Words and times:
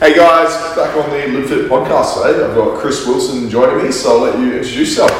Hey 0.00 0.16
guys, 0.16 0.48
back 0.74 0.96
on 0.96 1.10
the 1.10 1.28
Live 1.28 1.50
Fit 1.50 1.68
podcast 1.68 2.14
today. 2.14 2.42
I've 2.42 2.54
got 2.54 2.80
Chris 2.80 3.06
Wilson 3.06 3.50
joining 3.50 3.84
me, 3.84 3.92
so 3.92 4.12
I'll 4.12 4.20
let 4.20 4.38
you 4.38 4.46
introduce 4.46 4.74
yourself. 4.74 5.10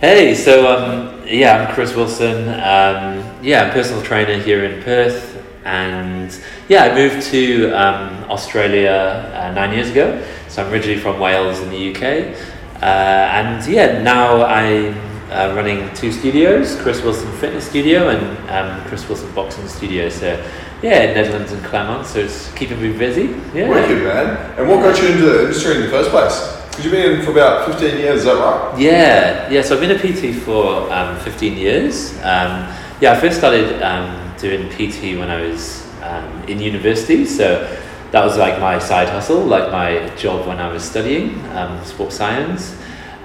Hey, 0.00 0.34
so 0.34 0.66
um, 0.66 1.22
yeah, 1.26 1.58
I'm 1.58 1.74
Chris 1.74 1.94
Wilson. 1.94 2.48
Um, 2.48 3.22
yeah, 3.42 3.64
I'm 3.64 3.68
a 3.68 3.72
personal 3.74 4.02
trainer 4.02 4.42
here 4.42 4.64
in 4.64 4.82
Perth, 4.82 5.44
and 5.66 6.34
yeah, 6.70 6.84
I 6.84 6.94
moved 6.94 7.26
to 7.32 7.70
um, 7.72 8.30
Australia 8.30 9.30
uh, 9.34 9.52
nine 9.52 9.74
years 9.74 9.90
ago. 9.90 10.24
So 10.48 10.64
I'm 10.64 10.72
originally 10.72 10.98
from 10.98 11.20
Wales 11.20 11.60
in 11.60 11.68
the 11.68 11.94
UK, 11.94 12.34
uh, 12.80 12.86
and 12.86 13.66
yeah, 13.66 14.00
now 14.00 14.42
I'm 14.42 14.94
uh, 15.30 15.54
running 15.54 15.92
two 15.92 16.12
studios: 16.12 16.80
Chris 16.80 17.02
Wilson 17.02 17.30
Fitness 17.32 17.68
Studio 17.68 18.08
and 18.08 18.48
um, 18.48 18.88
Chris 18.88 19.06
Wilson 19.06 19.30
Boxing 19.34 19.68
Studio. 19.68 20.08
So 20.08 20.42
yeah, 20.82 21.14
Nedlands 21.14 21.52
and 21.52 21.64
Claremont. 21.64 22.06
So 22.06 22.18
it's 22.18 22.52
keeping 22.54 22.82
me 22.82 22.96
busy. 22.96 23.34
Yeah. 23.54 23.68
Wicked, 23.68 24.02
man. 24.02 24.58
And 24.58 24.68
what 24.68 24.82
got 24.82 25.00
you 25.00 25.08
into 25.08 25.26
the 25.26 25.42
industry 25.42 25.76
in 25.76 25.82
the 25.82 25.88
first 25.88 26.10
place? 26.10 26.58
Because 26.70 26.84
you've 26.84 26.92
been 26.92 27.18
in 27.18 27.24
for 27.24 27.30
about 27.32 27.66
15 27.66 27.98
years, 27.98 28.20
is 28.20 28.24
that 28.24 28.34
right? 28.34 28.78
Yeah, 28.78 29.50
yeah. 29.50 29.62
So 29.62 29.74
I've 29.74 29.80
been 29.80 29.90
a 29.90 29.98
PT 29.98 30.34
for 30.42 30.90
um, 30.92 31.18
15 31.20 31.56
years. 31.56 32.12
Um, 32.18 32.68
yeah, 33.00 33.12
I 33.12 33.20
first 33.20 33.38
started 33.38 33.80
um, 33.82 34.34
doing 34.38 34.68
PT 34.70 35.18
when 35.18 35.30
I 35.30 35.40
was 35.42 35.86
um, 36.02 36.42
in 36.44 36.60
university. 36.60 37.26
So 37.26 37.78
that 38.10 38.24
was 38.24 38.36
like 38.36 38.58
my 38.58 38.78
side 38.78 39.08
hustle, 39.08 39.42
like 39.44 39.70
my 39.70 40.08
job 40.16 40.46
when 40.46 40.58
I 40.58 40.72
was 40.72 40.82
studying 40.82 41.44
um, 41.50 41.84
sports 41.84 42.16
science. 42.16 42.76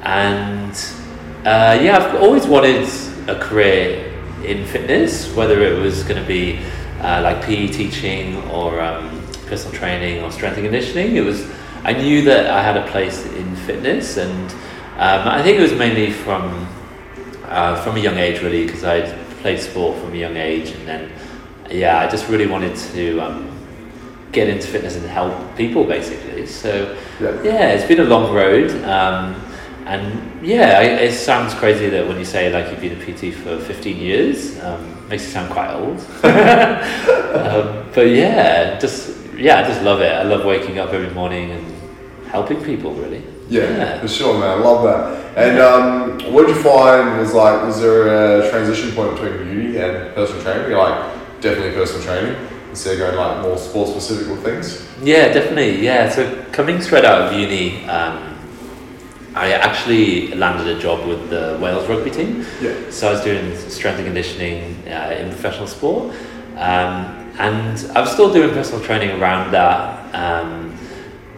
And 0.04 0.74
uh, 1.46 1.80
yeah, 1.82 1.98
I've 1.98 2.22
always 2.22 2.46
wanted 2.46 2.88
a 3.28 3.40
career 3.40 4.14
in 4.44 4.66
fitness, 4.66 5.34
whether 5.34 5.62
it 5.62 5.80
was 5.80 6.04
going 6.04 6.22
to 6.22 6.28
be 6.28 6.60
uh, 7.02 7.22
like 7.24 7.42
PE 7.44 7.68
teaching 7.68 8.38
or 8.50 8.80
um, 8.82 9.22
personal 9.48 9.74
training 9.78 10.24
or 10.24 10.32
strength 10.32 10.58
and 10.58 10.66
conditioning. 10.66 11.16
It 11.16 11.22
was 11.23 11.48
I 11.84 11.94
knew 11.94 12.22
that 12.23 12.48
I 12.48 12.62
had 12.62 12.76
a 12.78 12.86
place 12.88 13.26
in 13.26 13.56
fitness, 13.56 14.17
and 14.17 14.52
um, 14.98 15.28
I 15.28 15.42
think 15.44 15.58
it 15.59 15.62
was 15.62 15.73
mainly 15.73 16.12
from 16.12 16.68
uh, 17.45 17.81
from 17.81 17.95
a 17.95 18.00
young 18.00 18.18
age, 18.18 18.42
really, 18.42 18.66
because 18.66 18.84
I 18.84 19.02
played 19.42 19.59
sport 19.59 19.98
from 20.00 20.14
a 20.14 20.18
young 20.18 20.36
age, 20.36 20.72
and 20.72 20.88
then 20.88 21.12
yeah, 21.72 22.00
I 22.00 22.08
just 22.09 22.28
really 22.30 22.48
wanted 22.48 22.75
to 22.94 23.20
um, 23.22 23.52
get 24.31 24.50
into 24.50 24.68
fitness 24.68 24.95
and 24.95 25.06
help 25.06 25.34
people, 25.56 25.84
basically. 25.84 26.45
So 26.45 26.98
Yeah. 27.22 27.42
yeah, 27.44 27.70
it's 27.73 27.86
been 27.86 28.00
a 28.00 28.03
long 28.09 28.34
road. 28.34 28.72
Um, 28.84 29.36
and 29.86 30.45
yeah, 30.45 30.80
I- 30.80 31.03
it 31.08 31.14
sounds 31.14 31.53
crazy 31.53 31.88
that 31.90 32.06
when 32.08 32.18
you 32.20 32.25
say 32.25 32.52
like 32.52 32.70
you've 32.70 32.81
been 32.81 33.00
a 33.02 33.06
PT 33.06 33.31
for 33.34 33.58
15 33.59 33.98
years, 33.98 34.59
um, 34.62 34.97
makes 35.09 35.25
you 35.25 35.31
sound 35.31 35.52
quite 35.52 35.73
old. 35.73 36.00
um, 36.23 37.89
but 37.94 38.08
yeah, 38.08 38.77
just 38.80 39.16
yeah, 39.36 39.59
I 39.59 39.63
just 39.63 39.81
love 39.81 40.02
it. 40.02 40.11
I 40.11 40.23
love 40.23 40.45
waking 40.45 40.80
up 40.80 40.91
every 40.91 41.11
morning 41.11 41.52
and 41.52 41.66
helping 42.27 42.63
people. 42.63 42.94
Really. 42.94 43.23
Yeah, 43.50 44.02
for 44.02 44.08
sure, 44.08 44.39
man. 44.39 44.59
I 44.59 44.61
love 44.61 44.83
that. 44.83 45.38
And 45.38 45.59
um, 45.59 46.33
what 46.33 46.47
did 46.47 46.55
you 46.55 46.61
find 46.61 47.17
was 47.17 47.33
like, 47.33 47.63
was 47.63 47.80
there 47.80 48.41
a 48.41 48.50
transition 48.50 48.91
point 48.91 49.11
between 49.16 49.47
uni 49.47 49.78
and 49.78 50.13
personal 50.16 50.41
training? 50.41 50.69
You're 50.69 50.80
like, 50.80 51.13
definitely 51.41 51.72
personal 51.72 52.03
training 52.03 52.47
instead 52.69 52.94
of 52.94 53.00
going 53.00 53.16
like 53.16 53.41
more 53.44 53.58
sport 53.58 53.89
specific 53.89 54.28
with 54.28 54.44
things? 54.44 54.88
Yeah, 55.02 55.31
definitely. 55.31 55.83
Yeah, 55.83 56.09
so 56.09 56.44
coming 56.52 56.81
straight 56.81 57.05
out 57.05 57.22
of 57.22 57.39
uni, 57.39 57.85
um, 57.85 58.27
I 59.38 59.52
actually 59.52 60.34
landed 60.36 60.68
a 60.68 60.80
job 60.80 61.08
with 61.08 61.30
the 61.30 61.58
Wales 61.62 61.88
rugby 61.88 62.12
team. 62.12 62.46
Yeah. 62.62 62.74
So 62.90 63.10
I 63.10 63.12
was 63.12 63.24
doing 63.24 63.56
strength 63.70 63.98
and 63.98 64.06
conditioning 64.06 64.88
uh, 64.88 65.16
in 65.20 65.30
professional 65.30 65.68
sport, 65.68 66.16
um, 66.56 67.32
and 67.40 67.92
I 67.96 68.02
was 68.02 68.12
still 68.12 68.34
doing 68.34 68.50
personal 68.50 68.84
training 68.84 69.22
around 69.22 69.52
that. 69.52 70.14
Um, 70.16 70.78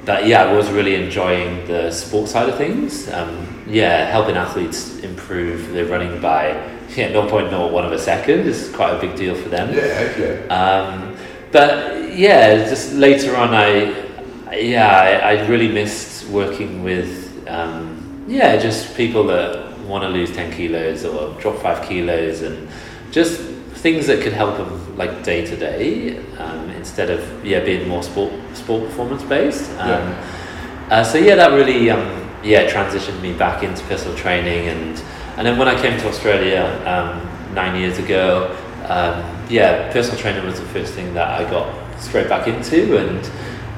but 0.05 0.25
yeah, 0.25 0.45
I 0.45 0.53
was 0.53 0.69
really 0.71 0.95
enjoying 0.95 1.67
the 1.67 1.91
sport 1.91 2.29
side 2.29 2.49
of 2.49 2.57
things. 2.57 3.09
Um, 3.09 3.63
yeah, 3.67 4.09
helping 4.09 4.37
athletes 4.37 4.99
improve 4.99 5.71
their 5.71 5.85
running 5.85 6.19
by 6.21 6.53
yeah, 6.95 7.11
0.01 7.11 7.85
of 7.85 7.91
a 7.91 7.99
second 7.99 8.47
is 8.47 8.71
quite 8.73 8.95
a 8.95 8.99
big 8.99 9.15
deal 9.15 9.35
for 9.35 9.49
them. 9.49 9.73
Yeah, 9.73 10.17
yeah. 10.17 10.47
Um, 10.47 11.15
but 11.51 12.13
yeah, 12.13 12.67
just 12.67 12.93
later 12.93 13.35
on, 13.35 13.53
I 13.53 14.09
yeah, 14.55 15.21
I, 15.23 15.35
I 15.35 15.47
really 15.47 15.67
missed 15.67 16.27
working 16.29 16.83
with 16.83 17.28
um, 17.49 18.25
yeah, 18.27 18.57
just 18.57 18.95
people 18.95 19.23
that 19.25 19.77
want 19.81 20.03
to 20.03 20.09
lose 20.09 20.31
ten 20.31 20.51
kilos 20.51 21.03
or 21.05 21.33
drop 21.41 21.57
five 21.57 21.87
kilos, 21.87 22.41
and 22.41 22.67
just 23.11 23.41
things 23.81 24.07
that 24.07 24.21
could 24.21 24.33
help 24.33 24.57
them 24.57 24.97
like 24.97 25.23
day 25.23 25.45
to 25.45 25.55
day 25.55 26.17
um, 26.37 26.69
instead 26.71 27.09
of 27.09 27.45
yeah 27.45 27.61
being 27.61 27.87
more 27.87 28.03
sport 28.03 28.31
sport 28.53 28.83
performance 28.83 29.23
based. 29.23 29.69
Um, 29.79 29.87
Yeah. 29.89 30.87
uh, 30.91 31.03
so 31.03 31.17
yeah, 31.17 31.35
that 31.35 31.51
really 31.53 31.89
um, 31.89 32.29
yeah 32.43 32.69
transitioned 32.69 33.21
me 33.21 33.33
back 33.33 33.63
into 33.63 33.83
personal 33.85 34.15
training, 34.17 34.67
and 34.67 35.01
and 35.37 35.47
then 35.47 35.57
when 35.57 35.67
I 35.67 35.81
came 35.81 35.97
to 35.99 36.07
Australia 36.07 36.63
um, 36.85 37.53
nine 37.55 37.79
years 37.79 37.97
ago, 37.97 38.55
um, 38.87 39.23
yeah, 39.49 39.91
personal 39.93 40.19
training 40.19 40.45
was 40.45 40.59
the 40.59 40.65
first 40.67 40.93
thing 40.93 41.13
that 41.13 41.29
I 41.39 41.49
got 41.49 41.67
straight 41.99 42.27
back 42.29 42.47
into, 42.47 42.97
and 42.97 43.31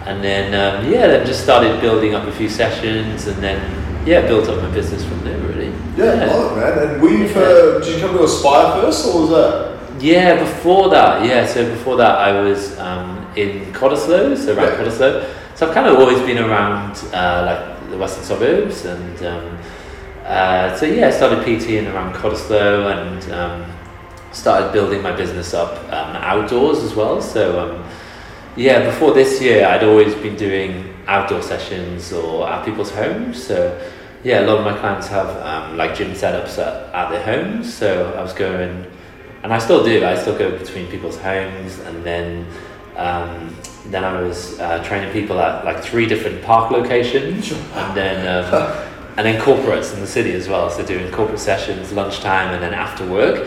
and 0.05 0.23
then 0.23 0.53
um, 0.53 0.91
yeah, 0.91 1.07
then 1.07 1.25
just 1.25 1.43
started 1.43 1.79
building 1.81 2.15
up 2.15 2.27
a 2.27 2.31
few 2.31 2.49
sessions, 2.49 3.27
and 3.27 3.41
then 3.41 3.59
yeah, 4.05 4.21
built 4.21 4.47
up 4.49 4.61
my 4.61 4.69
business 4.71 5.03
from 5.05 5.23
there 5.23 5.37
really. 5.39 5.73
Yeah, 5.95 6.25
love 6.25 6.57
it, 6.57 6.61
man. 6.61 6.89
And 6.93 7.01
were 7.01 7.09
you 7.09 7.27
for, 7.27 7.79
did 7.79 7.95
you 7.95 7.99
come 8.01 8.17
to 8.17 8.23
Aspire 8.23 8.81
first, 8.81 9.05
or 9.07 9.21
was 9.21 9.29
that? 9.29 10.01
Yeah, 10.01 10.39
before 10.43 10.89
that, 10.89 11.25
yeah. 11.25 11.45
So 11.45 11.69
before 11.69 11.97
that, 11.97 12.17
I 12.17 12.41
was 12.41 12.77
um, 12.79 13.27
in 13.35 13.71
Cottesloe, 13.73 14.35
so 14.37 14.55
around 14.55 14.71
Yeah. 14.71 14.77
Cottesloe. 14.77 15.35
So 15.55 15.67
I've 15.67 15.73
kind 15.73 15.85
of 15.87 15.97
always 15.99 16.19
been 16.21 16.39
around 16.39 16.97
uh, 17.13 17.43
like 17.45 17.89
the 17.91 17.97
western 17.97 18.23
suburbs, 18.23 18.85
and 18.85 19.23
um, 19.23 19.57
uh, 20.25 20.75
so 20.75 20.85
yeah, 20.87 21.07
I 21.07 21.11
started 21.11 21.39
PTing 21.45 21.93
around 21.93 22.15
Cottesloe 22.15 22.91
and 22.91 23.31
um, 23.31 23.71
started 24.31 24.71
building 24.71 25.01
my 25.03 25.11
business 25.11 25.53
up 25.53 25.77
um, 25.93 26.15
outdoors 26.15 26.79
as 26.79 26.95
well. 26.95 27.21
So 27.21 27.59
um, 27.59 27.83
yeah, 28.55 28.85
before 28.85 29.13
this 29.13 29.41
year, 29.41 29.65
I'd 29.65 29.83
always 29.83 30.13
been 30.15 30.35
doing 30.35 30.93
outdoor 31.07 31.41
sessions 31.41 32.11
or 32.11 32.49
at 32.49 32.65
people's 32.65 32.91
homes. 32.91 33.41
So 33.41 33.89
yeah, 34.23 34.41
a 34.41 34.45
lot 34.45 34.57
of 34.57 34.65
my 34.65 34.77
clients 34.77 35.07
have 35.07 35.29
um, 35.37 35.77
like 35.77 35.95
gym 35.95 36.11
setups 36.11 36.57
at, 36.57 36.93
at 36.93 37.09
their 37.09 37.23
homes. 37.23 37.73
So 37.73 38.13
I 38.13 38.21
was 38.21 38.33
going, 38.33 38.85
and 39.43 39.53
I 39.53 39.57
still 39.57 39.83
do. 39.83 40.05
I 40.05 40.15
still 40.15 40.37
go 40.37 40.57
between 40.57 40.87
people's 40.87 41.17
homes, 41.17 41.79
and 41.79 42.03
then 42.03 42.45
um, 42.97 43.55
then 43.87 44.03
I 44.03 44.21
was 44.21 44.59
uh, 44.59 44.83
training 44.83 45.11
people 45.11 45.39
at 45.39 45.65
like 45.65 45.81
three 45.83 46.05
different 46.05 46.43
park 46.43 46.71
locations, 46.71 47.51
and 47.51 47.97
then. 47.97 48.27
Um, 48.53 48.87
and 49.17 49.25
then 49.25 49.41
corporates 49.41 49.93
in 49.93 49.99
the 49.99 50.07
city 50.07 50.31
as 50.31 50.47
well. 50.47 50.69
So 50.69 50.85
doing 50.85 51.11
corporate 51.11 51.39
sessions, 51.39 51.91
lunchtime, 51.91 52.53
and 52.53 52.63
then 52.63 52.73
after 52.73 53.05
work. 53.05 53.45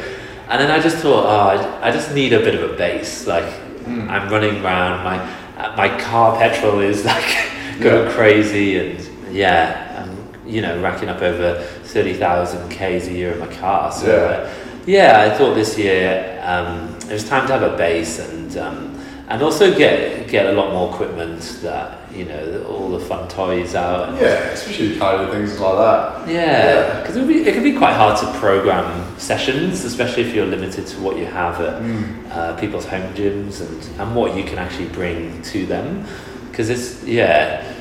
And 0.48 0.60
then 0.60 0.70
I 0.70 0.78
just 0.78 0.98
thought, 0.98 1.24
oh, 1.24 1.80
I, 1.80 1.88
I 1.88 1.90
just 1.90 2.14
need 2.14 2.34
a 2.34 2.40
bit 2.40 2.54
of 2.54 2.70
a 2.70 2.76
base. 2.76 3.26
Like 3.26 3.50
I'm 3.86 4.28
running 4.30 4.64
around, 4.64 5.04
my 5.04 5.18
uh, 5.58 5.74
my 5.76 5.88
car 6.00 6.36
petrol 6.38 6.80
is 6.80 7.04
like 7.04 7.24
going 7.80 8.06
Yeah. 8.06 8.12
crazy, 8.14 8.78
and 8.78 9.34
yeah, 9.34 10.04
I'm 10.06 10.48
you 10.48 10.60
know 10.62 10.80
racking 10.80 11.08
up 11.08 11.22
over 11.22 11.62
thirty 11.84 12.14
thousand 12.14 12.68
k's 12.70 13.08
a 13.08 13.12
year 13.12 13.32
in 13.32 13.38
my 13.40 13.46
car. 13.48 13.92
So 13.92 14.06
Yeah. 14.06 14.14
uh, 14.32 14.54
yeah, 14.86 15.20
I 15.32 15.36
thought 15.36 15.54
this 15.54 15.78
year 15.78 16.40
um, 16.44 16.94
it 17.08 17.12
was 17.12 17.28
time 17.28 17.46
to 17.46 17.52
have 17.58 17.62
a 17.62 17.76
base 17.76 18.18
and. 18.18 18.56
Um, 18.56 18.90
and 19.26 19.40
also 19.42 19.74
get 19.74 20.28
get 20.28 20.44
a 20.44 20.52
lot 20.52 20.70
more 20.74 20.90
equipment 20.92 21.40
that 21.62 22.12
you 22.14 22.26
know 22.26 22.62
all 22.68 22.90
the 22.90 23.00
fun 23.00 23.26
toys 23.26 23.74
out 23.74 24.10
and 24.10 24.18
Yeah, 24.18 24.50
especially 24.52 24.98
kind 24.98 25.22
of 25.22 25.30
things 25.30 25.58
like 25.58 25.76
that. 25.78 26.28
yeah, 26.28 27.00
because 27.00 27.16
it, 27.16 27.30
it 27.30 27.54
can 27.54 27.62
be 27.62 27.72
quite 27.74 27.94
hard 27.94 28.18
to 28.20 28.26
program 28.38 28.84
sessions, 29.18 29.84
especially 29.84 30.22
if 30.22 30.34
you're 30.34 30.46
limited 30.46 30.86
to 30.88 31.00
what 31.00 31.16
you 31.16 31.26
have 31.26 31.60
at 31.60 32.32
uh, 32.32 32.56
people's 32.60 32.86
home 32.86 33.12
gyms 33.14 33.60
and, 33.60 34.00
and 34.00 34.14
what 34.16 34.36
you 34.36 34.44
can 34.44 34.58
actually 34.58 34.88
bring 34.88 35.40
to 35.42 35.66
them. 35.66 36.06
Because 36.50 36.70
it's, 36.70 37.02
yeah, 37.04 37.72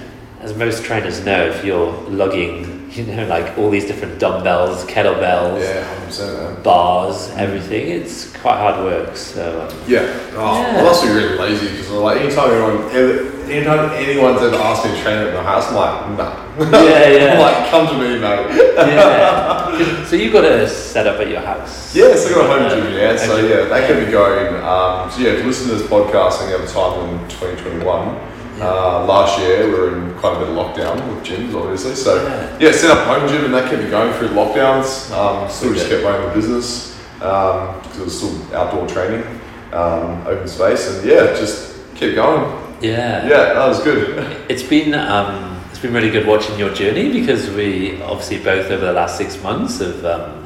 as 0.41 0.55
most 0.57 0.83
trainers 0.83 1.23
know, 1.25 1.45
if 1.47 1.63
you're 1.63 1.91
lugging, 2.09 2.89
you 2.93 3.05
know, 3.05 3.25
like 3.27 3.57
all 3.57 3.69
these 3.69 3.85
different 3.85 4.19
dumbbells, 4.19 4.83
kettlebells, 4.85 5.61
Yeah, 5.61 6.05
100%, 6.07 6.53
man. 6.55 6.63
bars, 6.63 7.29
everything, 7.35 7.89
it's 7.89 8.31
quite 8.37 8.57
hard 8.57 8.83
work. 8.83 9.15
So, 9.17 9.61
um, 9.61 9.75
Yeah. 9.87 10.01
Oh, 10.35 10.61
Yeah. 10.61 10.75
Well, 10.75 10.85
that's 10.85 11.01
be 11.01 11.09
really 11.09 11.37
lazy 11.37 11.69
because 11.69 11.89
like 11.91 12.21
anytime 12.21 12.51
anyone, 12.51 12.91
ever, 12.91 13.32
anytime 13.49 13.89
anyone's 13.91 14.41
ever 14.41 14.55
asked 14.55 14.85
me 14.85 14.91
to 14.95 15.01
train 15.01 15.17
at 15.27 15.33
my 15.33 15.43
house, 15.43 15.67
I'm 15.69 15.75
like, 15.75 16.17
nah. 16.17 16.81
Yeah, 16.83 17.09
yeah. 17.17 17.33
I'm 17.33 17.39
like, 17.39 17.69
come 17.71 17.87
to 17.87 17.93
me, 17.97 18.19
mate. 18.19 18.55
yeah. 18.75 20.05
so 20.05 20.15
you've 20.15 20.33
got 20.33 20.45
a 20.45 20.67
setup 20.67 21.19
at 21.19 21.27
your 21.29 21.41
house? 21.41 21.95
Yes, 21.95 22.25
I 22.27 22.29
got 22.35 22.45
a 22.45 22.69
home 22.69 22.69
gym, 22.83 22.93
yeah. 22.95 23.15
So 23.17 23.37
yeah, 23.37 23.65
that 23.65 23.87
can 23.87 24.05
be 24.05 24.11
going. 24.11 24.55
Um, 24.63 25.09
so 25.11 25.19
yeah, 25.21 25.33
you 25.37 25.43
listen 25.43 25.69
to 25.69 25.75
this 25.75 25.87
podcast 25.87 26.41
and 26.41 26.51
you 26.51 26.57
have 26.57 26.69
time 26.71 27.09
in 27.09 27.19
2021, 27.29 28.31
uh, 28.61 29.05
last 29.05 29.39
year 29.39 29.65
we 29.67 29.73
were 29.73 29.97
in 29.97 30.13
quite 30.19 30.35
a 30.35 30.39
bit 30.39 30.49
of 30.49 30.55
lockdown 30.55 30.95
with 31.15 31.25
gyms, 31.25 31.53
obviously. 31.59 31.95
So 31.95 32.23
Yeah. 32.23 32.57
yeah, 32.59 32.71
set 32.71 32.91
up 32.91 33.05
home 33.07 33.27
gym 33.27 33.45
and 33.45 33.53
that 33.53 33.69
kept 33.69 33.81
me 33.83 33.89
going 33.89 34.13
through 34.13 34.29
lockdowns. 34.29 35.11
Um, 35.11 35.49
still 35.49 35.73
just 35.73 35.85
Okay. 35.87 35.95
kept 36.01 36.05
running 36.05 36.27
the 36.29 36.35
business 36.35 36.91
because 37.17 37.97
it 37.99 38.03
was 38.03 38.17
still 38.17 38.55
outdoor 38.55 38.87
training, 38.87 39.23
um, 39.71 40.21
open 40.27 40.47
space, 40.47 40.87
and 40.89 41.05
yeah, 41.05 41.33
just 41.35 41.73
kept 41.95 42.15
going. 42.15 42.59
Yeah. 42.83 43.25
Yeah, 43.25 43.53
that 43.53 43.67
was 43.67 43.81
good. 43.83 44.37
It's 44.49 44.61
been 44.63 44.93
um, 44.93 45.59
it's 45.71 45.79
been 45.79 45.93
really 45.93 46.11
good 46.11 46.27
watching 46.27 46.59
your 46.59 46.71
journey 46.73 47.11
because 47.11 47.49
we 47.49 48.01
obviously 48.03 48.37
both 48.39 48.69
over 48.69 48.85
the 48.85 48.93
last 48.93 49.17
six 49.17 49.41
months 49.41 49.79
have 49.79 50.03
um, 50.05 50.45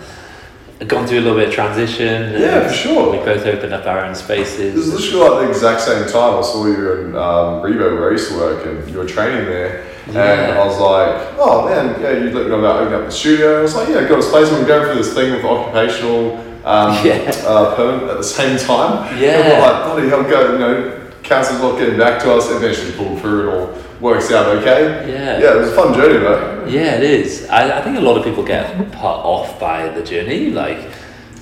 gone 0.87 1.07
through 1.07 1.19
a 1.19 1.25
little 1.25 1.37
bit 1.37 1.49
of 1.49 1.53
transition. 1.53 2.39
Yeah, 2.39 2.67
for 2.67 2.73
sure. 2.73 3.11
We 3.11 3.17
both 3.17 3.45
opened 3.45 3.73
up 3.73 3.85
our 3.87 4.05
own 4.05 4.13
spaces. 4.15 4.75
It 4.75 4.77
was 4.77 4.93
literally 4.93 5.29
like 5.29 5.45
the 5.45 5.49
exact 5.49 5.81
same 5.81 6.03
time 6.07 6.37
I 6.37 6.41
saw 6.43 6.65
you 6.67 6.91
in 7.01 7.15
um, 7.15 7.61
Revo 7.65 7.99
where 7.99 8.09
I 8.09 8.11
used 8.11 8.29
to 8.29 8.37
work 8.37 8.65
and 8.67 8.87
you 8.89 8.97
were 8.99 9.05
training 9.07 9.45
there. 9.45 9.83
And 10.07 10.17
I 10.17 10.65
was 10.65 10.79
like, 10.79 11.35
oh 11.37 11.67
man, 11.67 11.99
yeah, 11.99 12.11
you 12.11 12.29
let 12.31 12.43
me 12.45 12.49
know 12.49 12.59
about 12.59 12.81
opening 12.81 12.99
up 12.99 13.05
the 13.07 13.11
studio. 13.11 13.59
I 13.59 13.61
was 13.63 13.75
like, 13.75 13.89
yeah, 13.89 14.07
got 14.07 14.19
a 14.19 14.23
space. 14.23 14.47
And 14.49 14.59
we're 14.61 14.67
going 14.67 14.85
through 14.85 15.03
this 15.03 15.13
thing 15.13 15.33
with 15.33 15.43
occupational 15.43 16.37
um, 16.65 16.93
Yeah. 17.05 17.29
uh, 17.45 17.75
permit 17.75 18.09
at 18.09 18.17
the 18.17 18.23
same 18.23 18.57
time. 18.57 19.19
Yeah. 19.19 19.39
And 19.39 19.43
we're 19.49 19.67
like, 19.67 19.83
bloody 19.85 20.07
hell, 20.09 20.23
go, 20.23 20.53
you 20.53 20.59
know, 20.59 20.96
council's 21.27 21.59
not 21.61 21.77
getting 21.77 21.97
back 21.97 22.21
to 22.23 22.33
us. 22.33 22.49
Eventually 22.49 22.91
pulled 22.93 23.19
through 23.21 23.49
and 23.49 23.49
all 23.49 23.83
works 24.01 24.31
out 24.31 24.47
okay. 24.57 25.09
Yeah. 25.11 25.39
Yeah, 25.39 25.53
it 25.55 25.59
was 25.59 25.71
a 25.71 25.75
fun 25.75 25.93
journey, 25.93 26.19
though. 26.19 26.65
Yeah, 26.67 26.95
it 26.97 27.03
is. 27.03 27.47
I, 27.49 27.79
I 27.79 27.81
think 27.81 27.97
a 27.97 28.01
lot 28.01 28.17
of 28.17 28.23
people 28.23 28.43
get 28.43 28.75
put 28.91 29.03
off 29.03 29.59
by 29.59 29.89
the 29.89 30.03
journey. 30.03 30.49
Like, 30.51 30.77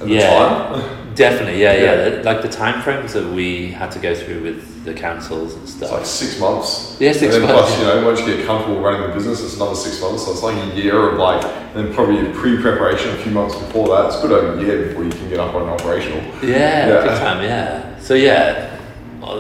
At 0.02 0.08
yeah, 0.08 0.70
the 0.72 0.82
time. 0.82 1.16
definitely. 1.16 1.62
Yeah, 1.62 1.74
yeah. 1.74 2.08
Yeah. 2.18 2.22
Like 2.22 2.42
the 2.42 2.50
time 2.50 2.82
frames 2.82 3.14
that 3.14 3.28
we 3.34 3.68
had 3.72 3.92
to 3.92 4.00
go 4.00 4.14
through 4.16 4.44
with 4.44 4.86
the 4.86 4.94
councils 4.94 5.54
and 5.56 5.64
It's 5.64 5.74
stuff. 5.74 5.92
like 5.92 6.06
six 6.06 6.40
months. 6.40 6.96
Yeah, 7.00 7.12
six 7.12 7.36
and 7.36 7.44
then 7.44 7.56
months, 7.56 7.72
Plus, 7.76 7.80
you 7.80 7.86
know, 7.88 8.06
once 8.06 8.20
you 8.22 8.28
get 8.38 8.46
comfortable 8.46 8.80
running 8.82 9.02
the 9.08 9.14
business, 9.14 9.42
it's 9.44 9.56
another 9.56 9.76
six 9.76 10.00
months. 10.02 10.26
So 10.26 10.32
it's 10.32 10.44
like 10.44 10.56
a 10.56 10.76
year 10.76 11.10
of 11.10 11.18
like, 11.18 11.44
and 11.44 11.88
then 11.88 11.94
probably 11.94 12.20
a 12.30 12.32
pre-preparation 12.34 13.10
a 13.10 13.18
few 13.18 13.32
months 13.32 13.56
before 13.56 13.88
that. 13.90 14.06
It's 14.08 14.22
good 14.22 14.32
over 14.32 14.60
a 14.60 14.64
year 14.64 14.88
before 14.88 15.04
you 15.04 15.10
can 15.10 15.28
get 15.30 15.40
up 15.40 15.56
and 15.56 15.70
operational. 15.70 16.22
Yeah, 16.44 16.88
Yeah. 16.88 17.02
big 17.02 17.18
time. 17.20 17.44
Yeah. 17.44 18.00
So 18.00 18.14
yeah, 18.14 18.75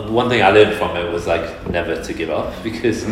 one 0.10 0.30
thing 0.30 0.42
I 0.44 0.50
learned 0.50 0.78
from 0.78 0.96
it 0.98 1.12
was 1.12 1.28
like 1.28 1.68
never 1.70 2.02
to 2.02 2.14
give 2.14 2.30
up 2.30 2.54
because 2.64 3.06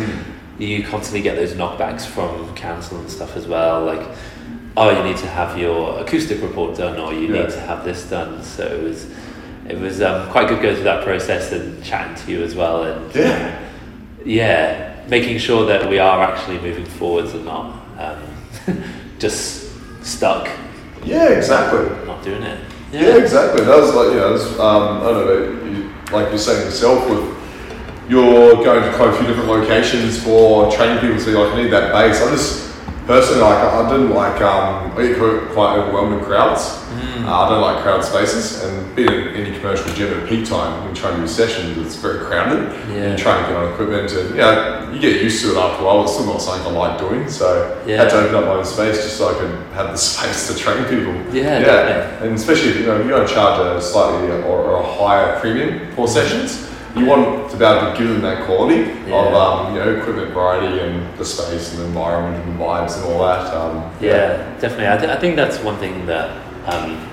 you 0.58 0.82
constantly 0.84 1.22
get 1.22 1.36
those 1.36 1.52
knockbacks 1.52 2.06
from 2.06 2.54
council 2.54 2.98
and 3.00 3.10
stuff 3.10 3.36
as 3.36 3.46
well. 3.46 3.84
Like, 3.84 4.06
oh, 4.76 4.90
you 4.96 5.02
need 5.04 5.16
to 5.18 5.26
have 5.28 5.58
your 5.58 5.98
acoustic 6.00 6.40
report 6.42 6.76
done, 6.76 6.98
or 6.98 7.12
you 7.12 7.32
Yeah. 7.34 7.42
need 7.44 7.50
to 7.50 7.60
have 7.60 7.84
this 7.84 8.08
done. 8.08 8.42
So 8.42 8.64
it 8.66 8.82
was, 8.82 9.06
it 9.68 9.78
was 9.78 10.00
um, 10.02 10.28
quite 10.30 10.48
good 10.48 10.60
going 10.62 10.74
through 10.74 10.84
that 10.84 11.04
process 11.04 11.52
and 11.52 11.82
chatting 11.84 12.14
to 12.24 12.30
you 12.32 12.42
as 12.42 12.54
well, 12.54 12.84
and 12.84 13.14
Yeah. 13.14 13.58
yeah, 14.24 14.94
making 15.08 15.38
sure 15.38 15.66
that 15.66 15.88
we 15.88 15.98
are 15.98 16.22
actually 16.22 16.58
moving 16.60 16.84
forwards 16.86 17.34
and 17.34 17.44
not 17.44 17.74
um, 17.98 18.18
just 19.18 19.70
stuck, 20.04 20.48
Yeah, 21.04 21.28
exactly. 21.30 21.86
not 22.06 22.22
doing 22.24 22.42
it. 22.42 22.58
Yeah, 22.92 23.16
exactly. 23.16 23.64
That 23.64 23.76
was 23.76 23.92
like, 23.94 24.08
you 24.12 24.20
know, 24.20 24.32
was, 24.32 24.58
um, 24.60 24.98
I 24.98 25.04
don't 25.10 25.26
know, 25.26 25.70
you, 25.70 25.83
like 26.12 26.28
you're 26.28 26.38
saying 26.38 26.64
yourself 26.66 27.08
with 27.08 27.34
you're 28.08 28.54
going 28.56 28.82
to 28.82 28.96
quite 28.96 29.14
a 29.14 29.16
few 29.16 29.26
different 29.26 29.48
locations 29.48 30.22
for 30.22 30.70
training 30.70 31.00
people, 31.00 31.18
so 31.18 31.30
you're 31.30 31.46
like, 31.46 31.56
need 31.56 31.72
that 31.72 31.90
base. 31.90 32.20
I 32.20 32.30
just, 32.30 32.76
personally, 33.06 33.40
like, 33.40 33.56
I 33.56 33.90
didn't 33.90 34.10
like, 34.10 34.42
um, 34.42 34.92
quite 34.92 35.78
overwhelmed 35.78 36.22
crowds. 36.24 36.83
Uh, 37.26 37.44
I 37.46 37.48
don't 37.48 37.60
like 37.62 37.82
crowd 37.82 38.04
spaces, 38.04 38.62
and 38.64 38.94
being 38.96 39.08
in 39.08 39.28
any 39.34 39.56
commercial 39.58 39.90
gym 39.94 40.12
at 40.20 40.28
peak 40.28 40.46
time, 40.46 40.84
when 40.84 40.94
trying 40.94 41.14
to 41.16 41.22
do 41.22 41.26
sessions, 41.28 41.78
it's 41.78 41.96
very 41.96 42.24
crowded. 42.26 42.70
Yeah. 42.90 43.16
Trying 43.16 43.42
to 43.44 43.48
get 43.48 43.56
on 43.56 43.72
equipment, 43.72 44.12
and, 44.12 44.30
you 44.30 44.36
know, 44.36 44.90
you 44.92 45.00
get 45.00 45.22
used 45.22 45.42
to 45.44 45.52
it 45.52 45.56
after 45.56 45.82
a 45.82 45.86
while. 45.86 46.02
It's 46.04 46.12
still 46.12 46.26
not 46.26 46.42
something 46.42 46.66
I 46.66 46.76
like 46.76 46.98
doing, 46.98 47.28
so 47.28 47.80
I 47.86 47.90
had 47.90 48.10
to 48.10 48.16
open 48.20 48.34
up 48.34 48.44
my 48.44 48.50
own 48.52 48.64
space 48.64 48.96
just 49.02 49.16
so 49.16 49.28
I 49.34 49.38
could 49.38 49.50
have 49.72 49.90
the 49.92 49.96
space 50.10 50.48
to 50.48 50.56
train 50.58 50.84
people. 50.84 51.14
Yeah, 51.34 51.58
yeah, 51.58 51.60
definitely. 51.60 52.28
and 52.28 52.36
especially 52.36 52.70
if 52.70 52.76
you 52.80 52.86
know 52.86 53.00
if 53.00 53.06
you're 53.06 53.16
going 53.16 53.26
to 53.28 53.34
charge 53.34 53.58
a 53.60 53.80
slightly 53.80 54.30
or, 54.30 54.42
or 54.42 54.80
a 54.80 54.94
higher 54.98 55.40
premium 55.40 55.90
for 55.94 56.06
sessions, 56.06 56.70
you 56.96 57.06
want 57.06 57.50
to 57.50 57.56
be 57.56 57.64
able 57.64 57.90
to 57.90 57.98
give 57.98 58.08
them 58.08 58.20
that 58.22 58.44
quality 58.46 58.82
of 59.10 59.34
um, 59.34 59.74
you 59.74 59.80
know 59.80 59.96
equipment 59.96 60.30
variety 60.32 60.78
and 60.78 61.18
the 61.18 61.24
space 61.24 61.72
and 61.72 61.80
the 61.82 61.86
environment 61.86 62.36
and 62.44 62.54
the 62.54 62.62
vibes 62.62 62.94
and 62.96 63.04
all 63.12 63.20
that. 63.26 63.52
Um, 63.52 63.90
Yeah, 64.00 64.36
definitely. 64.60 64.88
I, 64.88 64.96
th- 64.98 65.10
I 65.10 65.16
think 65.18 65.34
that's 65.34 65.58
one 65.58 65.76
thing 65.78 66.06
that, 66.06 66.30
um, 66.66 67.08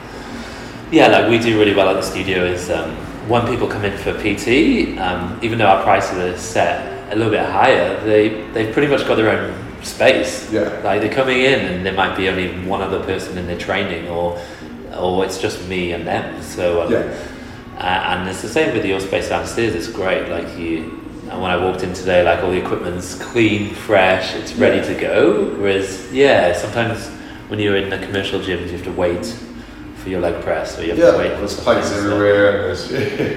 yeah, 0.91 1.07
like 1.07 1.29
we 1.29 1.39
do 1.39 1.57
really 1.59 1.73
well 1.73 1.89
at 1.89 1.93
the 1.93 2.01
studio 2.01 2.43
is 2.45 2.69
um, 2.69 2.91
when 3.29 3.45
people 3.47 3.67
come 3.67 3.85
in 3.85 3.97
for 3.97 4.13
PT, 4.13 4.97
um, 4.99 5.39
even 5.41 5.57
though 5.57 5.67
our 5.67 5.83
prices 5.83 6.17
are 6.17 6.37
set 6.37 7.13
a 7.13 7.15
little 7.15 7.31
bit 7.31 7.45
higher, 7.45 7.99
they 8.03 8.29
they've 8.51 8.73
pretty 8.73 8.87
much 8.87 9.07
got 9.07 9.15
their 9.15 9.29
own 9.29 9.83
space. 9.83 10.51
Yeah. 10.51 10.81
Like 10.83 11.01
they're 11.01 11.13
coming 11.13 11.39
in 11.41 11.59
and 11.59 11.85
there 11.85 11.93
might 11.93 12.15
be 12.15 12.29
only 12.29 12.49
one 12.67 12.81
other 12.81 13.01
person 13.03 13.37
in 13.37 13.47
their 13.47 13.57
training, 13.57 14.07
or 14.09 14.39
or 14.97 15.23
it's 15.25 15.37
just 15.39 15.67
me 15.67 15.93
and 15.93 16.05
them. 16.05 16.41
So 16.41 16.83
um, 16.83 16.91
Yeah. 16.91 17.13
uh, 17.77 17.83
and 18.19 18.29
it's 18.29 18.41
the 18.41 18.49
same 18.49 18.73
with 18.75 18.85
your 18.85 18.99
space 18.99 19.29
downstairs. 19.29 19.75
It's 19.75 19.87
great. 19.87 20.29
Like 20.29 20.57
you, 20.57 20.99
and 21.29 21.41
when 21.41 21.51
I 21.51 21.57
walked 21.57 21.83
in 21.83 21.93
today, 21.93 22.23
like 22.23 22.43
all 22.43 22.51
the 22.51 22.57
equipment's 22.61 23.15
clean, 23.15 23.73
fresh. 23.73 24.35
It's 24.35 24.53
ready 24.55 24.77
Yeah. 24.77 24.93
to 24.93 24.99
go. 24.99 25.43
Whereas, 25.57 26.11
yeah, 26.11 26.51
sometimes 26.53 27.09
when 27.51 27.59
you're 27.59 27.75
in 27.75 27.89
the 27.89 27.97
commercial 27.97 28.39
gyms, 28.39 28.67
you 28.67 28.77
have 28.77 28.83
to 28.85 28.91
wait 28.93 29.25
for 29.97 30.07
your 30.09 30.21
leg 30.21 30.41
press, 30.41 30.79
or 30.79 30.83
you 30.83 30.91
have 30.91 30.97
Yeah, 30.97 31.11
to 31.11 31.17
wait. 31.17 31.31
for 31.33 31.39
there's 31.39 31.59
plates 31.59 31.91
everywhere, 31.97 32.55
and 32.55 32.63
there's 32.63 32.87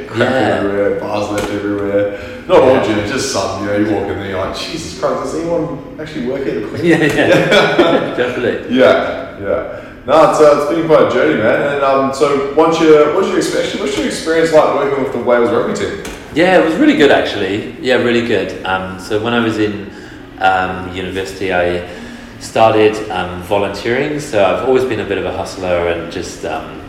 crap 0.09 0.19
Yeah. 0.31 0.57
everywhere, 0.61 1.01
bars 1.01 1.31
left 1.33 1.51
everywhere. 1.51 2.45
Not 2.47 2.61
all 2.63 2.75
Yeah. 2.77 2.85
gyms, 2.85 3.09
just 3.11 3.33
some. 3.33 3.65
You 3.67 3.73
know, 3.73 3.77
you 3.79 3.93
walk 3.93 4.09
in 4.09 4.19
there, 4.21 4.29
you're 4.31 4.39
like, 4.39 4.57
Jesus 4.57 5.01
Christ, 5.01 5.25
does 5.25 5.35
anyone 5.35 5.97
actually 6.01 6.27
work 6.29 6.45
here? 6.45 6.61
Yeah, 6.77 6.99
yeah, 6.99 8.15
definitely. 8.17 8.77
Yeah, 8.79 9.37
yeah. 9.41 9.81
No, 10.07 10.31
it's, 10.31 10.41
uh, 10.41 10.61
it's 10.63 10.71
been 10.79 10.87
quite 10.87 11.09
a 11.09 11.11
journey, 11.11 11.43
man. 11.43 11.75
And 11.75 11.83
um, 11.83 12.15
so, 12.15 12.55
once 12.55 12.79
you, 12.81 12.95
what's 13.17 13.27
your 13.29 13.39
experience? 13.39 13.75
What's 13.81 13.97
your 13.99 14.07
experience 14.07 14.53
like 14.53 14.75
working 14.77 15.03
with 15.03 15.13
the 15.13 15.19
Wales 15.19 15.51
rugby 15.51 15.75
team? 15.75 16.05
Yeah, 16.37 16.61
it 16.61 16.65
was 16.65 16.75
really 16.77 16.97
good 16.97 17.11
actually. 17.11 17.81
Yeah, 17.81 17.97
really 17.97 18.27
good. 18.29 18.65
Um, 18.65 19.01
so 19.01 19.21
when 19.23 19.33
I 19.35 19.43
was 19.43 19.59
in 19.59 19.91
um, 20.39 20.95
university, 20.95 21.53
I 21.53 22.04
started 22.45 22.95
um, 23.11 23.43
volunteering. 23.43 24.21
So 24.21 24.45
I've 24.45 24.69
always 24.69 24.85
been 24.85 25.01
a 25.01 25.05
bit 25.05 25.19
of 25.19 25.25
a 25.25 25.37
hustler 25.37 25.89
and 25.89 26.13
just 26.13 26.45
um, 26.45 26.83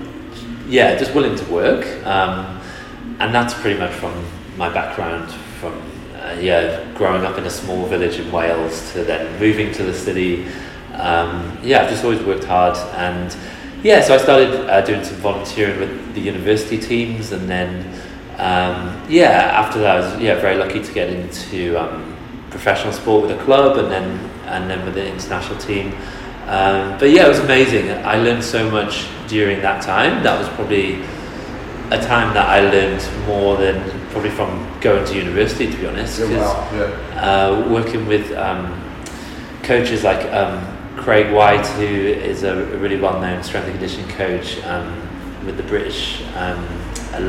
yeah, 0.67 0.95
just 0.97 1.15
willing 1.15 1.35
to 1.35 1.45
work. 1.45 1.85
Um, 2.05 2.61
and 3.19 3.33
that's 3.33 3.53
pretty 3.53 3.79
much 3.79 3.91
from 3.93 4.13
my 4.57 4.69
background 4.69 5.31
from 5.59 5.81
uh, 6.15 6.37
yeah, 6.39 6.85
growing 6.95 7.23
up 7.23 7.37
in 7.37 7.45
a 7.45 7.49
small 7.49 7.85
village 7.85 8.19
in 8.19 8.31
Wales 8.31 8.91
to 8.91 9.03
then 9.03 9.39
moving 9.39 9.71
to 9.73 9.83
the 9.83 9.93
city. 9.93 10.45
Um, 10.93 11.57
yeah, 11.63 11.83
I've 11.83 11.89
just 11.89 12.03
always 12.03 12.21
worked 12.21 12.43
hard 12.43 12.77
and 12.95 13.35
yeah, 13.83 14.01
so 14.01 14.15
I 14.15 14.17
started 14.17 14.69
uh, 14.69 14.81
doing 14.81 15.03
some 15.03 15.17
volunteering 15.17 15.79
with 15.79 16.15
the 16.15 16.21
university 16.21 16.77
teams 16.77 17.31
and 17.31 17.49
then 17.49 17.85
um, 18.37 19.01
yeah, 19.07 19.51
after 19.53 19.79
that 19.79 19.97
I 19.97 19.99
was 19.99 20.21
yeah 20.21 20.35
very 20.39 20.57
lucky 20.57 20.83
to 20.83 20.93
get 20.93 21.09
into 21.09 21.81
um, 21.81 22.17
professional 22.49 22.91
sport 22.91 23.23
with 23.27 23.39
a 23.39 23.43
club 23.43 23.77
and 23.77 23.91
then 23.91 24.29
and 24.45 24.69
then 24.69 24.85
with 24.85 24.95
the 24.95 25.07
international 25.07 25.57
team. 25.59 25.93
Um, 26.47 26.97
but 26.99 27.09
yeah, 27.09 27.25
it 27.25 27.29
was 27.29 27.39
amazing. 27.39 27.91
I 27.91 28.17
learned 28.17 28.43
so 28.43 28.69
much 28.69 29.07
during 29.27 29.61
that 29.61 29.81
time. 29.81 30.23
That 30.23 30.37
was 30.39 30.47
probably 30.49 31.01
a 31.91 31.99
time 32.01 32.33
that 32.33 32.47
I 32.47 32.61
learned 32.61 33.27
more 33.27 33.57
than 33.57 33.81
probably 34.09 34.29
from 34.31 34.67
going 34.79 35.05
to 35.05 35.15
university, 35.15 35.71
to 35.71 35.77
be 35.77 35.87
honest. 35.87 36.19
Yeah, 36.19 36.37
wow, 36.37 36.69
yeah. 36.73 37.21
uh, 37.21 37.69
working 37.69 38.07
with 38.07 38.31
um, 38.33 38.81
coaches 39.63 40.03
like 40.03 40.31
um, 40.31 40.65
Craig 40.97 41.33
White, 41.33 41.65
who 41.65 41.83
is 41.83 42.43
a 42.43 42.65
really 42.77 42.99
well-known 42.99 43.43
strength 43.43 43.65
and 43.67 43.77
conditioning 43.79 44.09
coach 44.15 44.63
um, 44.63 45.45
with 45.45 45.57
the 45.57 45.63
British 45.63 46.23
um, 46.35 46.65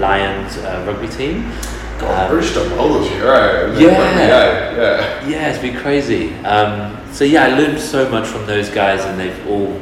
Lions 0.00 0.56
uh, 0.58 0.84
rugby 0.86 1.08
team. 1.08 1.50
God, 1.98 2.24
Um, 2.24 2.30
British 2.30 2.54
done 2.54 2.70
well 2.72 2.98
this 3.00 3.10
year, 3.10 3.30
right? 3.30 3.80
Yeah. 3.80 3.88
yeah, 3.90 4.76
yeah. 4.76 5.28
Yeah, 5.28 5.48
it's 5.48 5.58
been 5.58 5.76
crazy. 5.76 6.34
Um, 6.44 6.96
so 7.12 7.24
yeah, 7.24 7.44
I 7.46 7.48
learned 7.58 7.80
so 7.80 8.08
much 8.10 8.26
from 8.26 8.46
those 8.46 8.68
guys, 8.68 9.04
and 9.04 9.18
they've 9.18 9.46
all 9.48 9.78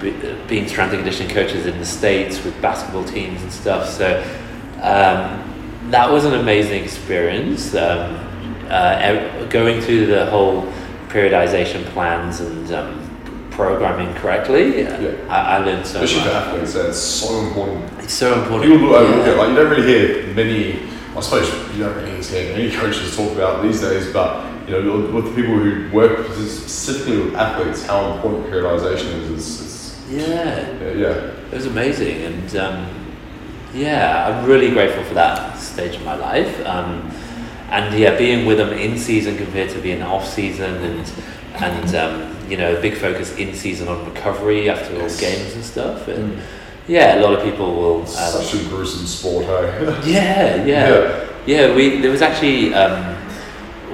be, 0.00 0.10
been 0.48 0.68
strength 0.68 0.92
and 0.92 1.02
conditioning 1.02 1.32
coaches 1.34 1.66
in 1.66 1.78
the 1.78 1.84
states 1.84 2.42
with 2.44 2.60
basketball 2.62 3.04
teams 3.04 3.42
and 3.42 3.52
stuff. 3.52 3.88
So 3.88 4.18
um, 4.82 5.90
that 5.90 6.10
was 6.10 6.24
an 6.24 6.34
amazing 6.34 6.82
experience. 6.84 7.74
Um, 7.74 8.22
uh, 8.68 9.44
going 9.46 9.80
through 9.80 10.06
the 10.06 10.26
whole 10.26 10.62
periodization 11.08 11.84
plans 11.86 12.40
and 12.40 12.72
um, 12.72 13.48
programming 13.52 14.12
correctly, 14.16 14.80
Yeah. 14.82 15.12
I, 15.28 15.56
I 15.56 15.58
learned 15.58 15.86
so 15.86 16.02
Especially 16.02 16.28
for 16.28 16.34
much. 16.34 16.46
athletes, 16.46 16.74
that's 16.74 16.98
so 16.98 17.40
important. 17.46 17.84
It's 18.00 18.12
so 18.12 18.40
important. 18.42 18.72
People 18.72 18.94
overlook 18.94 19.24
Yeah. 19.26 19.32
it. 19.32 19.38
Like 19.38 19.48
you 19.50 19.54
don't 19.56 19.70
really 19.70 19.86
hear 19.86 20.26
many. 20.34 20.95
I 21.16 21.20
suppose 21.20 21.48
you 21.74 21.84
don't 21.84 21.96
really 21.96 22.22
hear 22.22 22.52
many 22.52 22.70
coaches 22.70 23.16
talk 23.16 23.32
about 23.32 23.62
these 23.62 23.80
days, 23.80 24.12
but 24.12 24.44
you 24.68 24.82
know, 24.82 25.12
with 25.14 25.24
the 25.24 25.30
people 25.30 25.54
who 25.54 25.90
work 25.90 26.26
specifically 26.26 27.18
with 27.22 27.34
athletes, 27.36 27.86
how 27.86 28.14
important 28.14 28.46
periodization 28.46 29.22
is. 29.22 29.30
Is, 29.30 29.60
is 29.60 30.10
yeah. 30.10 30.78
yeah, 30.78 30.92
yeah. 30.92 31.08
It 31.08 31.52
was 31.52 31.66
amazing, 31.66 32.22
and 32.22 32.56
um, 32.56 33.16
yeah, 33.72 34.28
I'm 34.28 34.46
really 34.46 34.70
grateful 34.70 35.04
for 35.04 35.14
that 35.14 35.56
stage 35.58 35.96
of 35.96 36.04
my 36.04 36.16
life. 36.16 36.64
Um, 36.66 37.10
and 37.70 37.98
yeah, 37.98 38.16
being 38.16 38.46
with 38.46 38.58
them 38.58 38.72
in 38.72 38.98
season 38.98 39.36
compared 39.36 39.70
to 39.70 39.80
being 39.80 40.02
off 40.02 40.28
season, 40.28 40.74
and 40.74 41.12
and 41.54 41.94
um, 41.94 42.36
you 42.50 42.56
know, 42.56 42.76
a 42.76 42.80
big 42.80 42.94
focus 42.94 43.34
in 43.36 43.54
season 43.54 43.88
on 43.88 44.04
recovery 44.12 44.68
after 44.68 44.94
all 45.00 45.08
games 45.18 45.54
and 45.54 45.64
stuff. 45.64 46.08
And 46.08 46.36
Mm. 46.36 46.42
Yeah, 46.88 47.18
a 47.18 47.20
lot 47.20 47.34
of 47.34 47.42
people 47.42 47.74
will. 47.74 48.00
Um, 48.00 48.06
Such 48.06 48.54
a 48.54 48.68
gruesome 48.68 49.06
sport, 49.06 49.46
hey. 49.46 50.00
yeah, 50.12 50.64
yeah, 50.64 51.28
yeah. 51.46 51.74
We 51.74 52.00
there 52.00 52.10
was 52.10 52.22
actually 52.22 52.74
um, 52.74 53.16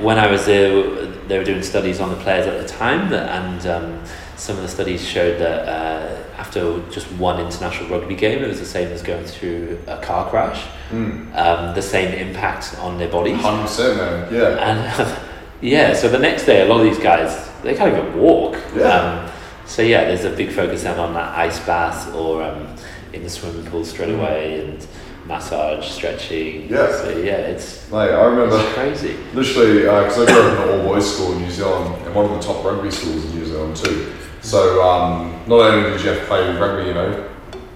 when 0.02 0.18
I 0.18 0.30
was 0.30 0.46
there, 0.46 1.06
they 1.28 1.38
were 1.38 1.44
doing 1.44 1.62
studies 1.62 2.00
on 2.00 2.10
the 2.10 2.16
players 2.16 2.46
at 2.46 2.60
the 2.60 2.68
time, 2.68 3.12
and 3.12 3.66
um, 3.66 4.04
some 4.36 4.56
of 4.56 4.62
the 4.62 4.68
studies 4.68 5.06
showed 5.06 5.40
that 5.40 5.68
uh, 5.68 6.22
after 6.36 6.82
just 6.90 7.06
one 7.12 7.40
international 7.40 7.88
rugby 7.88 8.16
game, 8.16 8.42
it 8.42 8.48
was 8.48 8.58
the 8.58 8.66
same 8.66 8.90
as 8.92 9.02
going 9.02 9.24
through 9.24 9.78
a 9.86 9.98
car 9.98 10.28
crash. 10.28 10.66
Mm. 10.90 11.34
Um, 11.36 11.74
the 11.74 11.82
same 11.82 12.12
impact 12.14 12.76
on 12.78 12.98
their 12.98 13.08
bodies. 13.08 13.38
100%, 13.38 13.96
man. 13.96 14.34
Yeah. 14.34 14.48
And 14.58 15.18
yeah, 15.60 15.94
so 15.94 16.08
the 16.08 16.18
next 16.18 16.44
day, 16.44 16.62
a 16.62 16.66
lot 16.66 16.80
of 16.80 16.86
these 16.86 16.98
guys 16.98 17.50
they 17.62 17.74
can't 17.74 17.96
even 17.96 18.18
walk. 18.18 18.56
Yeah. 18.74 18.82
Um, 18.82 19.31
so 19.72 19.80
yeah, 19.82 20.04
there's 20.04 20.24
a 20.24 20.30
big 20.36 20.50
focus 20.52 20.84
on 20.84 21.14
that 21.14 21.38
ice 21.38 21.58
bath 21.60 22.14
or 22.14 22.42
um, 22.42 22.66
in 23.14 23.22
the 23.22 23.30
swimming 23.30 23.64
pool 23.70 23.84
straight 23.84 24.10
Mm. 24.10 24.18
away 24.20 24.60
and 24.60 24.86
massage, 25.26 25.86
stretching. 25.88 26.68
Yeah. 26.68 26.92
So 27.00 27.08
yeah, 27.16 27.52
it's, 27.52 27.90
like 27.90 28.10
I 28.10 28.24
remember 28.24 28.56
it's 28.60 28.74
crazy. 28.74 29.16
literally 29.32 29.78
because 29.82 30.18
I 30.18 30.26
grew 30.26 30.42
up 30.42 30.58
in 30.58 30.62
an 30.62 30.80
all 30.80 30.88
boys 30.88 31.14
school 31.14 31.32
in 31.32 31.42
New 31.42 31.50
Zealand 31.50 31.94
and 32.04 32.14
one 32.14 32.26
of 32.26 32.32
the 32.32 32.40
top 32.40 32.62
rugby 32.64 32.90
schools 32.90 33.24
in 33.24 33.30
New 33.38 33.46
Zealand 33.46 33.76
too. 33.76 34.12
So 34.42 34.82
um, 34.82 35.40
not 35.46 35.60
only 35.60 35.90
did 35.90 36.00
you 36.02 36.10
have 36.10 36.18
to 36.20 36.26
play 36.26 36.54
rugby, 36.58 36.88
you 36.88 36.94
know, 36.94 37.28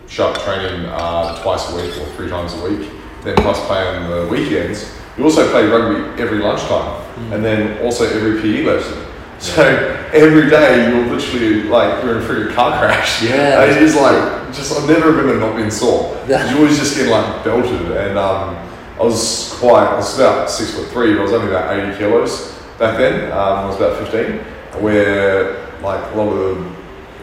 sharp 0.08 0.36
training 0.40 0.84
uh, 0.86 1.40
twice 1.42 1.70
a 1.72 1.76
week 1.76 1.96
or 1.96 2.06
three 2.16 2.28
times 2.28 2.52
a 2.54 2.68
week, 2.68 2.90
then 3.24 3.36
plus 3.36 3.58
play 3.66 3.86
on 3.86 4.10
the 4.10 4.26
weekends, 4.28 4.92
you 5.16 5.24
also 5.24 5.48
play 5.50 5.66
rugby 5.66 6.20
every 6.22 6.38
lunchtime 6.38 7.00
and 7.32 7.44
then 7.44 7.82
also 7.84 8.04
every 8.04 8.40
PE 8.42 8.64
lesson. 8.64 9.05
So 9.40 9.62
every 10.14 10.48
day 10.48 10.88
you're 10.88 11.14
literally 11.14 11.64
like 11.64 12.02
you're 12.02 12.16
in 12.16 12.22
a 12.22 12.26
freaking 12.26 12.54
car 12.54 12.78
crash. 12.78 13.22
Yeah. 13.28 13.62
And 13.62 13.70
it 13.70 13.82
is 13.82 13.94
like 13.94 14.54
just 14.54 14.76
I've 14.76 14.88
never 14.88 15.10
remember 15.12 15.38
not 15.38 15.56
being 15.56 15.70
sore. 15.70 16.16
Yeah. 16.26 16.50
You 16.50 16.58
always 16.58 16.78
just 16.78 16.96
get 16.96 17.08
like 17.08 17.44
belted 17.44 17.92
and 17.92 18.18
um, 18.18 18.56
I 18.98 19.02
was 19.02 19.54
quite 19.58 19.88
I 19.88 19.96
was 19.96 20.18
about 20.18 20.50
six 20.50 20.74
foot 20.74 20.88
three, 20.88 21.12
but 21.12 21.20
I 21.20 21.22
was 21.24 21.32
only 21.34 21.48
about 21.48 21.76
eighty 21.76 21.96
kilos 21.98 22.52
back 22.78 22.96
then. 22.96 23.30
Um, 23.30 23.38
I 23.38 23.66
was 23.66 23.76
about 23.76 23.98
fifteen. 23.98 24.38
Where 24.80 25.66
like 25.82 26.02
a 26.12 26.16
lot 26.16 26.30
of 26.30 26.58
the 26.58 26.70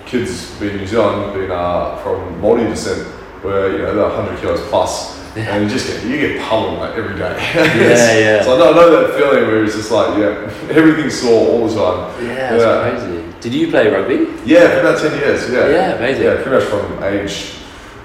kids 0.05 0.51
being 0.59 0.77
New 0.77 0.87
Zealand, 0.87 1.33
being 1.33 1.51
uh, 1.51 1.97
from 1.97 2.41
Māori 2.41 2.67
descent, 2.67 3.07
were 3.43 3.71
you 3.71 3.79
know 3.79 3.95
they're 3.95 4.09
hundred 4.09 4.39
kilos 4.39 4.61
plus. 4.69 5.22
Yeah. 5.35 5.55
And 5.55 5.63
you 5.63 5.69
just 5.69 5.87
get 5.87 6.03
you 6.05 6.17
get 6.17 6.41
pummeled 6.41 6.77
like 6.79 6.93
every 6.95 7.17
day. 7.17 7.33
Yeah, 7.55 8.19
yeah. 8.19 8.43
So 8.43 8.55
I 8.55 8.59
know, 8.59 8.71
I 8.71 8.75
know 8.75 8.89
that 9.07 9.17
feeling 9.17 9.47
where 9.47 9.63
it's 9.63 9.75
just 9.75 9.91
like 9.91 10.17
yeah, 10.17 10.51
everything's 10.77 11.19
sore 11.19 11.47
all 11.49 11.67
the 11.67 11.73
time. 11.75 12.25
Yeah, 12.25 12.53
it's 12.53 12.63
Yeah. 12.63 12.89
crazy. 12.99 13.33
Did 13.41 13.53
you 13.53 13.67
play 13.71 13.89
rugby? 13.91 14.27
Yeah, 14.45 14.69
for 14.69 14.79
about 14.81 15.01
ten 15.01 15.17
years. 15.19 15.49
Yeah. 15.49 15.67
Yeah, 15.69 15.93
amazing. 15.95 16.23
Yeah, 16.23 16.35
pretty 16.35 16.51
much 16.51 16.63
from 16.65 17.03
age, 17.03 17.55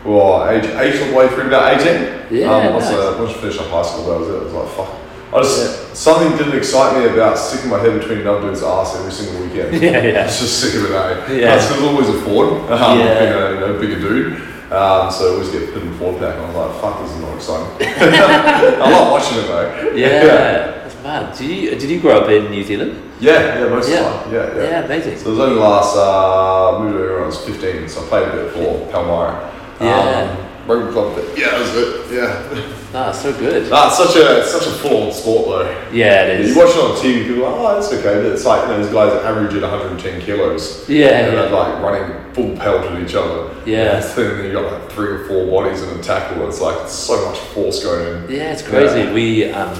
well, 0.05 0.49
age 0.49 0.65
eight 0.65 1.01
all 1.03 1.09
the 1.11 1.15
way 1.17 1.29
through 1.29 1.45
to 1.45 1.49
about 1.49 1.75
eighteen. 1.81 2.01
Yeah, 2.31 2.51
Um, 2.55 2.73
once, 2.75 2.87
nice. 2.87 2.95
I, 2.95 3.21
once 3.21 3.31
I 3.37 3.41
finished 3.41 3.61
up 3.61 3.69
high 3.69 3.83
school, 3.83 4.05
that 4.11 4.19
was 4.21 4.29
it. 4.29 4.41
I 4.41 4.45
was 4.45 4.53
like, 4.55 4.69
fuck. 4.77 4.95
I 5.35 5.43
just 5.43 5.95
something 5.97 6.37
didn't 6.39 6.57
excite 6.57 6.97
me 6.99 7.05
about 7.13 7.37
sticking 7.37 7.69
my 7.71 7.79
head 7.79 8.01
between 8.01 8.21
another 8.21 8.49
dude's 8.49 8.63
ass 8.63 8.97
every 8.97 9.13
single 9.13 9.43
weekend. 9.45 9.77
Yeah, 9.83 9.91
I 9.99 10.03
yeah. 10.07 10.25
was 10.25 10.41
just 10.41 10.59
sick 10.61 10.75
of 10.81 10.91
it. 10.91 10.95
Eh? 10.95 11.41
Yeah. 11.41 11.55
That's 11.57 11.69
because 11.69 11.83
always 11.85 12.09
a 12.09 12.21
forward. 12.23 12.63
Um, 12.73 12.99
Yeah. 12.99 13.19
Being 13.21 13.33
a 13.33 13.51
you 13.55 13.61
know, 13.61 13.79
bigger 13.79 14.01
dude. 14.01 14.48
Um, 14.71 15.11
so 15.11 15.29
I 15.29 15.33
always 15.33 15.51
get 15.51 15.73
put 15.73 15.83
in 15.83 15.95
forward 15.95 16.21
pack, 16.21 16.35
and 16.37 16.45
I 16.45 16.49
was 16.49 16.57
like, 16.57 16.81
fuck, 16.83 17.01
this 17.03 17.13
is 17.15 17.21
not 17.23 17.35
exciting. 17.37 17.89
I 18.83 18.91
love 18.91 19.11
watching 19.13 19.39
it 19.39 19.47
though. 19.47 19.93
Yeah, 19.95 20.25
that's 20.85 21.03
mad. 21.03 21.37
Did 21.39 21.49
you 21.51 21.71
did 21.71 21.89
you 21.91 22.01
grow 22.01 22.21
up 22.21 22.29
in 22.29 22.51
New 22.51 22.63
Zealand? 22.63 23.03
Yeah, 23.19 23.61
yeah, 23.61 23.69
most 23.69 23.89
Yeah. 23.89 24.01
of 24.01 24.31
the 24.31 24.39
time. 24.39 24.55
Yeah, 24.57 24.63
yeah. 24.63 24.69
Yeah, 24.71 24.85
amazing. 24.85 25.17
So 25.19 25.29
it 25.29 25.31
was 25.31 25.39
only 25.41 25.57
last, 25.61 25.97
uh, 25.97 26.79
moved 26.81 26.97
over 26.97 27.15
when 27.15 27.23
I 27.23 27.27
was 27.27 27.39
15, 27.45 27.89
so 27.89 28.05
I 28.05 28.09
played 28.09 28.29
a 28.29 28.33
bit 28.33 28.53
for 28.53 28.87
Palmyra. 28.93 29.51
Yeah. 29.81 29.97
Um, 29.97 30.29
rugby 30.29 30.48
club, 30.69 31.15
but 31.17 31.37
yeah, 31.39 31.51
that 31.51 31.61
was 31.61 31.77
it. 31.77 32.15
Yeah. 32.15 32.75
Ah, 32.95 33.13
so 33.13 33.33
good. 33.39 33.71
Nah, 33.71 33.89
it's 33.89 33.97
such 33.99 34.17
a, 34.17 34.41
it's 34.41 34.51
such 34.51 34.67
a 34.67 34.71
full-on 34.79 35.13
sport 35.13 35.47
though. 35.49 35.91
Yeah, 35.93 36.25
it 36.25 36.41
is. 36.41 36.55
You 36.55 36.63
watch 36.63 36.71
it 36.75 36.81
on 36.83 36.97
TV, 36.97 37.27
people 37.27 37.45
are 37.45 37.51
like, 37.51 37.61
oh, 37.61 37.75
that's 37.81 37.93
okay. 37.93 38.23
But 38.23 38.33
it's 38.33 38.45
like, 38.45 38.63
you 38.63 38.69
know, 38.69 38.83
these 38.83 38.93
guys 38.93 39.13
average 39.25 39.55
at 39.55 39.63
110 39.63 40.23
kilos. 40.23 40.89
Yeah, 40.89 41.07
And 41.09 41.33
yeah. 41.35 41.43
they're 41.43 41.51
like 41.51 41.83
running 41.83 42.33
full 42.35 42.57
pelt 42.57 42.85
at 42.91 43.03
each 43.03 43.15
other. 43.15 43.55
Yeah. 43.67 43.97
And 44.03 44.05
then 44.05 44.45
you 44.47 44.53
got 44.53 44.73
like 44.73 44.91
three 44.93 45.09
or 45.09 45.25
four 45.27 45.47
bodies 45.47 45.83
in 45.83 45.99
a 45.99 46.03
tackle. 46.03 46.49
It's 46.49 46.61
like 46.61 46.89
so 46.89 47.29
much 47.29 47.39
force 47.39 47.83
going 47.83 48.25
in. 48.25 48.31
Yeah, 48.31 48.53
it's 48.53 48.63
crazy. 48.63 49.11
We, 49.13 49.51
um, 49.53 49.75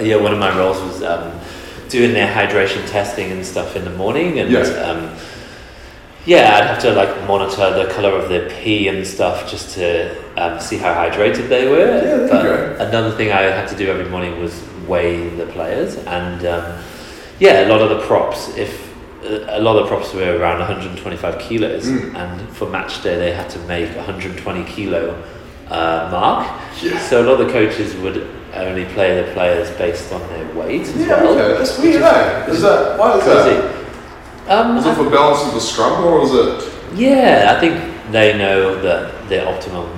yeah, 0.00 0.16
one 0.16 0.32
of 0.32 0.38
my 0.38 0.56
roles 0.56 0.80
was 0.80 1.02
um, 1.02 1.38
doing 1.88 2.12
their 2.12 2.32
hydration 2.32 2.88
testing 2.88 3.32
and 3.32 3.44
stuff 3.44 3.74
in 3.76 3.84
the 3.84 3.90
morning, 3.90 4.38
and 4.38 4.50
Yeah. 4.50 4.60
um, 4.60 5.10
yeah, 6.26 6.56
I'd 6.56 6.66
have 6.66 6.78
to 6.82 6.92
like 6.92 7.26
monitor 7.26 7.72
the 7.84 7.92
color 7.92 8.10
of 8.10 8.28
their 8.28 8.48
pee 8.50 8.88
and 8.88 9.06
stuff 9.06 9.50
just 9.50 9.74
to 9.74 10.14
um, 10.36 10.60
see 10.60 10.76
how 10.76 10.92
hydrated 10.94 11.48
they 11.48 11.68
were. 11.68 11.78
Yeah, 12.02 12.26
but 12.30 12.88
another 12.88 13.10
thing 13.16 13.32
I 13.32 13.42
had 13.42 13.68
to 13.68 13.76
do 13.76 13.90
every 13.90 14.08
morning 14.08 14.40
was 14.40 14.62
weigh 14.86 15.28
the 15.30 15.46
players, 15.46 15.96
and 15.96 16.44
um, 16.46 16.82
yeah, 17.38 17.66
a 17.66 17.68
lot 17.68 17.80
of 17.80 17.88
the 17.90 18.06
props, 18.06 18.54
if 18.56 18.88
a 19.22 19.60
lot 19.60 19.76
of 19.76 19.84
the 19.84 19.88
props 19.88 20.12
were 20.14 20.36
around 20.38 20.58
125 20.60 21.38
kilos, 21.38 21.86
Mm. 21.86 22.14
and 22.14 22.48
for 22.56 22.68
match 22.68 23.02
day 23.02 23.16
they 23.18 23.32
had 23.32 23.48
to 23.50 23.58
make 23.60 23.94
120 23.96 24.64
kilo 24.64 25.14
uh, 25.68 26.08
mark. 26.10 26.46
Yeah. 26.82 26.98
So 27.08 27.22
a 27.22 27.24
lot 27.24 27.40
of 27.40 27.46
the 27.46 27.52
coaches 27.52 27.94
would 27.96 28.26
only 28.54 28.84
play 28.86 29.22
the 29.22 29.30
players 29.32 29.70
based 29.78 30.12
on 30.12 30.20
their 30.28 30.52
weight 30.54 30.82
as 30.82 30.96
Yeah, 30.96 31.22
well. 31.22 31.38
okay. 31.38 31.58
That's 31.58 31.78
weird, 31.78 32.02
eh? 32.02 32.46
Is 32.50 32.62
that, 32.62 32.98
why 32.98 33.16
is 33.18 33.24
that? 33.24 33.79
Um, 34.50 34.74
Was 34.76 34.84
it 34.86 34.94
for 34.96 35.08
balancing 35.08 35.54
the 35.54 35.60
scrum 35.60 36.04
or 36.04 36.20
was 36.20 36.32
it? 36.34 36.72
yeah, 36.96 37.54
I 37.56 37.60
think 37.60 37.74
they 38.10 38.36
know 38.36 38.82
that 38.82 39.28
their 39.28 39.46
optimum 39.48 39.88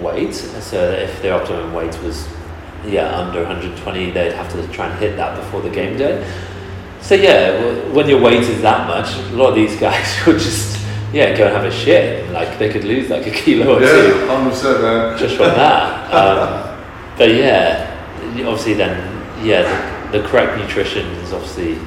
weight. 0.00 0.34
So 0.34 0.80
if 0.92 1.20
their 1.20 1.34
optimum 1.34 1.74
weight 1.74 1.94
was 2.02 2.26
yeah 2.86 3.18
under 3.18 3.40
120, 3.42 4.10
they'd 4.12 4.32
have 4.32 4.50
to 4.52 4.66
try 4.68 4.86
and 4.88 4.98
hit 4.98 5.16
that 5.16 5.36
before 5.36 5.60
the 5.60 5.68
game 5.68 5.98
day. 5.98 6.24
So 7.02 7.14
yeah, 7.16 7.60
when 7.92 8.08
your 8.08 8.20
weight 8.22 8.40
is 8.44 8.62
that 8.62 8.88
much, 8.88 9.14
a 9.30 9.36
lot 9.36 9.50
of 9.50 9.54
these 9.56 9.76
guys 9.86 10.16
would 10.26 10.38
just 10.38 10.78
yeah 11.12 11.36
go 11.36 11.44
and 11.46 11.54
have 11.54 11.64
a 11.66 11.70
shit. 11.70 12.30
Like 12.32 12.58
they 12.58 12.70
could 12.70 12.84
lose 12.84 13.10
like 13.10 13.26
a 13.26 13.30
kilo 13.30 13.76
or 13.76 13.80
two 13.80 13.84
Yeah, 13.84 14.50
100%, 14.50 14.80
man. 14.82 15.18
just 15.18 15.36
from 15.36 15.48
that. 15.48 15.98
Um, 16.08 16.78
but 17.18 17.34
yeah, 17.34 17.84
obviously 18.46 18.72
then 18.72 18.96
yeah 19.44 20.08
the, 20.10 20.20
the 20.22 20.26
correct 20.28 20.56
nutrition 20.56 21.04
is 21.20 21.34
obviously 21.34 21.78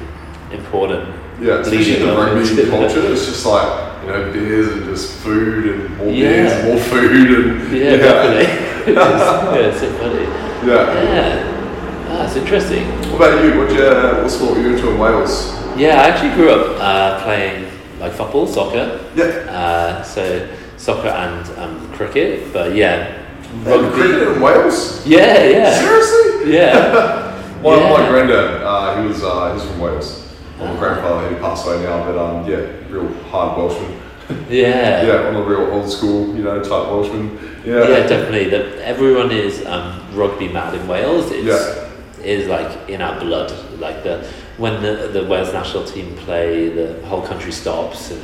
important. 0.52 1.08
Yeah, 1.42 1.58
especially 1.58 1.96
the 1.98 2.12
rugby 2.14 2.70
culture, 2.70 3.04
it's 3.12 3.26
just 3.26 3.44
like, 3.44 4.02
you 4.04 4.08
know, 4.10 4.32
beers 4.32 4.68
and 4.68 4.84
just 4.84 5.12
food 5.24 5.66
and 5.74 5.96
more 5.98 6.06
Yeah. 6.06 6.28
beers 6.30 6.52
and 6.52 6.68
more 6.68 6.78
food 6.78 7.46
and 7.46 7.76
Yeah, 7.76 7.96
definitely. 7.96 8.44
it's, 8.46 8.86
yeah, 8.86 9.54
it's 9.56 9.80
so 9.80 9.90
funny. 9.98 10.22
Yeah. 10.64 11.02
Yeah, 11.02 12.08
ah, 12.10 12.24
it's 12.26 12.36
interesting. 12.36 12.84
What 13.10 13.28
about 13.32 13.44
you? 13.44 13.58
What 13.58 13.70
you, 13.72 14.22
what 14.22 14.30
sport 14.30 14.56
were 14.56 14.62
you 14.62 14.76
into 14.76 14.90
in 14.90 14.98
Wales? 14.98 15.52
Yeah, 15.76 16.00
I 16.00 16.08
actually 16.10 16.34
grew 16.34 16.50
up 16.50 16.76
uh, 16.80 17.24
playing 17.24 17.66
like 17.98 18.12
football, 18.12 18.46
soccer. 18.46 19.00
Yeah. 19.16 19.24
Uh, 19.50 20.02
so 20.04 20.48
soccer 20.76 21.08
and 21.08 21.58
um, 21.58 21.92
cricket, 21.92 22.52
but 22.52 22.76
yeah, 22.76 23.18
Rugby. 23.64 23.90
Cricket 24.00 24.28
in 24.36 24.40
Wales? 24.40 25.04
Yeah, 25.04 25.42
yeah, 25.44 25.74
Seriously? 25.80 26.54
yeah. 26.54 27.28
My, 27.62 27.76
my 27.76 28.00
Yeah. 28.00 28.08
granddad, 28.10 28.62
uh, 28.62 29.00
he 29.00 29.06
was 29.08 29.22
uh, 29.22 29.48
he 29.50 29.54
was 29.54 29.64
from 29.70 29.78
Wales. 29.80 30.21
Well, 30.62 30.74
my 30.74 30.78
grandfather, 30.78 31.28
who 31.28 31.36
passed 31.40 31.66
away 31.66 31.82
now, 31.82 32.04
but 32.04 32.16
um, 32.18 32.46
yeah, 32.48 32.58
real 32.88 33.12
hard 33.24 33.58
Welshman. 33.58 33.98
Yeah. 34.48 35.02
Yeah, 35.04 35.26
on 35.28 35.34
the 35.34 35.42
real 35.42 35.72
old 35.72 35.90
school, 35.90 36.34
you 36.36 36.42
know, 36.44 36.60
type 36.62 36.86
Welshman. 36.88 37.38
Yeah. 37.66 37.88
Yeah, 37.88 38.06
definitely. 38.06 38.48
That 38.50 38.78
everyone 38.78 39.30
is 39.32 39.64
um, 39.66 40.00
rugby 40.14 40.48
mad 40.48 40.74
in 40.74 40.86
Wales. 40.88 41.30
It's 41.32 41.44
Yeah. 41.44 41.88
is 42.24 42.46
like 42.48 42.88
in 42.88 43.02
our 43.02 43.18
blood. 43.20 43.50
Like 43.80 44.02
the 44.04 44.24
when 44.58 44.80
the, 44.82 45.08
the 45.12 45.24
Wales 45.26 45.52
national 45.52 45.84
team 45.84 46.14
play, 46.16 46.68
the 46.68 47.04
whole 47.06 47.22
country 47.22 47.50
stops, 47.52 48.10
and 48.12 48.22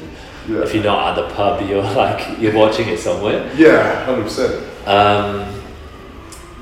Yeah. 0.48 0.62
if 0.62 0.74
you're 0.74 0.84
not 0.84 1.18
at 1.18 1.28
the 1.28 1.34
pub, 1.34 1.60
you're 1.68 1.82
like 1.82 2.38
you're 2.40 2.54
watching 2.54 2.88
it 2.88 2.98
somewhere. 3.00 3.50
Yeah, 3.56 4.04
hundred 4.04 4.22
percent. 4.24 4.54
Um, 4.86 5.44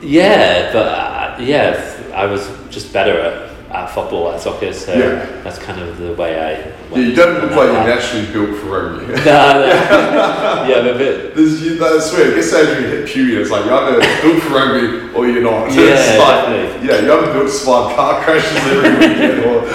yeah, 0.02 0.72
but 0.72 0.86
uh, 0.86 1.36
yeah, 1.40 2.10
I 2.14 2.26
was 2.26 2.48
just 2.70 2.92
better 2.92 3.18
at, 3.20 3.45
at 3.70 3.86
football, 3.90 4.32
at 4.32 4.40
soccer, 4.40 4.72
so 4.72 4.92
Yeah. 4.94 5.42
that's 5.42 5.58
kind 5.58 5.80
of 5.80 5.98
the 5.98 6.12
way 6.14 6.38
I. 6.38 6.50
Yeah, 6.94 6.98
you 7.08 7.14
don't 7.14 7.40
look 7.42 7.50
like 7.50 7.66
you're 7.72 7.84
naturally 7.84 8.26
built 8.32 8.58
for 8.60 8.66
rugby. 8.66 9.06
No, 9.24 9.60
no. 9.60 9.66
yeah, 10.68 10.78
I'm 10.78 10.86
a 10.94 10.98
bit. 10.98 11.34
There's, 11.34 11.62
you, 11.62 11.84
I 11.84 11.98
swear, 11.98 12.30
it 12.30 12.34
gets 12.36 12.50
to 12.50 12.60
age 12.60 12.68
when 12.68 12.82
you 12.82 12.88
hit 12.98 13.08
puberty, 13.08 13.36
it's 13.42 13.50
like 13.50 13.64
you're 13.64 13.74
either 13.74 14.00
built 14.22 14.42
for 14.44 14.54
rugby 14.54 15.14
or 15.16 15.26
you're 15.26 15.42
not. 15.42 15.72
Yeah, 15.72 15.82
it's 15.90 16.18
like, 16.18 16.46
definitely. 16.46 16.88
yeah, 16.88 17.00
you're 17.02 17.18
either 17.22 17.32
built 17.32 17.46
to 17.46 17.52
survive 17.52 17.96
car 17.96 18.22
crashes 18.22 18.56
every 18.56 18.90
weekend 18.98 19.44
or. 19.44 19.66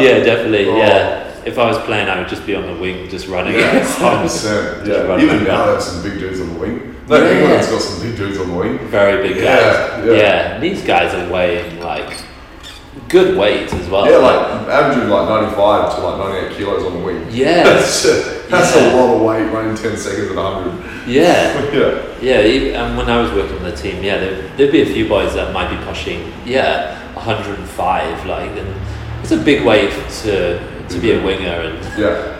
Yeah, 0.00 0.24
definitely. 0.24 0.68
Oh. 0.68 0.76
Yeah. 0.76 1.18
If 1.44 1.58
I 1.58 1.66
was 1.66 1.78
playing, 1.78 2.08
I 2.08 2.20
would 2.20 2.28
just 2.28 2.46
be 2.46 2.54
on 2.54 2.66
the 2.66 2.80
wing, 2.80 3.08
just 3.08 3.26
running. 3.26 3.54
Yeah, 3.56 3.82
hundred 3.84 4.22
percent. 4.22 4.86
Just 4.86 4.90
Yeah, 4.90 5.06
run 5.08 5.20
even 5.20 5.42
now 5.44 5.66
they 5.66 5.72
have 5.72 5.82
some 5.82 6.00
big 6.02 6.18
dudes 6.20 6.40
on 6.40 6.54
the 6.54 6.58
wing. 6.60 6.96
No, 7.08 7.16
Yeah. 7.16 7.40
England's 7.40 7.66
got 7.68 7.82
some 7.82 8.00
big 8.00 8.16
dudes 8.16 8.38
on 8.38 8.48
the 8.50 8.54
wing. 8.56 8.78
Very 8.88 9.26
big 9.28 9.42
guys. 9.42 9.44
Yeah, 9.44 10.04
yeah. 10.04 10.12
Yeah, 10.16 10.58
these 10.60 10.82
guys 10.84 11.12
are 11.14 11.28
weighing 11.32 11.80
like 11.80 12.16
good 13.12 13.36
weight 13.36 13.72
as 13.72 13.88
well. 13.90 14.10
Yeah, 14.10 14.16
like 14.16 14.68
averaging 14.68 15.10
like 15.10 15.28
ninety-five 15.28 15.94
to 15.94 16.00
like 16.00 16.18
ninety-eight 16.18 16.56
kilos 16.56 16.82
on 16.84 16.94
the 16.94 17.04
wing. 17.04 17.26
Yeah. 17.30 17.62
that's 17.62 18.02
that's 18.48 18.74
Yeah. 18.74 18.94
a 18.94 18.96
lot 18.96 19.14
of 19.14 19.22
weight 19.22 19.44
running 19.52 19.76
ten 19.76 19.96
seconds 19.98 20.30
at 20.30 20.36
hundred. 20.36 20.82
yeah, 21.06 21.60
Yeah, 22.22 22.40
yeah. 22.40 22.84
And 22.84 22.96
when 22.96 23.08
I 23.10 23.20
was 23.20 23.30
working 23.32 23.58
on 23.58 23.64
the 23.64 23.76
team, 23.76 24.02
yeah, 24.02 24.18
there, 24.18 24.48
there'd 24.56 24.72
be 24.72 24.80
a 24.82 24.86
few 24.86 25.06
boys 25.08 25.34
that 25.34 25.52
might 25.52 25.68
be 25.68 25.76
pushing, 25.84 26.32
yeah, 26.46 26.98
105. 27.14 28.26
Like, 28.26 28.50
and 28.50 28.74
it's 29.20 29.32
a 29.32 29.36
big 29.36 29.64
weight 29.64 29.92
to 30.22 30.58
to 30.88 30.98
be 30.98 31.12
a 31.12 31.16
mm-hmm. 31.16 31.26
winger 31.26 31.60
and 31.68 32.00
Yeah. 32.00 32.38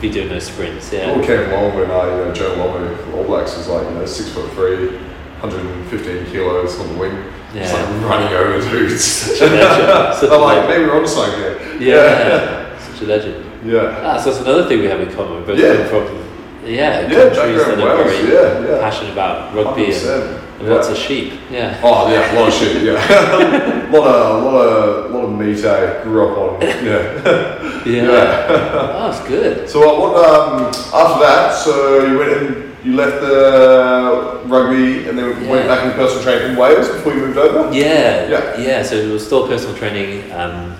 be 0.00 0.10
doing 0.10 0.28
those 0.28 0.44
sprints. 0.46 0.90
Yeah. 0.92 1.10
all 1.10 1.22
came 1.22 1.50
along 1.50 1.74
when 1.74 1.90
I, 1.90 2.00
uh, 2.00 2.16
you 2.16 2.24
know, 2.24 2.32
Joe 2.32 2.96
from 2.96 3.14
All 3.14 3.24
Blacks 3.24 3.56
was 3.56 3.68
like, 3.68 3.86
you 3.88 3.94
know, 3.94 4.06
six 4.06 4.30
foot 4.30 4.50
three, 4.52 4.96
115 5.40 6.26
kilos 6.32 6.80
on 6.80 6.88
the 6.92 6.98
wing. 6.98 7.32
Yeah. 7.54 7.72
like 7.72 8.10
running 8.10 8.34
over 8.36 8.70
dudes. 8.70 9.04
Such 9.04 9.40
a 9.42 9.46
legend. 9.46 10.16
Such 10.18 10.30
a 10.30 10.34
I'm 10.34 10.40
like, 10.40 10.56
legend. 10.56 10.68
maybe 10.68 10.84
we're 10.84 10.96
onto 10.96 11.08
something 11.08 11.38
here. 11.38 11.56
yeah, 11.80 12.78
such 12.78 13.02
a 13.02 13.06
legend. 13.06 13.44
Yeah. 13.64 14.00
Ah, 14.02 14.18
so 14.18 14.30
that's 14.30 14.42
another 14.44 14.66
thing 14.68 14.80
we 14.80 14.86
have 14.86 15.00
in 15.00 15.10
common. 15.14 15.44
Both 15.44 15.58
Yeah. 15.58 15.84
from 15.86 16.18
yeah, 16.66 17.00
Yeah, 17.08 17.30
countries 17.34 17.64
that 17.64 17.78
are 17.78 17.84
Wales, 17.84 18.10
very 18.10 18.32
yeah, 18.32 18.68
yeah. 18.70 18.80
passionate 18.80 19.12
about 19.12 19.54
rugby 19.54 19.84
and, 19.84 19.94
100%. 19.94 20.40
and 20.60 20.68
lots 20.68 20.86
Yeah. 20.88 20.92
of 20.92 20.98
sheep. 20.98 21.32
Yeah. 21.50 21.80
Oh 21.82 22.10
yeah, 22.10 22.32
a 22.32 22.40
lot 22.40 22.48
of 22.48 22.54
sheep. 22.54 22.82
Yeah, 22.82 23.88
a 23.88 23.92
lot 23.92 24.06
of, 24.08 24.42
lot 24.44 24.66
of, 24.66 25.10
lot 25.12 25.24
of 25.24 25.32
meat 25.38 25.64
I 25.64 26.02
grew 26.02 26.26
up 26.26 26.38
on. 26.38 26.60
Yeah. 26.62 27.84
Yeah. 27.84 28.02
Yeah. 28.02 28.96
oh, 28.98 29.10
it's 29.10 29.20
good. 29.28 29.68
So 29.68 29.78
uh, 29.82 30.00
what? 30.00 30.12
Um, 30.24 30.66
after 30.68 31.20
that, 31.24 31.54
so 31.54 32.06
you 32.06 32.18
went 32.18 32.32
and 32.32 32.73
you 32.84 32.94
left 32.94 33.20
the 33.22 34.42
rugby 34.46 35.08
and 35.08 35.18
then 35.18 35.48
went 35.48 35.66
back 35.68 35.84
into 35.84 35.96
personal 35.96 36.22
training 36.22 36.50
in 36.52 36.56
Wales 36.56 36.88
before 36.88 37.14
you 37.14 37.20
moved 37.20 37.38
over. 37.38 37.72
Yeah, 37.74 38.28
Yeah. 38.28 38.58
yeah. 38.60 38.82
So 38.82 38.96
it 38.96 39.10
was 39.10 39.24
still 39.24 39.46
personal 39.48 39.74
training. 39.76 40.30
Um, 40.32 40.76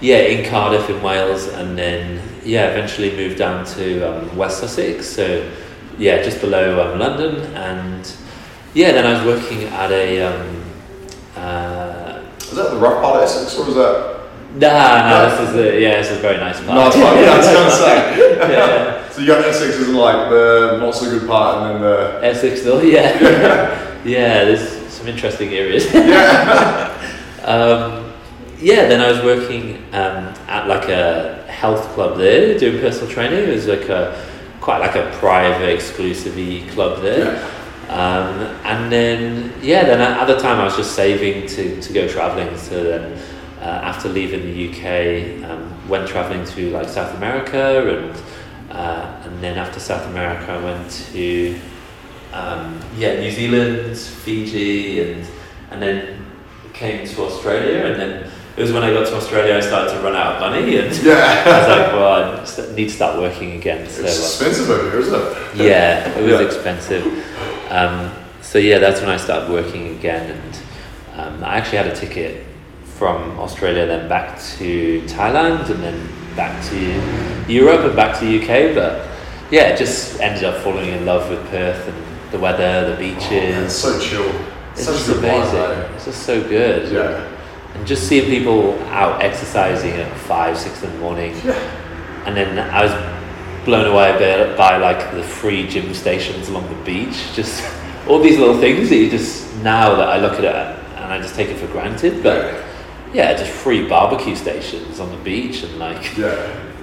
yeah, 0.00 0.18
in 0.18 0.48
Cardiff 0.50 0.90
in 0.90 1.02
Wales, 1.02 1.46
and 1.48 1.78
then 1.78 2.20
yeah, 2.44 2.68
eventually 2.70 3.14
moved 3.16 3.38
down 3.38 3.64
to 3.66 4.02
um, 4.02 4.36
West 4.36 4.58
Sussex. 4.60 5.06
So 5.06 5.50
yeah, 5.98 6.22
just 6.22 6.40
below 6.40 6.92
um, 6.92 6.98
London, 6.98 7.36
and 7.54 8.16
yeah, 8.74 8.92
then 8.92 9.06
I 9.06 9.12
was 9.14 9.24
working 9.40 9.64
at 9.64 9.90
a. 9.92 10.22
Um, 10.22 10.62
uh, 11.36 12.22
Is 12.38 12.50
that 12.56 12.70
the 12.70 12.76
rough 12.76 13.02
part 13.02 13.16
of 13.16 13.22
Essex 13.22 13.58
or 13.58 13.68
is 13.68 13.74
that? 13.76 14.13
Nah, 14.54 15.08
No. 15.10 15.28
no, 15.28 15.36
this 15.36 15.48
is 15.50 15.56
a, 15.56 15.80
yeah, 15.80 15.96
this 16.00 16.10
is 16.10 16.18
a 16.18 16.20
very 16.20 16.36
nice 16.38 16.58
part. 16.64 16.74
No, 16.74 16.86
it's 16.86 16.96
fine. 16.96 17.16
Yeah, 17.22 17.30
I 17.32 17.36
was 17.38 17.46
gonna 17.46 17.70
say. 17.70 18.52
yeah, 18.52 19.08
So 19.10 19.20
you 19.20 19.26
got 19.26 19.44
Essex 19.44 19.74
isn't 19.76 19.94
like 19.94 20.30
the 20.30 20.78
not 20.80 20.94
so 20.94 21.10
good 21.10 21.26
part, 21.28 21.56
and 21.58 21.74
then 21.76 21.82
the 21.82 22.20
Essex 22.26 22.60
still, 22.60 22.82
yeah, 22.84 23.18
yeah. 24.04 24.44
There's 24.44 24.68
some 24.92 25.08
interesting 25.08 25.50
areas. 25.54 25.84
yeah. 25.94 26.90
Um, 27.44 28.10
yeah, 28.58 28.88
then 28.88 29.02
I 29.02 29.10
was 29.12 29.22
working 29.22 29.76
um, 29.92 30.32
at 30.48 30.66
like 30.66 30.88
a 30.88 31.44
health 31.46 31.82
club 31.92 32.16
there, 32.16 32.58
doing 32.58 32.80
personal 32.80 33.10
training. 33.10 33.50
It 33.50 33.52
was 33.54 33.66
like 33.66 33.90
a 33.90 34.16
quite 34.62 34.78
like 34.78 34.94
a 34.96 35.10
private, 35.18 35.68
exclusive 35.68 36.34
club 36.70 37.02
there. 37.02 37.36
Um, 37.90 38.56
and 38.64 38.90
then 38.90 39.52
yeah, 39.60 39.84
then 39.84 40.00
at 40.00 40.24
the 40.26 40.38
time 40.38 40.58
I 40.58 40.64
was 40.64 40.74
just 40.74 40.94
saving 40.94 41.46
to, 41.48 41.82
to 41.82 41.92
go 41.92 42.08
traveling. 42.08 42.56
So 42.56 42.82
then 42.82 43.18
uh, 43.64 43.80
after 43.90 44.08
leaving 44.10 44.42
the 44.42 44.68
UK, 44.68 45.50
um, 45.50 45.88
went 45.88 46.06
traveling 46.06 46.44
to 46.44 46.70
like 46.70 46.88
South 46.88 47.14
America, 47.16 47.88
and 47.96 48.70
uh, 48.70 49.22
and 49.24 49.42
then 49.42 49.56
after 49.58 49.80
South 49.80 50.06
America, 50.08 50.52
I 50.52 50.62
went 50.62 50.90
to 51.12 51.58
um, 52.32 52.78
yeah 52.98 53.20
New 53.20 53.30
Zealand, 53.30 53.96
Fiji, 53.98 55.00
and 55.00 55.26
and 55.70 55.80
then 55.82 56.24
came 56.74 57.06
to 57.06 57.22
Australia, 57.22 57.86
and 57.86 58.00
then 58.00 58.30
it 58.56 58.60
was 58.62 58.70
when 58.72 58.82
I 58.82 58.92
got 58.92 59.06
to 59.06 59.16
Australia 59.16 59.56
I 59.56 59.60
started 59.60 59.92
to 59.94 60.00
run 60.00 60.14
out 60.14 60.34
of 60.34 60.40
money, 60.40 60.76
and 60.76 60.88
I 60.92 61.58
was 61.58 61.68
like, 61.68 61.92
well, 61.92 62.40
I 62.40 62.44
st- 62.44 62.74
need 62.76 62.88
to 62.90 62.94
start 62.94 63.18
working 63.18 63.52
again. 63.52 63.88
So 63.88 64.02
It's 64.02 64.20
uh, 64.20 64.44
expensive 64.44 64.70
over 64.70 64.90
here, 64.90 65.00
isn't 65.00 65.14
it? 65.14 65.56
yeah, 65.56 66.08
it 66.18 66.22
was 66.22 66.32
Yeah. 66.40 66.46
expensive. 66.46 67.04
Um, 67.70 68.12
so 68.42 68.58
yeah, 68.58 68.78
that's 68.78 69.00
when 69.00 69.08
I 69.08 69.16
started 69.16 69.48
working 69.50 69.96
again, 69.96 70.30
and 70.38 70.58
um, 71.18 71.44
I 71.44 71.56
actually 71.56 71.78
had 71.78 71.86
a 71.86 71.96
ticket 71.96 72.44
from 73.04 73.38
Australia, 73.38 73.84
then 73.84 74.08
back 74.08 74.40
to 74.56 75.02
Thailand, 75.02 75.68
and 75.68 75.82
then 75.84 76.08
back 76.34 76.64
to 76.70 77.52
Europe 77.52 77.84
and 77.84 77.94
back 77.94 78.18
to 78.18 78.24
the 78.24 78.40
UK. 78.40 78.74
But 78.74 79.06
yeah, 79.50 79.76
just 79.76 80.20
ended 80.20 80.44
up 80.44 80.62
falling 80.62 80.88
in 80.88 81.04
love 81.04 81.28
with 81.28 81.46
Perth 81.50 81.86
and 81.86 82.32
the 82.32 82.38
weather, 82.38 82.90
the 82.90 82.96
beaches. 82.96 83.24
Oh, 83.30 83.30
man, 83.30 83.64
it's 83.64 83.74
so 83.74 84.00
chill. 84.00 84.30
it's 84.72 84.84
Such 84.86 84.96
just 84.96 85.08
amazing. 85.18 85.54
vibe, 85.54 85.94
It's 85.96 86.06
just 86.06 86.22
so 86.22 86.42
good. 86.48 86.90
Yeah. 86.90 87.30
And 87.74 87.86
just 87.86 88.08
seeing 88.08 88.24
people 88.24 88.80
out 88.84 89.22
exercising 89.22 89.92
at 89.92 90.10
five, 90.20 90.56
six 90.56 90.82
in 90.82 90.90
the 90.90 90.98
morning. 90.98 91.36
Yeah. 91.44 91.52
And 92.24 92.34
then 92.34 92.58
I 92.58 92.84
was 92.86 93.64
blown 93.66 93.84
away 93.86 94.12
by, 94.12 94.56
by 94.56 94.76
like 94.78 95.12
the 95.12 95.22
free 95.22 95.68
gym 95.68 95.92
stations 95.92 96.48
along 96.48 96.70
the 96.70 96.82
beach. 96.84 97.34
Just 97.34 97.62
all 98.08 98.18
these 98.18 98.38
little 98.38 98.58
things 98.58 98.88
that 98.88 98.96
you 98.96 99.10
just 99.10 99.54
now 99.56 99.94
that 99.94 100.08
I 100.08 100.18
look 100.18 100.38
at 100.42 100.44
it 100.44 100.84
and 100.96 101.12
I 101.12 101.18
just 101.20 101.34
take 101.34 101.50
it 101.50 101.58
for 101.58 101.66
granted. 101.66 102.22
But 102.22 102.63
yeah, 103.14 103.32
just 103.34 103.50
free 103.50 103.88
barbecue 103.88 104.34
stations 104.36 105.00
on 105.00 105.10
the 105.10 105.16
beach 105.18 105.62
and 105.62 105.78
like 105.78 106.16
Yeah. 106.18 106.34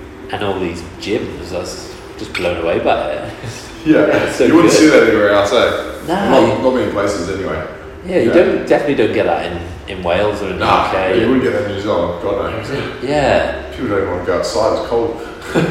and 0.31 0.43
all 0.43 0.59
these 0.59 0.81
gyms. 0.99 1.53
I 1.53 1.59
was 1.59 1.93
just 2.17 2.33
blown 2.33 2.57
away 2.63 2.79
by 2.79 3.11
it. 3.11 3.33
Yeah. 3.83 4.31
so 4.37 4.45
you 4.45 4.53
wouldn't 4.55 4.71
good. 4.73 4.79
see 4.79 4.87
that 4.89 5.03
anywhere 5.09 5.31
else, 5.31 5.51
eh? 5.51 6.05
Nah, 6.07 6.29
Not, 6.29 6.61
not 6.61 6.73
many 6.75 6.91
places 6.91 7.27
anyway. 7.29 7.65
yeah, 8.05 8.17
you 8.19 8.27
Yeah. 8.29 8.33
don't 8.33 8.67
definitely 8.67 8.93
don't 9.03 9.13
get 9.13 9.25
that 9.25 9.51
in, 9.51 9.97
in 9.97 10.03
Wales 10.03 10.39
or 10.43 10.49
in 10.51 10.59
the 10.59 10.65
Nah, 10.65 10.85
UK. 10.91 11.15
you 11.15 11.21
wouldn't 11.29 11.41
get 11.43 11.53
that 11.53 11.63
in 11.65 11.71
New 11.77 11.81
Zealand. 11.81 12.21
God 12.21 12.51
knows. 12.53 12.69
Yeah, 13.03 13.71
People 13.71 13.87
don't 13.89 13.97
even 14.03 14.09
want 14.11 14.21
to 14.25 14.31
go 14.31 14.37
outside. 14.37 14.79
It's 14.79 14.87
cold. 14.87 15.19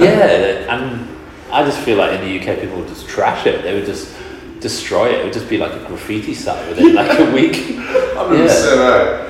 yeah, 0.00 0.74
and 0.74 1.06
I 1.52 1.62
just 1.64 1.78
feel 1.80 1.98
like 1.98 2.18
in 2.18 2.22
the 2.26 2.32
UK 2.40 2.58
people 2.60 2.78
would 2.80 2.88
just 2.88 3.08
trash 3.08 3.46
it. 3.46 3.62
They 3.62 3.74
would 3.74 3.86
just 3.86 4.12
destroy 4.58 5.10
it. 5.10 5.20
It 5.20 5.24
would 5.24 5.32
just 5.32 5.48
be 5.48 5.56
like 5.58 5.72
a 5.72 5.84
graffiti 5.86 6.34
site 6.34 6.68
within 6.68 6.94
like 6.96 7.16
a 7.16 7.30
week. 7.32 7.76
Hundred 8.16 8.42
percent. 8.48 9.29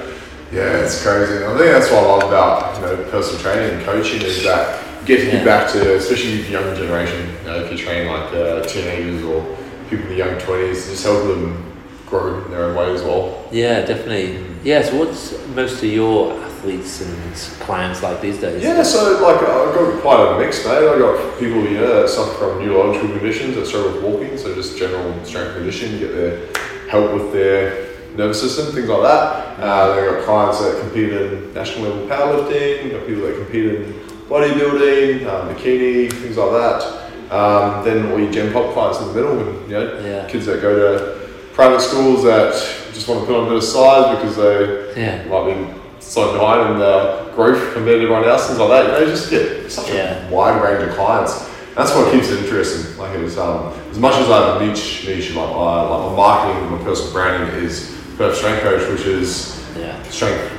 Yeah, 0.52 0.78
it's 0.84 1.02
crazy. 1.02 1.44
I 1.44 1.48
think 1.56 1.70
that's 1.70 1.90
what 1.90 2.02
I 2.02 2.06
love 2.06 2.22
about 2.24 2.74
you 2.76 2.82
know 2.82 3.10
personal 3.10 3.40
training 3.40 3.76
and 3.76 3.84
coaching 3.84 4.22
is 4.22 4.42
that 4.44 4.84
getting 5.06 5.28
Yeah. 5.28 5.38
you 5.38 5.44
back 5.44 5.70
to, 5.72 5.96
especially 5.96 6.42
the 6.42 6.50
younger 6.50 6.74
generation. 6.74 7.28
You 7.44 7.50
know, 7.50 7.64
if 7.64 7.70
you 7.72 7.78
train 7.78 8.08
like 8.08 8.32
uh, 8.32 8.62
teenagers 8.64 9.22
or 9.24 9.44
people 9.88 10.06
in 10.06 10.10
the 10.10 10.16
young 10.16 10.38
twenties, 10.40 10.88
just 10.88 11.04
help 11.04 11.22
them 11.28 11.64
grow 12.06 12.42
in 12.44 12.50
their 12.50 12.64
own 12.64 12.74
way 12.76 12.92
as 12.92 13.02
well. 13.02 13.46
Yeah, 13.52 13.82
definitely. 13.86 14.44
Yeah. 14.64 14.82
So, 14.82 14.98
what's 14.98 15.32
most 15.54 15.82
of 15.82 15.84
your 15.84 16.32
athletes 16.42 17.00
and 17.00 17.32
clients 17.60 18.02
like 18.02 18.20
these 18.20 18.40
days? 18.40 18.62
Yeah, 18.62 18.82
so 18.82 19.20
like 19.22 19.36
I've 19.36 19.74
got 19.74 20.00
quite 20.02 20.34
a 20.34 20.38
mix, 20.38 20.64
mate. 20.66 20.78
I've 20.78 20.98
got 20.98 21.38
people 21.38 21.62
you 21.62 21.78
know 21.78 22.02
that 22.02 22.08
suffer 22.08 22.34
from 22.34 22.58
neurological 22.66 23.08
conditions 23.10 23.54
that 23.54 23.66
struggle 23.66 23.92
with 23.92 24.02
walking, 24.02 24.36
so 24.36 24.52
just 24.54 24.76
general 24.76 25.12
strength 25.24 25.50
and 25.54 25.56
conditioning, 25.58 26.00
get 26.00 26.12
their 26.12 26.46
help 26.88 27.12
with 27.14 27.32
their 27.32 27.86
nervous 28.20 28.40
system, 28.40 28.72
things 28.74 28.88
like 28.88 29.02
that. 29.02 29.58
Uh, 29.58 29.94
then 29.94 30.04
I 30.04 30.10
got 30.16 30.24
clients 30.24 30.60
that 30.60 30.78
compete 30.80 31.12
in 31.12 31.54
national 31.54 31.88
level 31.88 32.06
powerlifting, 32.06 32.92
got 32.92 33.06
people 33.06 33.22
that 33.22 33.36
compete 33.36 33.64
in 33.74 33.92
bodybuilding, 34.28 35.26
um, 35.26 35.48
bikini, 35.54 36.12
things 36.12 36.36
like 36.36 36.50
that. 36.52 36.96
Um, 37.32 37.84
then 37.84 38.10
all 38.12 38.18
your 38.20 38.30
gen 38.30 38.52
pop 38.52 38.72
clients 38.74 39.00
in 39.00 39.08
the 39.08 39.14
middle, 39.14 39.38
and 39.38 39.70
you 39.70 39.74
know, 39.78 40.00
Yeah. 40.04 40.26
kids 40.28 40.46
that 40.46 40.60
go 40.60 40.70
to 40.76 41.18
private 41.54 41.80
schools 41.80 42.24
that 42.24 42.52
just 42.92 43.08
want 43.08 43.20
to 43.20 43.26
put 43.26 43.36
on 43.36 43.44
a 43.46 43.48
bit 43.48 43.56
of 43.56 43.64
size 43.64 44.16
because 44.16 44.36
they 44.36 45.00
Yeah. 45.00 45.24
might 45.30 45.46
be 45.54 45.66
so 46.00 46.32
behind 46.32 46.74
in 46.76 46.82
uh, 46.82 47.24
growth 47.36 47.72
compared 47.72 48.00
to 48.00 48.02
everyone 48.02 48.24
else, 48.24 48.46
things 48.48 48.58
like 48.58 48.68
that. 48.70 48.84
You 48.86 48.92
know, 48.92 48.98
you 49.00 49.06
just 49.16 49.30
get 49.30 49.70
such 49.72 49.88
Yeah. 49.90 50.28
a 50.28 50.30
wide 50.34 50.60
range 50.62 50.82
of 50.88 50.94
clients. 50.96 51.46
That's 51.76 51.94
what 51.94 52.12
keeps 52.12 52.30
it 52.30 52.40
interesting. 52.44 52.98
Like 52.98 53.14
it 53.14 53.22
was, 53.22 53.38
um, 53.38 53.72
as 53.90 53.98
much 53.98 54.16
as 54.16 54.28
I 54.28 54.36
have 54.44 54.60
a 54.60 54.66
niche, 54.66 55.06
niche 55.06 55.34
like 55.34 55.48
my, 55.54 55.82
like 55.82 56.10
my 56.10 56.16
marketing, 56.16 56.62
and 56.62 56.70
my 56.72 56.78
personal 56.84 57.12
branding 57.12 57.64
is 57.64 57.94
personal 58.20 58.34
strength 58.36 58.62
coach, 58.62 58.88
which 58.90 59.06
is 59.06 59.58
Yeah. 59.78 59.96
strength 60.10 60.52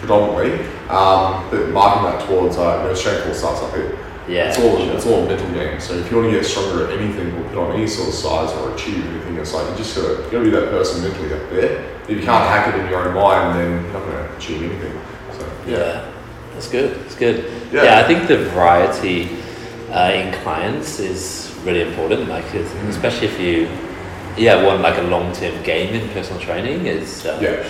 predominantly, 0.00 0.58
um, 0.90 1.44
but 1.50 1.68
marketing 1.68 2.10
that 2.10 2.26
towards 2.26 2.58
uh, 2.58 2.80
you 2.82 2.88
know, 2.88 2.94
strength 2.94 3.26
all 3.28 3.34
starts 3.34 3.62
up 3.62 3.74
here. 3.74 3.96
Yeah. 4.26 4.48
It's 4.48 4.58
all 4.58 4.78
sure. 4.78 4.92
it's 4.96 5.06
all 5.06 5.22
a 5.24 5.26
mental 5.28 5.48
game. 5.50 5.78
So 5.78 5.94
if 5.94 6.10
you 6.10 6.16
want 6.16 6.30
to 6.32 6.36
get 6.36 6.44
stronger 6.44 6.86
at 6.90 6.98
anything 6.98 7.30
or 7.36 7.42
put 7.48 7.58
on 7.58 7.72
any 7.76 7.86
sort 7.86 8.08
of 8.08 8.14
size 8.14 8.50
or 8.56 8.72
achieve 8.74 9.06
anything, 9.06 9.36
it's 9.36 9.54
like 9.54 9.70
you 9.70 9.76
just 9.76 9.94
gotta 9.94 10.14
you 10.24 10.30
gotta 10.32 10.44
be 10.44 10.50
that 10.50 10.70
person 10.70 11.02
mentally 11.04 11.32
up 11.32 11.48
there. 11.50 11.84
If 12.08 12.10
you 12.18 12.22
can't 12.24 12.44
hack 12.48 12.74
it 12.74 12.80
in 12.80 12.88
your 12.90 13.06
own 13.06 13.14
mind, 13.14 13.60
then 13.60 13.84
you're 13.84 13.92
not 13.92 14.02
gonna 14.06 14.28
achieve 14.36 14.62
anything. 14.62 14.94
So 15.38 15.44
Yeah. 15.68 16.00
That's 16.54 16.68
good. 16.68 16.98
It's 17.06 17.14
good. 17.14 17.44
Yeah. 17.72 17.84
Yeah, 17.84 17.98
I 18.00 18.04
think 18.04 18.26
the 18.26 18.38
variety 18.50 19.28
uh, 19.92 20.10
in 20.12 20.32
clients 20.42 20.98
is 20.98 21.52
really 21.64 21.82
important. 21.82 22.28
Like, 22.28 22.46
it's- 22.54 22.72
Mm. 22.72 22.88
especially 22.90 23.28
if 23.28 23.38
you, 23.40 23.68
yeah, 24.36 24.64
one 24.64 24.82
like 24.82 24.98
a 24.98 25.02
long 25.02 25.32
term 25.32 25.62
game 25.62 25.94
in 25.94 26.08
personal 26.10 26.40
training 26.40 26.86
is, 26.86 27.24
uh, 27.26 27.38
yeah, 27.42 27.66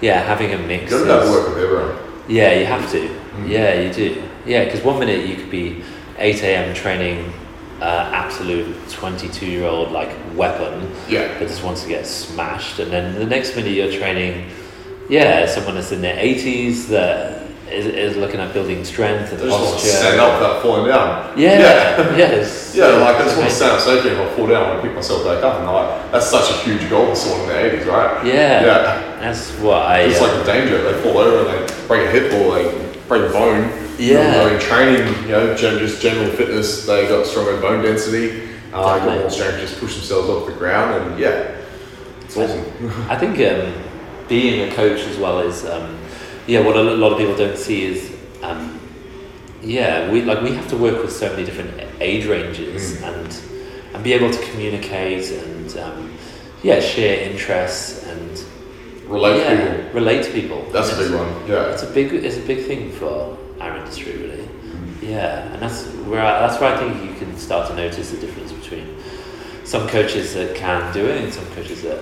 yeah, 0.00 0.22
having 0.22 0.52
a 0.52 0.58
mix. 0.58 0.90
you 0.92 1.04
gotta 1.04 1.30
work 1.30 1.48
with 1.48 1.58
everyone. 1.58 1.96
Yeah, 2.28 2.54
you 2.54 2.66
have 2.66 2.90
to. 2.92 3.08
Mm. 3.08 3.48
Yeah, 3.48 3.80
you 3.80 3.92
do. 3.92 4.22
Yeah, 4.44 4.64
because 4.64 4.82
one 4.82 4.98
minute 4.98 5.26
you 5.26 5.36
could 5.36 5.50
be 5.50 5.82
8 6.18 6.42
a.m. 6.42 6.74
training 6.74 7.32
uh, 7.80 8.10
absolute 8.12 8.74
22 8.90 9.46
year 9.46 9.64
old 9.64 9.92
like 9.92 10.10
weapon 10.34 10.90
Yeah. 11.08 11.28
that 11.38 11.46
just 11.48 11.62
wants 11.62 11.82
to 11.82 11.88
get 11.88 12.06
smashed, 12.06 12.78
and 12.78 12.90
then 12.90 13.14
the 13.14 13.26
next 13.26 13.54
minute 13.54 13.72
you're 13.72 13.92
training, 13.92 14.48
yeah, 15.08 15.46
someone 15.46 15.74
that's 15.74 15.92
in 15.92 16.00
their 16.00 16.16
80s 16.16 16.88
that 16.88 17.45
is, 17.70 17.86
is 17.86 18.16
looking 18.16 18.40
at 18.40 18.52
building 18.54 18.84
strength 18.84 19.32
and 19.32 19.40
I 19.42 19.44
just 19.46 19.60
want 19.60 19.80
to 19.80 19.86
stand 19.86 20.20
up 20.20 20.40
without 20.40 20.62
falling 20.62 20.86
down. 20.88 21.38
Yeah, 21.38 21.58
Yeah. 21.58 22.16
yes. 22.16 22.64
Yeah, 22.76 22.86
like 22.88 23.16
I 23.16 23.24
just 23.24 23.36
want 23.38 23.48
to 23.48 23.54
stand 23.54 23.72
up 23.72 23.80
safely 23.80 24.10
and 24.10 24.20
if 24.20 24.32
I 24.32 24.36
fall 24.36 24.46
down, 24.46 24.62
I 24.64 24.68
want 24.70 24.82
to 24.82 24.86
pick 24.88 24.94
myself 24.96 25.24
back 25.24 25.42
up. 25.42 25.58
And 25.60 25.66
like 25.66 26.12
that's 26.12 26.28
such 26.30 26.50
a 26.50 26.54
huge 26.64 26.88
goal 26.90 27.06
for 27.06 27.16
someone 27.16 27.40
in 27.42 27.48
their 27.48 27.66
eighties, 27.72 27.86
right? 27.86 28.24
Yeah. 28.26 28.64
Yeah. 28.64 29.18
that's 29.20 29.50
what 29.58 29.82
I. 29.86 30.00
It's 30.00 30.20
uh, 30.20 30.28
like 30.28 30.42
a 30.42 30.44
danger. 30.44 30.82
They 30.82 31.02
fall 31.02 31.18
over 31.18 31.48
and 31.50 31.68
they 31.68 31.86
break 31.86 32.06
a 32.08 32.10
hip 32.10 32.32
or 32.34 32.54
they 32.54 32.98
break 33.08 33.30
a 33.30 33.32
bone. 33.32 33.70
Yeah. 33.98 34.42
You 34.44 34.50
know, 34.50 34.54
in 34.54 34.60
training, 34.60 35.22
you 35.22 35.28
know, 35.30 35.54
just 35.56 36.02
general 36.02 36.30
fitness, 36.36 36.84
they 36.86 37.08
got 37.08 37.24
stronger 37.26 37.58
bone 37.60 37.82
density. 37.82 38.46
Uh, 38.74 38.98
got 38.98 39.18
more 39.20 39.30
strength, 39.30 39.58
just 39.58 39.80
push 39.80 39.94
themselves 39.94 40.28
off 40.28 40.46
the 40.46 40.52
ground, 40.52 41.02
and 41.02 41.18
yeah, 41.18 41.56
it's 42.20 42.36
awesome. 42.36 42.62
I 43.08 43.16
think 43.16 43.38
um, 43.38 43.72
being 44.28 44.70
a 44.70 44.74
coach 44.74 45.00
as 45.00 45.16
well 45.16 45.40
is, 45.40 45.64
um, 45.64 45.95
yeah, 46.46 46.60
what 46.60 46.76
a 46.76 46.82
lot 46.82 47.12
of 47.12 47.18
people 47.18 47.36
don't 47.36 47.58
see 47.58 47.84
is, 47.84 48.12
um, 48.42 48.78
yeah, 49.62 50.10
we 50.10 50.22
like 50.22 50.42
we 50.42 50.52
have 50.54 50.68
to 50.68 50.76
work 50.76 51.02
with 51.02 51.12
so 51.12 51.28
many 51.30 51.44
different 51.44 51.70
age 52.00 52.26
ranges 52.26 52.98
Mm. 52.98 53.02
and 53.08 53.38
and 53.94 54.04
be 54.04 54.12
able 54.12 54.30
to 54.30 54.42
communicate 54.50 55.30
and 55.32 55.76
um, 55.78 56.12
yeah, 56.62 56.80
share 56.80 57.30
interests 57.30 58.04
and 58.04 58.44
Relate 59.08 59.38
yeah, 59.38 59.50
to 59.54 59.72
people. 59.84 59.92
relate 60.00 60.24
to 60.24 60.32
people. 60.32 60.66
That's 60.72 60.92
a 60.92 60.96
big 60.96 61.12
one. 61.14 61.28
Yeah. 61.48 61.70
It's 61.72 61.84
a 61.84 61.90
big 61.90 62.12
it's 62.12 62.36
a 62.38 62.40
big 62.40 62.66
thing 62.66 62.90
for 62.90 63.38
our 63.60 63.76
industry, 63.76 64.12
really. 64.16 64.42
Mm-hmm. 64.42 65.06
Yeah, 65.06 65.52
and 65.52 65.62
that's 65.62 65.84
where 66.10 66.20
I, 66.22 66.40
that's 66.40 66.60
where 66.60 66.74
I 66.74 66.76
think 66.76 67.08
you 67.08 67.14
can 67.16 67.36
start 67.38 67.68
to 67.68 67.76
notice 67.76 68.10
the 68.10 68.16
difference 68.18 68.50
between 68.52 68.96
some 69.64 69.86
coaches 69.88 70.34
that 70.34 70.56
can 70.56 70.92
do 70.92 71.06
it 71.06 71.22
and 71.22 71.32
some 71.32 71.46
coaches 71.54 71.82
that 71.82 72.00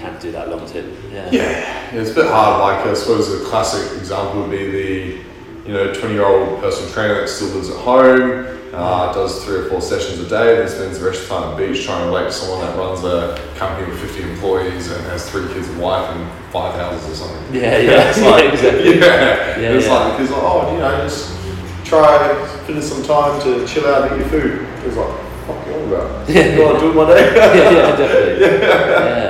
can't 0.00 0.20
do 0.20 0.32
that 0.32 0.48
long 0.48 0.66
term. 0.66 0.90
Yeah. 1.12 1.28
Yeah, 1.30 1.90
it's 1.94 2.10
a 2.10 2.14
bit 2.14 2.26
hard. 2.26 2.60
Like 2.60 2.86
I 2.86 2.94
suppose 2.94 3.28
a 3.32 3.44
classic 3.44 3.98
example 3.98 4.42
would 4.42 4.50
be 4.50 4.70
the, 4.70 5.68
you 5.68 5.72
know, 5.74 5.92
twenty-year-old 5.92 6.60
personal 6.60 6.90
trainer 6.92 7.20
that 7.20 7.28
still 7.28 7.48
lives 7.48 7.68
at 7.70 7.76
home, 7.76 8.46
uh, 8.72 9.12
does 9.12 9.44
three 9.44 9.58
or 9.58 9.64
four 9.68 9.80
sessions 9.80 10.18
a 10.20 10.28
day, 10.28 10.56
then 10.56 10.68
spends 10.68 10.98
the 10.98 11.06
rest 11.06 11.22
of 11.22 11.28
the 11.28 11.34
time 11.34 11.50
at 11.52 11.56
the 11.58 11.66
beach 11.66 11.84
trying 11.84 12.00
to 12.02 12.06
relate 12.06 12.24
to 12.24 12.32
someone 12.32 12.60
that 12.66 12.76
runs 12.76 13.04
a 13.04 13.36
company 13.56 13.88
with 13.90 14.00
fifty 14.00 14.22
employees 14.28 14.90
and 14.90 15.04
has 15.06 15.28
three 15.30 15.46
kids 15.52 15.68
and 15.68 15.80
wife 15.80 16.08
and 16.16 16.24
five 16.52 16.74
houses 16.74 17.10
or 17.10 17.26
something. 17.26 17.54
Yeah, 17.54 17.78
yeah, 17.88 18.08
it's 18.10 18.20
like, 18.22 18.44
yeah, 18.44 18.52
exactly. 18.52 18.98
Yeah, 19.00 19.60
Yeah, 19.60 19.76
it's 19.76 19.86
yeah. 19.86 19.92
like 19.94 20.18
because 20.18 20.32
oh, 20.34 20.72
you 20.72 20.78
know, 20.78 20.96
just 21.04 21.36
try 21.84 22.46
finish 22.66 22.84
some 22.84 23.02
time 23.02 23.40
to 23.42 23.66
chill 23.66 23.86
out 23.86 24.10
and 24.10 24.20
eat 24.20 24.24
your 24.24 24.40
food. 24.40 24.68
It's 24.86 24.96
like, 24.96 25.12
fuck 25.46 25.66
you 25.66 25.74
on 25.74 25.82
about? 25.92 26.28
Yeah. 26.30 26.62
On, 26.64 26.80
do 26.80 26.90
it 26.90 26.94
my 26.94 27.04
day. 27.12 27.34
yeah, 27.36 27.70
yeah, 27.70 27.96
definitely. 27.96 28.40
Yeah. 28.46 29.29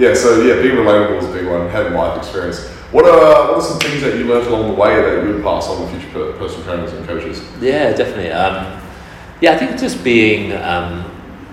Yeah, 0.00 0.14
so 0.14 0.40
yeah, 0.40 0.62
being 0.62 0.76
relatable 0.76 1.18
is 1.18 1.26
a 1.26 1.32
big 1.32 1.46
one. 1.46 1.68
Having 1.68 1.92
life 1.92 2.16
experience. 2.16 2.66
What 2.90 3.04
are 3.04 3.48
what 3.48 3.58
are 3.58 3.62
some 3.62 3.78
things 3.78 4.00
that 4.00 4.16
you 4.16 4.24
learned 4.24 4.46
along 4.46 4.68
the 4.68 4.74
way 4.74 4.94
that 4.96 5.22
you 5.26 5.34
would 5.34 5.42
pass 5.42 5.68
on 5.68 5.76
to 5.86 5.92
future 5.92 6.10
per- 6.14 6.32
personal 6.38 6.64
trainers 6.64 6.92
and 6.94 7.06
coaches? 7.06 7.42
Yeah, 7.60 7.92
definitely. 7.92 8.30
Um, 8.30 8.80
yeah, 9.42 9.52
I 9.52 9.58
think 9.58 9.78
just 9.78 10.02
being 10.02 10.54
um, 10.54 11.04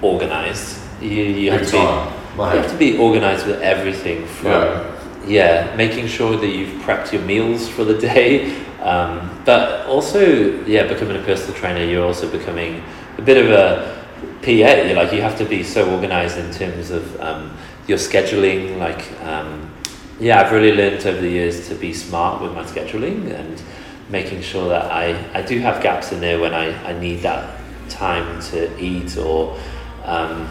organized. 0.02 0.80
You, 1.02 1.10
you 1.10 1.52
have 1.52 1.60
Big 1.60 1.70
to 1.72 1.76
be 1.76 1.78
time. 1.78 2.14
you 2.38 2.62
have 2.62 2.72
to 2.72 2.78
be 2.78 2.98
organized 2.98 3.46
with 3.46 3.62
everything 3.62 4.26
from 4.26 4.52
Yeah. 4.52 4.96
yeah, 5.28 5.76
making 5.76 6.08
sure 6.08 6.38
that 6.38 6.48
you've 6.48 6.82
prepped 6.84 7.12
your 7.12 7.24
meals 7.24 7.68
for 7.68 7.84
the 7.84 7.98
day, 7.98 8.56
um, 8.82 9.30
but 9.44 9.86
also 9.88 10.64
yeah, 10.66 10.88
becoming 10.88 11.18
a 11.18 11.24
personal 11.24 11.54
trainer, 11.60 11.84
you're 11.84 12.06
also 12.06 12.32
becoming 12.32 12.82
a 13.18 13.22
bit 13.22 13.38
of 13.44 13.52
a 13.52 13.94
PA. 14.42 14.94
Like 14.96 15.12
you 15.12 15.22
have 15.22 15.38
to 15.38 15.46
be 15.46 15.64
so 15.64 15.92
organized 15.94 16.38
in 16.38 16.50
terms 16.54 16.92
of 16.92 17.20
um, 17.20 17.52
your 17.88 17.98
scheduling. 17.98 18.78
Like 18.78 19.20
um, 19.22 19.72
yeah, 20.20 20.42
I've 20.42 20.52
really 20.52 20.76
learned 20.76 21.06
over 21.06 21.22
the 21.22 21.30
years 21.30 21.68
to 21.70 21.76
be 21.76 21.94
smart 21.94 22.42
with 22.42 22.54
my 22.54 22.64
scheduling 22.64 23.32
and 23.34 23.62
making 24.10 24.42
sure 24.42 24.70
that 24.70 24.92
I, 24.92 25.16
I 25.38 25.42
do 25.42 25.60
have 25.60 25.84
gaps 25.84 26.12
in 26.12 26.22
there 26.22 26.40
when 26.40 26.54
I, 26.54 26.68
I 26.90 26.98
need 27.00 27.22
that 27.22 27.60
time 27.90 28.42
to 28.42 28.80
eat 28.82 29.18
or 29.18 29.58
um, 30.06 30.48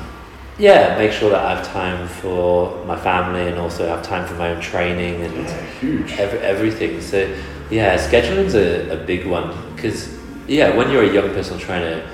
yeah, 0.58 0.96
make 0.96 1.12
sure 1.12 1.30
that 1.30 1.44
I 1.44 1.56
have 1.56 1.66
time 1.66 2.06
for 2.06 2.84
my 2.86 2.98
family 2.98 3.46
and 3.46 3.58
also 3.58 3.86
have 3.88 4.02
time 4.02 4.26
for 4.26 4.34
my 4.34 4.50
own 4.50 4.60
training 4.60 5.22
and 5.22 5.34
Yeah, 5.34 5.66
huge. 5.80 6.12
every, 6.12 6.38
everything. 6.40 7.00
So 7.00 7.34
yeah, 7.70 7.96
scheduling's 7.96 8.54
a, 8.54 8.90
a 8.90 9.04
big 9.04 9.26
one 9.26 9.74
because 9.74 10.16
yeah, 10.46 10.74
when 10.76 10.90
you're 10.90 11.04
a 11.04 11.12
young 11.12 11.30
personal 11.30 11.58
trainer, 11.58 12.08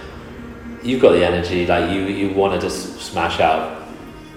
you've 0.82 1.02
got 1.02 1.12
the 1.12 1.24
energy. 1.24 1.66
Like 1.66 1.90
you, 1.90 2.02
you 2.02 2.34
want 2.34 2.60
to 2.60 2.66
just 2.66 3.00
smash 3.00 3.40
out 3.40 3.81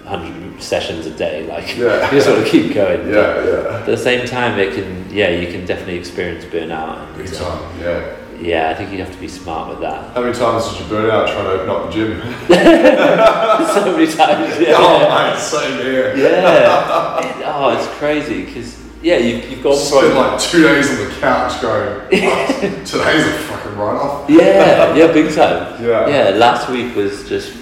hundred 0.06 0.62
sessions 0.62 1.06
a 1.06 1.10
day. 1.10 1.46
Like 1.46 1.76
Yeah. 1.76 2.04
you 2.10 2.18
just 2.18 2.28
want 2.28 2.44
to 2.44 2.50
keep 2.50 2.74
going. 2.74 3.08
Yeah, 3.08 3.44
yeah. 3.44 3.78
At 3.80 3.86
the 3.86 3.96
same 3.96 4.26
time, 4.26 4.58
it 4.58 4.74
can 4.74 5.06
yeah, 5.10 5.30
you 5.30 5.48
can 5.50 5.66
definitely 5.66 5.96
experience 5.98 6.44
burnout. 6.44 6.98
And, 7.06 7.16
Big 7.16 7.34
uh, 7.34 7.38
time. 7.38 7.80
Yeah. 7.80 8.16
yeah, 8.40 8.70
I 8.70 8.74
think 8.74 8.92
you 8.92 8.98
have 8.98 9.12
to 9.12 9.20
be 9.20 9.28
smart 9.28 9.70
with 9.70 9.80
that. 9.80 10.14
How 10.14 10.22
many 10.22 10.34
times 10.34 10.68
did 10.70 10.80
you 10.80 10.88
burn 10.88 11.10
out 11.10 11.28
trying 11.28 11.44
to 11.44 11.50
open 11.52 11.70
up 11.70 11.86
the 11.86 11.92
gym? 11.92 12.20
so 13.74 13.92
many 13.92 14.06
times. 14.06 14.60
Yeah. 14.60 14.74
oh, 14.76 15.08
mate, 15.08 15.38
same 15.40 15.78
here. 15.82 16.16
Yeah. 16.16 17.20
It- 17.20 17.44
oh, 17.46 17.76
it's 17.76 17.88
crazy 17.98 18.44
because 18.44 18.86
yeah, 19.02 19.18
you, 19.18 19.36
you've 19.48 19.62
got 19.62 19.76
Spent 19.76 20.14
like 20.14 20.40
two 20.40 20.62
days 20.62 20.90
on 20.90 20.96
the 21.08 21.14
couch 21.20 21.60
going, 21.62 22.00
"Fuck, 22.00 22.60
today's 22.84 23.26
a 23.26 23.38
fucking 23.46 23.76
write 23.76 23.96
off. 24.00 24.28
yeah, 24.28 24.94
yeah, 24.94 25.12
big 25.12 25.34
time. 25.34 25.82
Yeah. 25.84 26.08
Yeah, 26.08 26.30
last 26.36 26.68
week 26.70 26.96
was 26.96 27.28
just 27.28 27.56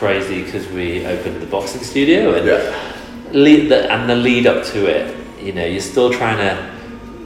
crazy 0.00 0.42
because 0.42 0.66
we 0.68 1.04
opened 1.04 1.40
the 1.42 1.46
boxing 1.46 1.82
studio 1.82 2.34
and 2.34 2.46
Yeah. 2.46 2.74
lead 3.32 3.68
the, 3.70 3.80
and 3.92 4.08
the 4.08 4.16
lead 4.16 4.46
up 4.46 4.64
to 4.72 4.86
it. 4.86 5.14
You 5.46 5.52
know, 5.52 5.64
you're 5.66 5.88
still 5.94 6.10
trying 6.10 6.38
to 6.38 6.56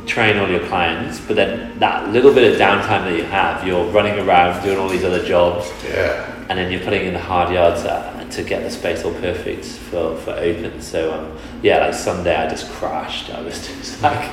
train 0.07 0.37
all 0.39 0.49
your 0.49 0.65
clients, 0.67 1.21
but 1.27 1.37
then 1.37 1.79
that 1.79 2.11
little 2.13 2.35
bit 2.35 2.53
of 2.53 2.59
downtime 2.61 3.03
that 3.09 3.17
you 3.17 3.25
have, 3.25 3.65
you're 3.67 3.87
running 3.99 4.19
around 4.19 4.63
doing 4.65 4.77
all 4.79 4.89
these 4.89 5.05
other 5.05 5.25
jobs, 5.25 5.71
Yeah. 5.89 6.27
and 6.49 6.59
then 6.59 6.71
you're 6.73 6.81
putting 6.89 7.07
in 7.07 7.15
the 7.15 7.21
hard 7.33 7.55
yards 7.55 7.85
uh, 7.85 8.11
to 8.31 8.43
get 8.43 8.63
the 8.65 8.71
space 8.71 9.05
all 9.05 9.15
perfect 9.15 9.65
for, 9.65 10.17
for 10.17 10.33
open. 10.33 10.81
So 10.83 11.15
um, 11.15 11.39
yeah, 11.63 11.79
like 11.87 11.95
Sunday 11.95 12.35
I 12.35 12.49
just 12.51 12.71
crashed. 12.73 13.31
I 13.31 13.41
was 13.41 13.67
just 13.69 14.03
like, 14.03 14.31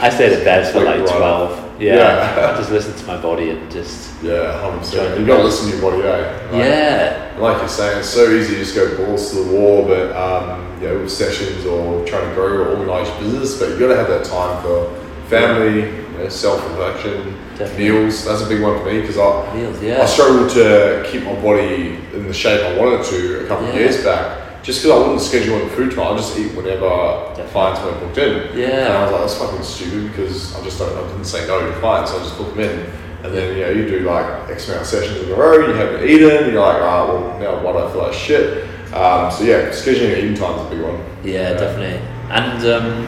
I 0.00 0.10
stayed 0.10 0.38
in 0.38 0.44
bed 0.44 0.72
for 0.72 0.80
Like 0.80 1.00
like 1.00 1.08
right 1.08 1.16
twelve. 1.16 1.80
Yeah, 1.80 1.96
Yeah. 1.96 2.52
I 2.52 2.56
just 2.56 2.70
listen 2.70 2.94
to 2.94 3.06
my 3.06 3.20
body 3.20 3.50
and 3.50 3.70
just 3.70 4.22
Yeah, 4.22 4.60
hundred 4.60 4.78
percent. 4.78 5.14
Join 5.14 5.20
You 5.20 5.26
got 5.26 5.38
to 5.38 5.44
listen 5.44 5.70
to 5.70 5.76
your 5.76 5.90
body, 5.90 6.02
eh? 6.02 6.50
Like, 6.50 6.64
yeah, 6.64 7.36
Like 7.38 7.58
you're 7.58 7.68
saying, 7.68 7.98
it's 7.98 8.08
so 8.08 8.30
easy 8.30 8.54
to 8.54 8.60
just 8.60 8.74
go 8.74 8.96
balls 8.96 9.30
to 9.30 9.36
the 9.42 9.52
wall, 9.52 9.84
but 9.86 10.14
um, 10.14 10.80
you 10.80 10.88
know, 10.88 10.98
with 11.00 11.10
sessions 11.10 11.64
or 11.66 12.04
trying 12.06 12.28
to 12.28 12.34
grow 12.34 12.62
or 12.62 12.76
organise 12.76 13.08
your 13.08 13.18
business, 13.20 13.58
but 13.58 13.70
you 13.70 13.78
got 13.78 13.88
to 13.88 13.96
have 13.96 14.08
that 14.08 14.24
time 14.24 14.62
for 14.62 14.94
family, 15.28 15.80
you 15.80 16.18
know, 16.18 16.28
self-reflection, 16.28 17.36
meals. 17.76 18.24
That's 18.24 18.42
a 18.42 18.48
big 18.48 18.62
one 18.62 18.78
for 18.78 18.86
me 18.86 19.00
because 19.00 19.18
I, 19.18 19.54
meals. 19.54 19.82
yeah. 19.82 20.02
I 20.02 20.06
struggled 20.06 20.50
to 20.50 21.06
keep 21.10 21.24
my 21.24 21.34
body 21.40 21.98
in 22.12 22.26
the 22.26 22.34
shape 22.34 22.62
I 22.62 22.78
wanted 22.78 23.04
to 23.06 23.44
a 23.44 23.48
couple 23.48 23.66
of 23.66 23.74
years 23.74 24.04
back. 24.04 24.51
Just 24.62 24.82
because 24.82 24.90
I 24.92 24.98
wouldn't 24.98 25.20
schedule 25.20 25.60
in 25.60 25.68
food 25.70 25.90
time, 25.92 26.14
I 26.14 26.16
just 26.16 26.38
eat 26.38 26.54
whenever 26.54 26.88
Definitely. 27.34 27.52
clients 27.52 27.80
weren't 27.82 28.00
booked 28.00 28.18
in. 28.18 28.60
And 28.60 28.92
I 28.92 29.02
was 29.02 29.12
like, 29.12 29.20
that's 29.22 29.38
fucking 29.38 29.62
stupid 29.64 30.12
because 30.12 30.54
I 30.54 30.62
just 30.62 30.78
don't, 30.78 30.96
I 30.96 31.08
didn't 31.10 31.24
say 31.24 31.46
no 31.48 31.68
to 31.68 31.78
clients, 31.80 32.12
so 32.12 32.18
I 32.18 32.22
just 32.22 32.38
booked 32.38 32.56
them 32.56 32.60
in. 32.70 32.90
And 33.24 33.34
then, 33.34 33.56
you 33.56 33.62
know, 33.64 33.70
you 33.70 33.88
do 33.88 34.00
like 34.00 34.48
X 34.50 34.68
amount 34.68 34.82
of 34.82 34.86
sessions 34.88 35.18
in 35.20 35.30
a 35.32 35.34
row, 35.34 35.66
you 35.66 35.74
haven't 35.74 36.08
eaten, 36.08 36.52
you're 36.52 36.60
like, 36.60 36.80
ah, 36.80 37.06
well, 37.08 37.38
now 37.40 37.62
why 37.62 37.72
do 37.72 37.78
I 37.78 37.90
feel 37.92 38.02
like 38.02 38.12
shit? 38.14 38.64
Um, 38.94 39.30
so 39.32 39.44
yeah, 39.44 39.70
scheduling 39.70 40.18
eating 40.18 40.34
time 40.34 40.58
is 40.58 40.66
a 40.66 40.70
big 40.70 40.82
one. 40.82 41.00
yeah, 41.24 41.54
definitely. 41.54 41.98
And 42.30 42.64
um, 42.66 43.02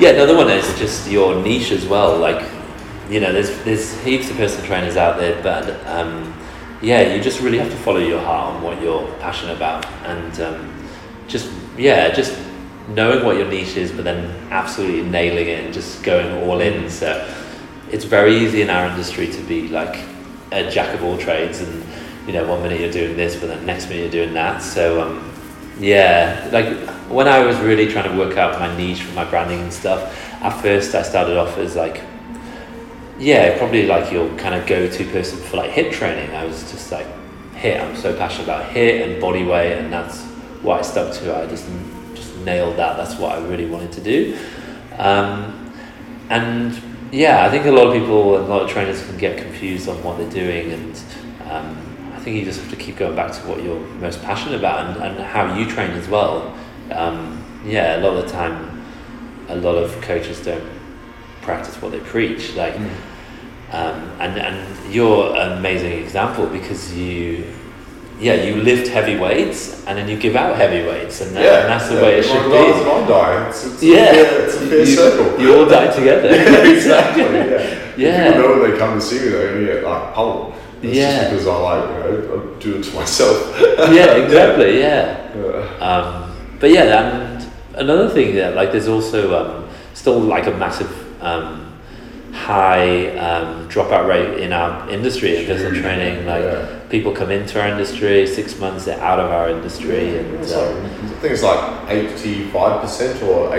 yeah, 0.00 0.10
another 0.10 0.36
one 0.36 0.50
is 0.50 0.66
just 0.78 1.08
your 1.10 1.40
niche 1.42 1.70
as 1.72 1.86
well. 1.86 2.18
Like, 2.18 2.48
you 3.08 3.20
know, 3.20 3.32
there's 3.32 3.56
there's 3.64 3.98
heaps 4.02 4.30
of 4.30 4.36
personal 4.36 4.66
trainers 4.66 4.96
out 4.96 5.16
there, 5.18 5.40
but 5.42 5.84
um, 5.86 6.32
yeah, 6.84 7.14
you 7.14 7.22
just 7.22 7.40
really 7.40 7.58
have 7.58 7.70
to 7.70 7.76
follow 7.78 7.98
your 7.98 8.20
heart 8.20 8.54
on 8.54 8.62
what 8.62 8.80
you're 8.82 9.10
passionate 9.18 9.56
about, 9.56 9.86
and 10.04 10.40
um, 10.40 10.88
just 11.26 11.50
yeah, 11.78 12.10
just 12.12 12.38
knowing 12.88 13.24
what 13.24 13.36
your 13.36 13.48
niche 13.48 13.76
is, 13.76 13.90
but 13.90 14.04
then 14.04 14.30
absolutely 14.50 15.02
nailing 15.02 15.48
it 15.48 15.64
and 15.64 15.72
just 15.72 16.02
going 16.02 16.30
all 16.44 16.60
in. 16.60 16.90
So 16.90 17.26
it's 17.90 18.04
very 18.04 18.36
easy 18.36 18.60
in 18.60 18.68
our 18.68 18.86
industry 18.86 19.26
to 19.32 19.42
be 19.44 19.68
like 19.68 20.04
a 20.52 20.70
jack 20.70 20.94
of 20.94 21.02
all 21.02 21.16
trades, 21.16 21.60
and 21.60 21.84
you 22.26 22.32
know, 22.32 22.46
one 22.46 22.62
minute 22.62 22.80
you're 22.80 22.92
doing 22.92 23.16
this, 23.16 23.36
but 23.36 23.48
then 23.48 23.64
next 23.64 23.88
minute 23.88 24.02
you're 24.02 24.24
doing 24.24 24.34
that. 24.34 24.62
So 24.62 25.00
um, 25.02 25.32
yeah, 25.80 26.48
like 26.52 26.88
when 27.08 27.28
I 27.28 27.44
was 27.44 27.56
really 27.58 27.90
trying 27.90 28.10
to 28.10 28.18
work 28.18 28.36
out 28.36 28.58
my 28.60 28.74
niche 28.76 29.02
for 29.02 29.14
my 29.14 29.24
branding 29.24 29.60
and 29.60 29.72
stuff, 29.72 30.14
at 30.42 30.60
first 30.60 30.94
I 30.94 31.02
started 31.02 31.36
off 31.36 31.56
as 31.58 31.76
like, 31.76 32.02
yeah, 33.18 33.56
probably 33.58 33.86
like 33.86 34.12
your 34.12 34.28
kind 34.36 34.54
of 34.54 34.66
go-to 34.66 35.04
person 35.10 35.38
for 35.38 35.58
like 35.58 35.70
HIIT 35.70 35.92
training. 35.92 36.34
I 36.34 36.44
was 36.44 36.70
just 36.70 36.90
like, 36.90 37.06
HIIT. 37.54 37.80
I'm 37.80 37.96
so 37.96 38.16
passionate 38.16 38.44
about 38.44 38.70
HIIT 38.70 39.04
and 39.04 39.20
body 39.20 39.44
weight, 39.44 39.78
and 39.78 39.92
that's 39.92 40.22
what 40.62 40.80
I 40.80 40.82
stuck 40.82 41.14
to. 41.14 41.36
I 41.36 41.46
just 41.46 41.66
just 42.14 42.36
nailed 42.38 42.76
that. 42.76 42.96
That's 42.96 43.18
what 43.18 43.38
I 43.38 43.46
really 43.46 43.66
wanted 43.66 43.92
to 43.92 44.00
do. 44.00 44.38
Um, 44.98 45.72
and 46.30 46.80
yeah, 47.12 47.44
I 47.44 47.50
think 47.50 47.66
a 47.66 47.70
lot 47.70 47.86
of 47.86 47.94
people, 47.94 48.38
a 48.38 48.46
lot 48.46 48.62
of 48.62 48.70
trainers 48.70 49.04
can 49.06 49.16
get 49.16 49.38
confused 49.38 49.88
on 49.88 50.02
what 50.02 50.18
they're 50.18 50.30
doing, 50.30 50.72
and 50.72 50.96
um, 51.48 52.12
I 52.14 52.18
think 52.18 52.36
you 52.36 52.44
just 52.44 52.60
have 52.60 52.70
to 52.70 52.76
keep 52.76 52.96
going 52.96 53.14
back 53.14 53.32
to 53.32 53.40
what 53.48 53.62
you're 53.62 53.80
most 54.00 54.22
passionate 54.22 54.58
about 54.58 54.86
and, 54.86 55.02
and 55.02 55.24
how 55.24 55.56
you 55.56 55.70
train 55.70 55.90
as 55.92 56.08
well. 56.08 56.56
Um, 56.90 57.44
yeah, 57.64 57.96
a 57.96 58.00
lot 58.00 58.16
of 58.16 58.24
the 58.24 58.30
time, 58.30 58.84
a 59.48 59.56
lot 59.56 59.76
of 59.76 60.00
coaches 60.02 60.40
don't 60.44 60.64
practice 61.44 61.80
what 61.80 61.92
they 61.92 62.00
preach. 62.00 62.54
Like, 62.54 62.74
um, 63.72 63.96
and 64.20 64.38
and 64.38 64.92
you're 64.94 65.36
an 65.36 65.52
amazing 65.58 65.92
example 66.04 66.46
because 66.46 66.94
you 66.96 67.44
yeah, 68.20 68.34
you 68.34 68.56
lift 68.62 68.88
heavy 68.88 69.16
weights 69.16 69.84
and 69.86 69.98
then 69.98 70.08
you 70.08 70.16
give 70.16 70.36
out 70.36 70.56
heavy 70.56 70.86
weights, 70.86 71.20
and, 71.20 71.34
that, 71.36 71.42
Yeah, 71.42 71.60
and 71.62 71.68
that's 71.68 71.88
the 71.88 71.96
yeah, 71.96 72.02
way 72.02 72.18
it 72.18 72.22
should 72.22 72.50
dies 72.50 72.78
be. 72.78 73.08
die. 73.08 73.48
It's, 73.48 73.64
it's 73.66 73.82
Yeah. 73.82 74.12
fair, 74.12 74.44
it's 74.44 74.54
a 74.54 74.66
fair 74.66 74.78
you, 74.78 74.86
circle. 74.86 75.40
You 75.40 75.54
all 75.56 75.66
die 75.66 75.88
together. 75.88 76.28
yeah, 76.34 76.72
exactly. 76.72 77.24
Yeah. 77.24 77.80
Yeah. 77.96 78.32
People 78.32 78.42
know 78.42 78.60
when 78.60 78.70
they 78.70 78.78
come 78.78 78.94
to 78.94 79.00
see 79.04 79.18
me, 79.20 79.28
they 79.30 79.48
only 79.48 79.66
get 79.66 79.84
like 79.84 80.14
pummeled. 80.14 80.54
It's 80.82 80.96
Yeah. 80.96 81.30
because 81.30 81.46
I 81.46 81.56
like, 81.56 81.88
you 81.90 82.18
know, 82.28 82.56
I 82.56 82.62
do 82.62 82.76
it 82.76 82.82
to 82.84 82.94
myself. 82.94 83.60
yeah, 83.92 84.14
exactly. 84.14 84.78
Yeah. 84.78 85.34
Yeah. 85.36 85.86
Um, 85.86 86.36
but 86.60 86.70
yeah, 86.70 86.84
and 86.84 87.46
another 87.74 88.08
thing 88.08 88.36
that 88.36 88.54
like 88.54 88.70
there's 88.70 88.88
also 88.88 89.18
um, 89.34 89.68
still 89.92 90.20
like 90.20 90.46
a 90.46 90.52
massive 90.52 90.88
um, 91.24 91.72
high 92.32 93.16
um, 93.16 93.68
dropout 93.68 94.08
rate 94.08 94.40
in 94.40 94.52
our 94.52 94.88
industry 94.90 95.36
in 95.36 95.46
personal 95.46 95.80
training. 95.80 96.26
Like 96.26 96.42
yeah. 96.42 96.80
people 96.90 97.12
come 97.12 97.30
into 97.30 97.60
our 97.60 97.68
industry, 97.68 98.26
six 98.26 98.58
months 98.58 98.84
they're 98.86 99.00
out 99.00 99.20
of 99.20 99.30
our 99.30 99.50
industry, 99.50 100.18
and 100.18 100.34
It's 100.36 100.52
uh, 100.52 100.90
I 101.04 101.08
think 101.20 101.32
it's 101.32 101.42
like 101.42 101.88
85% 101.88 103.22
or 103.22 103.50
80% 103.50 103.56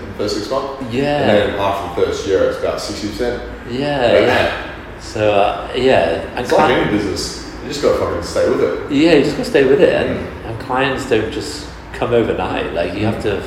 in 0.00 0.08
the 0.08 0.14
first 0.16 0.36
six 0.36 0.50
months. 0.50 0.92
Yeah, 0.92 1.20
and 1.20 1.30
then 1.52 1.58
after 1.60 2.00
the 2.00 2.06
first 2.06 2.26
year, 2.26 2.50
it's 2.50 2.58
about 2.58 2.78
60%. 2.78 3.70
yeah, 3.70 4.18
yeah. 4.20 5.00
So 5.00 5.32
uh, 5.32 5.72
yeah, 5.74 6.20
and 6.36 6.40
It's 6.40 6.52
like 6.52 6.70
any 6.70 6.90
business. 6.90 7.46
You 7.62 7.68
just 7.68 7.82
got 7.82 7.92
to 7.92 7.98
fucking 7.98 8.22
stay 8.22 8.48
with 8.50 8.60
it. 8.62 8.92
yeah, 8.92 9.14
you 9.14 9.24
just 9.24 9.36
gotta 9.36 9.48
stay 9.48 9.64
with 9.64 9.80
it, 9.80 9.92
and, 9.94 10.18
Mm. 10.18 10.44
and 10.50 10.60
clients 10.60 11.08
don't 11.08 11.30
just 11.32 11.68
come 11.94 12.12
overnight. 12.12 12.72
Like 12.74 12.94
you 12.94 13.04
have 13.06 13.22
to 13.22 13.40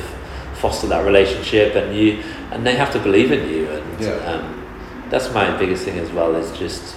foster 0.54 0.86
that 0.88 1.04
relationship, 1.04 1.74
and 1.74 1.96
you 1.96 2.22
and 2.52 2.66
they 2.66 2.74
have 2.76 2.92
to 2.92 2.98
believe 2.98 3.32
in 3.32 3.48
you, 3.48 3.68
and 3.68 4.00
Yeah. 4.00 4.12
um, 4.32 4.62
that's 5.10 5.32
my 5.32 5.56
biggest 5.56 5.84
thing 5.84 5.98
as 5.98 6.10
well. 6.10 6.34
Is 6.36 6.50
just 6.58 6.96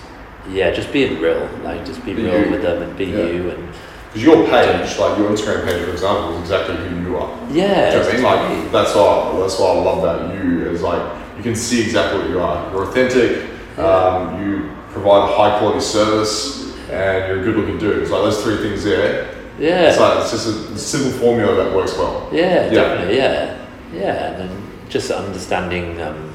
yeah, 0.50 0.72
just 0.72 0.92
being 0.94 1.20
real. 1.22 1.50
Like 1.64 1.86
just 1.86 2.04
be, 2.06 2.14
Be 2.14 2.24
real 2.24 2.46
you. 2.46 2.52
with 2.52 2.62
them 2.62 2.82
and 2.82 2.96
be 2.98 3.06
Yeah. 3.06 3.18
you, 3.26 3.50
and 3.50 3.68
Because 4.14 4.24
your 4.24 4.46
page, 4.48 4.98
like 4.98 5.18
your 5.18 5.30
Instagram 5.30 5.66
page, 5.66 5.84
for 5.84 5.92
example, 5.92 6.36
is 6.36 6.40
exactly 6.42 6.76
who 6.78 7.10
you 7.10 7.18
are. 7.18 7.30
yeah, 7.52 7.94
you 7.94 8.22
know 8.22 8.30
what 8.30 8.40
I 8.40 8.50
mean? 8.50 8.64
Like 8.64 8.72
that's 8.72 8.96
what 8.96 9.40
that's 9.40 9.60
what 9.60 9.78
I 9.78 9.82
love 9.82 9.98
about 10.04 10.34
you 10.36 10.70
is 10.70 10.82
like 10.82 11.02
you 11.38 11.44
can 11.44 11.56
see 11.56 11.82
exactly 11.84 12.20
what 12.22 12.30
you 12.30 12.40
are. 12.40 12.72
You're 12.72 12.84
authentic. 12.84 13.44
Um, 13.78 14.42
you 14.44 14.72
provide 14.92 15.30
a 15.30 15.34
high 15.38 15.60
quality 15.60 15.82
service, 15.82 16.74
and 16.90 17.28
you're 17.28 17.42
a 17.42 17.44
good 17.44 17.56
looking 17.58 17.78
dude. 17.78 18.02
It's 18.02 18.10
like 18.12 18.24
those 18.24 18.42
three 18.44 18.58
things 18.58 18.84
there. 18.84 19.28
Yeah, 19.60 19.90
It's 19.90 20.00
like 20.00 20.20
it's 20.22 20.32
just 20.32 20.48
a 20.48 20.78
simple 20.78 21.12
formula 21.20 21.56
that 21.64 21.76
works 21.76 21.98
well. 21.98 22.30
Yeah, 22.32 22.66
Yeah. 22.66 22.70
definitely. 22.70 23.18
Yeah, 23.18 23.56
yeah, 23.94 24.28
and 24.32 24.38
then 24.42 24.50
just 24.90 25.12
understanding, 25.12 26.00
um, 26.02 26.32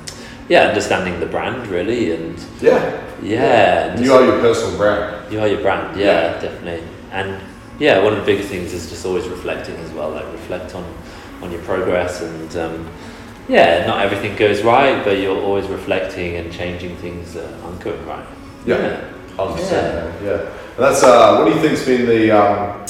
yeah, 0.49 0.69
understanding 0.69 1.21
the 1.21 1.27
brand 1.27 1.67
really, 1.69 2.13
and 2.13 2.39
Yeah. 2.61 2.81
yeah, 3.23 3.93
and 3.93 4.05
You 4.05 4.15
are 4.15 4.25
your 4.25 4.39
personal 4.41 4.77
brand. 4.77 5.15
you 5.33 5.41
are 5.41 5.49
your 5.49 5.61
brand. 5.61 5.99
Yeah, 5.99 6.33
definitely. 6.41 6.83
And 7.13 7.37
yeah, 7.79 8.03
one 8.03 8.13
of 8.13 8.19
the 8.21 8.25
biggest 8.27 8.49
things 8.51 8.73
is 8.73 8.89
just 8.91 9.05
always 9.07 9.27
reflecting 9.29 9.77
as 9.85 9.91
well. 9.93 10.11
Like 10.11 10.27
reflect 10.33 10.75
on 10.75 10.85
on 11.43 11.51
your 11.51 11.63
progress, 11.63 12.23
and 12.23 12.57
um, 12.57 12.87
yeah, 13.49 13.85
not 13.87 14.01
everything 14.05 14.37
goes 14.37 14.63
right, 14.63 15.05
but 15.05 15.19
you're 15.19 15.37
always 15.43 15.67
reflecting 15.67 16.37
and 16.37 16.53
changing 16.53 16.97
things 16.97 17.35
that 17.35 17.49
aren't 17.65 17.81
going 17.81 18.07
right. 18.07 18.25
Yeah. 18.67 19.01
Hundred 19.37 19.55
percent. 19.57 20.13
Yeah. 20.25 20.33
And 20.77 20.85
that's 20.87 21.03
uh, 21.03 21.37
what 21.37 21.47
do 21.49 21.55
you 21.55 21.61
think's 21.61 21.85
been 21.85 22.07
the 22.07 22.31
um, 22.31 22.85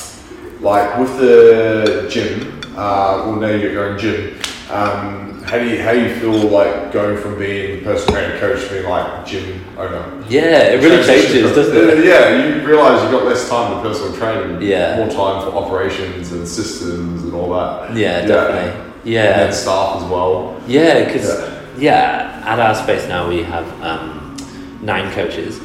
like 0.63 0.99
with 0.99 1.19
the 1.19 2.07
gym? 2.11 2.61
Uh, 2.73 3.25
well, 3.27 3.37
now 3.37 3.49
you're 3.49 3.75
going 3.75 3.99
gym. 3.99 4.39
Um, 4.71 5.43
how 5.43 5.59
do 5.59 5.69
you 5.69 5.83
how 5.83 5.93
do 5.93 6.01
you 6.01 6.15
feel 6.17 6.49
like 6.49 6.93
going 6.93 7.21
from 7.21 7.39
being 7.39 7.83
personal 7.85 8.15
trainer 8.15 8.39
coach 8.39 8.63
to 8.67 8.71
being 8.71 8.89
like 8.89 9.27
gym 9.27 9.63
owner? 9.77 10.25
Yeah, 10.29 10.73
it 10.73 10.83
really 10.83 11.05
changes, 11.05 11.55
doesn't 11.55 11.77
it? 11.77 12.05
Yeah, 12.07 12.47
you 12.61 12.67
realise 12.67 13.03
you've 13.03 13.11
got 13.11 13.25
less 13.27 13.49
time 13.49 13.75
for 13.75 13.89
personal 13.89 14.17
training. 14.17 14.63
Yeah. 14.63 14.97
More 14.97 15.09
time 15.09 15.45
for 15.45 15.57
operations 15.57 16.33
and 16.33 16.47
systems 16.49 17.25
and 17.25 17.35
all 17.35 17.53
that. 17.53 17.95
Yeah, 17.95 18.25
definitely. 18.25 18.71
And 18.81 18.93
Yeah, 19.05 19.37
then 19.39 19.53
staff 19.53 20.03
as 20.03 20.09
well. 20.09 20.63
Yeah, 20.67 21.05
because 21.05 21.29
yeah. 21.77 22.43
at 22.47 22.59
our 22.59 22.75
space 22.75 23.07
now 23.09 23.29
we 23.29 23.43
have 23.43 23.67
um, 23.83 24.37
nine 24.81 25.13
coaches, 25.13 25.61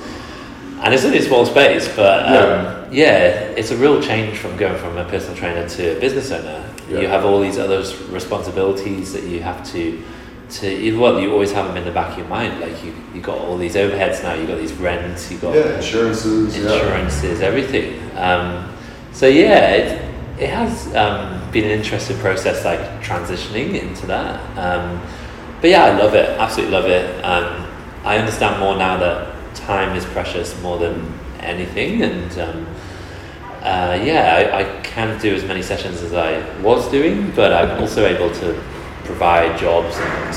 and 0.82 0.94
it's 0.94 1.06
only 1.06 1.20
a 1.20 1.24
small 1.24 1.46
space, 1.46 1.88
but 1.96 2.26
um, 2.26 2.34
yeah. 2.34 2.77
It's 2.92 3.72
a 3.72 3.78
real 3.78 4.02
change 4.02 4.38
from 4.38 4.56
going 4.58 4.78
from 4.78 4.98
a 4.98 5.06
personal 5.06 5.36
trainer 5.36 5.68
to 5.70 5.98
a 5.98 6.00
business 6.00 6.32
owner. 6.32 6.64
Yeah. 6.90 7.00
You 7.02 7.08
have 7.08 7.26
all 7.26 7.42
these 7.42 7.58
other 7.58 7.80
responsibilities 8.10 9.14
that 9.14 9.24
you 9.24 9.42
have 9.42 9.66
to 9.74 10.02
to 10.50 10.70
you- 10.74 10.98
well, 10.98 11.20
you 11.20 11.32
always 11.34 11.52
have 11.52 11.68
them 11.68 11.76
in 11.76 11.84
the 11.84 11.92
back 11.92 12.12
of 12.14 12.18
your 12.20 12.28
mind. 12.28 12.62
Like 12.62 12.82
you 12.84 12.94
you 13.14 13.20
got 13.22 13.38
all 13.38 13.58
these 13.58 13.76
overheads 13.76 14.24
now. 14.24 14.34
You 14.34 14.48
got 14.48 14.58
these 14.58 14.74
rents. 14.74 15.30
You 15.32 15.38
got 15.40 15.54
Yeah, 15.56 15.76
insurances. 15.76 16.58
Yeah. 16.58 16.72
insurances, 16.74 17.42
everything. 17.42 18.00
Um, 18.16 18.70
so 19.12 19.28
yeah, 19.28 19.72
it, 19.72 20.02
it 20.40 20.50
has 20.50 20.88
um, 20.96 21.42
been 21.52 21.66
an 21.66 21.72
interesting 21.72 22.18
process, 22.20 22.64
like 22.64 22.80
transitioning 23.04 23.82
into 23.82 24.06
that. 24.08 24.40
Um, 24.58 25.02
but 25.60 25.70
yeah, 25.72 25.86
I 25.86 25.98
love 25.98 26.14
it, 26.14 26.30
absolutely 26.40 26.76
love 26.76 26.86
it. 26.86 27.26
Um, 27.26 27.66
I 28.06 28.18
understand 28.20 28.60
more 28.60 28.78
now 28.78 28.96
that 28.98 29.34
time 29.56 29.96
is 29.98 30.06
precious 30.06 30.60
more 30.62 30.78
than 30.78 31.12
anything, 31.42 32.04
and 32.04 32.32
um, 32.40 32.68
uh, 33.68 33.94
yeah, 34.04 34.50
I, 34.54 34.60
I 34.62 34.82
can 34.82 35.20
do 35.20 35.36
as 35.36 35.44
many 35.44 35.62
sessions 35.62 36.02
as 36.02 36.14
I 36.14 36.32
was 36.62 36.90
doing, 36.90 37.32
but 37.36 37.52
I'm 37.54 37.82
also 37.82 38.06
able 38.06 38.32
to 38.42 38.48
provide 39.04 39.58
jobs 39.60 39.96
and 39.98 40.36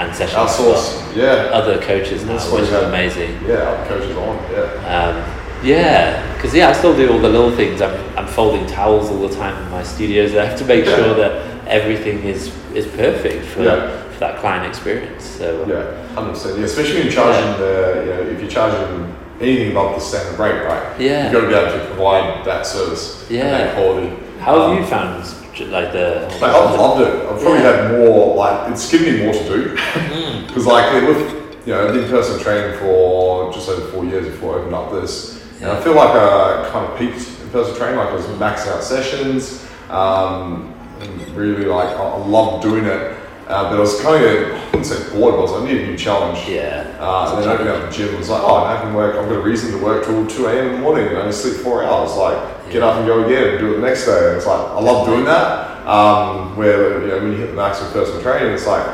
and 0.00 0.14
sessions 0.16 0.56
for 0.56 0.62
Outsource. 0.72 1.14
Yeah. 1.16 1.50
other 1.60 1.76
coaches 1.82 2.24
now, 2.24 2.38
which 2.52 2.62
is 2.62 2.70
have. 2.70 2.84
amazing. 2.84 3.32
Yeah, 3.46 3.56
other 3.56 3.86
coaches 3.90 4.16
on. 4.16 4.34
Yeah. 4.50 4.94
Um, 4.94 5.16
yeah, 5.62 6.34
because 6.34 6.54
yeah, 6.54 6.70
I 6.70 6.72
still 6.72 6.96
do 6.96 7.12
all 7.12 7.18
the 7.18 7.28
little 7.28 7.54
things. 7.54 7.82
I'm, 7.82 7.94
I'm 8.18 8.26
folding 8.26 8.66
towels 8.66 9.10
all 9.10 9.28
the 9.28 9.34
time 9.34 9.54
in 9.62 9.70
my 9.70 9.82
studios. 9.82 10.34
I 10.34 10.46
have 10.46 10.58
to 10.58 10.64
make 10.64 10.86
Yeah. 10.86 10.96
sure 10.96 11.14
that 11.22 11.32
everything 11.68 12.18
is 12.24 12.50
is 12.74 12.86
perfect 12.86 13.44
for, 13.52 13.62
Yeah. 13.62 14.02
for 14.12 14.20
that 14.20 14.40
client 14.40 14.66
experience. 14.66 15.24
So 15.38 15.46
Yeah, 15.68 15.84
hundred 16.14 16.32
percent. 16.34 16.58
Yeah, 16.58 16.64
especially 16.64 16.94
when 16.94 17.04
you're 17.04 17.12
charging 17.20 17.50
the, 17.62 17.72
you 18.06 18.10
know, 18.12 18.30
if 18.32 18.40
you're 18.40 18.50
charging 18.58 19.14
anything 19.42 19.72
above 19.72 19.94
the 19.96 20.00
standard 20.00 20.38
rate, 20.38 20.64
right? 20.64 21.00
Yeah. 21.00 21.24
You've 21.24 21.32
got 21.32 21.40
to 21.42 21.48
be 21.48 21.54
able 21.54 21.78
to 21.78 21.86
provide 21.86 22.44
that 22.44 22.66
service 22.66 23.22
and 23.28 23.38
Yeah. 23.38 23.50
that 23.50 23.74
quality. 23.74 24.12
how 24.40 24.60
have 24.60 24.70
Um, 24.70 24.78
you 24.78 24.84
found 24.86 25.24
like 25.70 25.92
the? 25.92 26.28
Like, 26.40 26.50
I've 26.50 26.78
loved 26.78 27.02
it. 27.02 27.14
I've 27.30 27.40
probably 27.40 27.60
Yeah. 27.60 27.72
had 27.76 27.98
more, 27.98 28.34
like, 28.36 28.70
it's 28.72 28.90
given 28.90 29.14
me 29.14 29.24
more 29.24 29.32
to 29.34 29.44
do. 29.44 29.76
Mm, 30.12 30.46
Because, 30.48 30.66
like, 30.66 30.92
with, 31.06 31.32
you 31.66 31.72
know, 31.74 31.88
I 31.88 31.92
did 31.92 32.10
personal 32.10 32.40
training 32.40 32.78
for 32.78 33.52
just 33.52 33.68
over 33.68 33.82
four 33.92 34.04
years 34.04 34.26
before 34.26 34.54
I 34.54 34.58
opened 34.58 34.74
up 34.74 34.92
this. 34.92 35.40
And 35.60 35.70
I 35.70 35.80
feel 35.80 35.94
like 35.94 36.08
I 36.10 36.68
kind 36.72 36.86
of 36.90 36.98
peaked 36.98 37.18
in 37.42 37.50
personal 37.50 37.76
training, 37.76 37.98
like, 37.98 38.08
I 38.08 38.14
was 38.14 38.26
maxing 38.26 38.72
out 38.74 38.82
sessions. 38.82 39.64
Um, 39.90 40.74
and 41.00 41.36
really, 41.36 41.66
like, 41.66 41.88
I, 41.90 42.02
I 42.02 42.26
loved 42.26 42.62
doing 42.62 42.84
it. 42.86 43.12
Uh, 43.48 43.68
but 43.70 43.76
I 43.76 43.80
was 43.80 44.00
kind 44.00 44.24
of, 44.24 44.52
I 44.54 44.64
wouldn't 44.66 44.86
say 44.86 45.12
bored, 45.12 45.34
but 45.34 45.38
I 45.38 45.42
was 45.42 45.50
like, 45.52 45.62
I 45.62 45.72
need 45.72 45.80
a 45.82 45.86
new 45.88 45.96
challenge. 45.98 46.48
yeah, 46.48 46.96
Uh, 47.00 47.34
and 47.34 47.42
then 47.42 47.48
opening 47.50 47.72
up 47.72 47.90
the 47.90 47.94
gym 47.96 48.08
and 48.10 48.18
was 48.18 48.28
like, 48.30 48.42
oh, 48.42 48.60
now 48.64 48.76
I 48.76 48.80
can 48.80 48.94
work. 48.94 49.16
I've 49.16 49.28
got 49.28 49.36
a 49.36 49.42
reason 49.42 49.72
to 49.72 49.84
work 49.84 50.04
till 50.04 50.26
2 50.26 50.46
a.m. 50.46 50.66
in 50.68 50.72
the 50.74 50.78
morning 50.78 51.08
and 51.08 51.16
only 51.16 51.32
sleep 51.32 51.56
four 51.56 51.84
hours. 51.84 52.14
Like, 52.16 52.70
get 52.70 52.82
up 52.82 52.96
and 52.96 53.06
go 53.06 53.24
again 53.24 53.48
and 53.48 53.58
do 53.58 53.72
it 53.72 53.76
the 53.76 53.82
next 53.86 54.06
day. 54.06 54.28
And 54.28 54.36
it's 54.36 54.46
like, 54.46 54.60
I 54.60 54.80
love 54.80 55.06
doing 55.06 55.24
that. 55.24 55.68
Um, 55.86 56.56
where, 56.56 57.02
you 57.02 57.08
know, 57.08 57.18
when 57.18 57.32
you 57.32 57.38
hit 57.38 57.48
the 57.48 57.56
max 57.56 57.82
of 57.82 57.92
personal 57.92 58.22
training, 58.22 58.52
it's 58.54 58.66
like, 58.66 58.86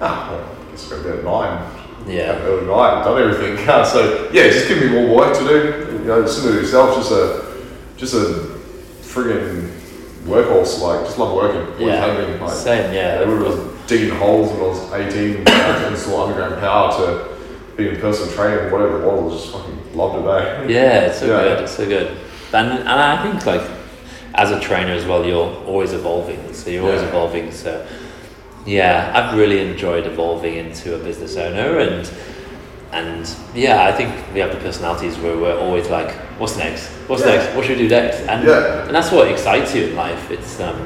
ah, 0.00 0.30
well, 0.30 0.68
I 0.68 0.70
guess 0.70 0.84
I'll 0.92 1.02
go 1.02 1.02
to 1.02 1.08
bed 1.10 1.18
at 1.18 1.24
nine. 1.24 2.08
yeah, 2.08 2.38
early 2.46 2.66
night, 2.66 3.02
done 3.04 3.20
everything. 3.20 3.56
so, 3.66 4.30
yeah, 4.32 4.48
just 4.48 4.68
give 4.68 4.78
me 4.78 4.88
more 4.90 5.16
work 5.16 5.36
to 5.36 5.44
do. 5.44 5.98
You 5.98 6.04
know, 6.04 6.24
similar 6.26 6.54
to 6.54 6.60
yourself, 6.62 6.94
just 6.96 7.10
a, 7.10 7.64
just 7.96 8.14
a 8.14 8.54
friggin' 9.02 9.68
workhorse. 10.24 10.80
Like, 10.80 11.04
just 11.04 11.18
love 11.18 11.34
working. 11.34 11.62
Always 11.72 11.80
yeah. 11.80 12.14
been. 12.16 12.40
Like, 12.40 12.54
Same, 12.54 12.94
yeah. 12.94 13.20
I 13.20 13.24
digging 13.86 14.14
holes 14.16 14.50
when 14.52 14.60
I 14.60 14.64
was 14.64 14.92
18, 14.92 15.44
trying 15.44 15.80
to 15.82 15.88
install 15.88 16.22
underground 16.26 16.60
power 16.60 16.92
to 16.98 17.36
being 17.76 17.96
a 17.96 17.98
personal 17.98 18.32
trainer, 18.34 18.70
whatever 18.70 19.02
it 19.02 19.06
was, 19.06 19.32
I 19.32 19.36
just 19.36 19.52
fucking 19.52 19.96
loved 19.96 20.24
it, 20.24 20.28
eh? 20.28 20.66
Yeah, 20.68 21.00
it's 21.06 21.18
so 21.20 21.26
Yeah. 21.26 21.42
good. 21.42 21.62
It's 21.64 21.76
so 21.76 21.86
good. 21.86 22.16
And 22.52 22.70
and 22.78 22.88
I 22.88 23.22
think 23.22 23.44
like 23.46 23.62
as 24.34 24.50
a 24.50 24.60
trainer 24.60 24.92
as 24.92 25.04
well, 25.06 25.24
you're 25.24 25.54
always 25.66 25.92
evolving. 25.92 26.52
So 26.54 26.70
you're 26.70 26.84
always 26.84 27.02
Yeah. 27.02 27.08
evolving. 27.08 27.52
So 27.52 27.84
yeah, 28.64 29.12
I've 29.14 29.38
really 29.38 29.60
enjoyed 29.70 30.06
evolving 30.06 30.54
into 30.56 30.94
a 30.94 30.98
business 30.98 31.36
owner 31.36 31.78
and 31.78 32.08
and 32.92 33.28
yeah, 33.54 33.84
I 33.84 33.92
think 33.92 34.14
we 34.32 34.40
have 34.40 34.52
the 34.52 34.58
personalities 34.58 35.18
where 35.18 35.36
we're 35.36 35.58
always 35.58 35.88
like, 35.90 36.12
what's 36.38 36.56
next? 36.56 36.86
What's 37.08 37.22
Yeah. 37.26 37.32
next? 37.36 37.54
What 37.54 37.64
should 37.66 37.76
we 37.78 37.88
do 37.88 37.94
next? 37.94 38.20
And 38.28 38.46
Yeah. 38.46 38.86
and 38.86 38.94
that's 38.94 39.12
what 39.12 39.28
excites 39.28 39.74
you 39.74 39.88
in 39.88 39.96
life. 39.96 40.30
It's 40.30 40.60
um 40.60 40.78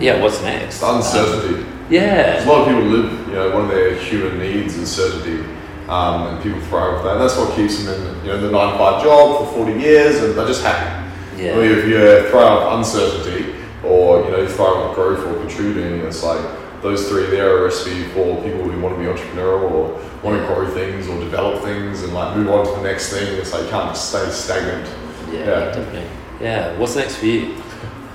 yeah, 0.00 0.20
what's 0.22 0.42
next? 0.42 0.82
Uncertainty. 0.82 1.54
Um, 1.62 1.73
yeah. 1.90 2.44
a 2.44 2.46
lot 2.46 2.62
of 2.62 2.68
people 2.68 2.82
live, 2.84 3.28
you 3.28 3.34
know, 3.34 3.50
one 3.54 3.64
of 3.64 3.68
their 3.70 3.94
human 3.96 4.38
needs 4.38 4.76
is 4.76 4.90
certainty. 4.90 5.44
Um, 5.88 6.28
and 6.28 6.42
people 6.42 6.60
thrive 6.62 6.94
with 6.94 7.02
that. 7.04 7.12
And 7.12 7.20
that's 7.20 7.36
what 7.36 7.54
keeps 7.54 7.82
them 7.84 7.92
in, 7.92 8.24
you 8.24 8.32
know, 8.32 8.40
the 8.40 8.50
9 8.50 8.72
to 8.72 8.78
5 8.78 9.02
job 9.02 9.48
for 9.48 9.64
40 9.66 9.78
years 9.80 10.22
and 10.22 10.34
they're 10.34 10.46
just 10.46 10.62
happy. 10.64 11.02
Yeah. 11.36 11.52
I 11.52 11.56
mean, 11.56 11.70
if 11.78 11.84
you 11.86 12.30
thrive 12.30 12.64
with 12.64 12.72
uncertainty 12.78 13.54
or, 13.84 14.24
you 14.24 14.30
know, 14.30 14.46
thrive 14.48 14.88
with 14.88 14.94
growth 14.94 15.26
or 15.26 15.38
contributing, 15.40 16.00
it's 16.06 16.22
like 16.22 16.40
those 16.80 17.06
three 17.08 17.26
there 17.26 17.54
are 17.54 17.58
a 17.60 17.64
recipe 17.64 18.04
for 18.14 18.42
people 18.42 18.62
who 18.68 18.80
want 18.80 18.94
to 18.96 18.98
be 19.00 19.06
entrepreneurial 19.06 19.70
or 19.70 19.92
want 20.22 20.40
to 20.40 20.46
grow 20.46 20.66
things 20.72 21.06
or 21.08 21.18
develop 21.20 21.62
things 21.62 22.02
and 22.02 22.14
like 22.14 22.34
move 22.34 22.48
on 22.48 22.64
to 22.64 22.72
the 22.72 22.82
next 22.82 23.12
thing. 23.12 23.34
It's 23.38 23.52
like 23.52 23.64
you 23.64 23.68
can't 23.70 23.90
just 23.94 24.08
stay 24.08 24.30
stagnant. 24.30 24.86
Yeah, 25.30 25.38
Yeah. 25.38 25.64
definitely. 25.66 26.06
Yeah. 26.40 26.78
What's 26.78 26.96
next 26.96 27.16
for 27.16 27.26
you? 27.26 27.56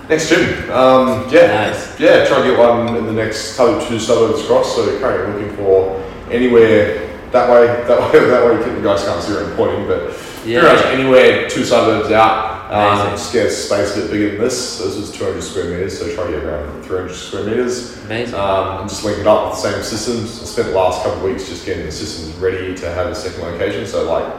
Next 0.10 0.28
gym. 0.30 0.70
Um, 0.72 1.28
yeah. 1.32 1.70
Nice. 1.70 2.00
Yeah, 2.00 2.26
try 2.26 2.38
and 2.40 2.50
get 2.50 2.58
one 2.60 2.96
in 2.98 3.06
the 3.06 3.14
next 3.14 3.56
couple 3.56 3.80
two 3.88 4.00
suburbs 4.00 4.42
across. 4.44 4.76
So 4.76 5.00
currently 5.00 5.42
looking 5.44 5.56
for 5.56 6.04
anywhere 6.32 7.08
that 7.32 7.50
way. 7.50 7.68
That 7.88 8.12
way. 8.12 8.20
That 8.28 8.44
way. 8.46 8.76
You 8.76 8.82
guys 8.84 9.04
can't 9.04 9.22
see 9.24 9.34
where 9.34 9.46
I'm 9.46 9.56
pointing, 9.56 9.88
but 9.88 10.10
pretty 10.12 10.56
much 10.58 10.84
Yeah. 10.84 10.90
anywhere 10.92 11.48
two 11.48 11.64
suburbs 11.64 12.12
out. 12.12 12.58
Um, 12.72 13.12
just 13.12 13.34
get 13.34 13.50
space 13.52 13.96
a 13.98 14.02
bit 14.02 14.12
bigger 14.12 14.30
than 14.32 14.42
this. 14.42 14.78
This 14.80 14.96
is 14.96 15.12
200 15.12 15.42
square 15.42 15.66
meters, 15.66 15.98
so 16.00 16.14
try 16.14 16.26
to 16.26 16.32
get 16.32 16.44
around 16.44 16.84
300 16.84 17.14
square 17.16 17.44
meters. 17.44 17.98
Amazing. 18.06 18.36
Um, 18.36 18.82
and 18.82 18.90
just 18.90 19.04
link 19.04 19.18
it 19.20 19.26
up 19.28 19.50
with 19.52 19.62
the 19.62 19.70
same 19.72 19.84
systems. 19.84 20.42
I 20.42 20.46
spent 20.46 20.68
the 20.70 20.76
last 20.76 21.04
couple 21.04 21.20
of 21.20 21.24
weeks 21.24 21.50
just 21.50 21.66
getting 21.66 21.86
the 21.88 21.92
systems 21.92 22.36
ready 22.38 22.76
to 22.76 22.92
have 22.92 23.08
a 23.08 23.16
second 23.16 23.42
location. 23.44 23.86
So 23.88 24.12
like 24.12 24.32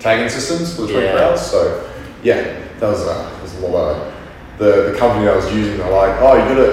tagging 0.00 0.28
systems 0.28 0.74
for 0.74 0.82
the 0.82 0.92
24 0.94 1.02
Yeah. 1.18 1.28
hours. 1.28 1.40
So 1.40 1.88
yeah, 2.22 2.42
that 2.78 2.88
was, 2.90 3.06
uh, 3.06 3.30
that 3.30 3.42
was 3.42 3.54
a 3.56 3.66
lot 3.66 3.94
of 3.96 4.14
the, 4.58 4.90
the 4.92 4.98
company 4.98 5.28
I 5.28 5.36
was 5.36 5.52
using. 5.54 5.78
They're 5.78 5.90
like, 5.90 6.16
oh, 6.20 6.34
you 6.34 6.42
got 6.54 6.72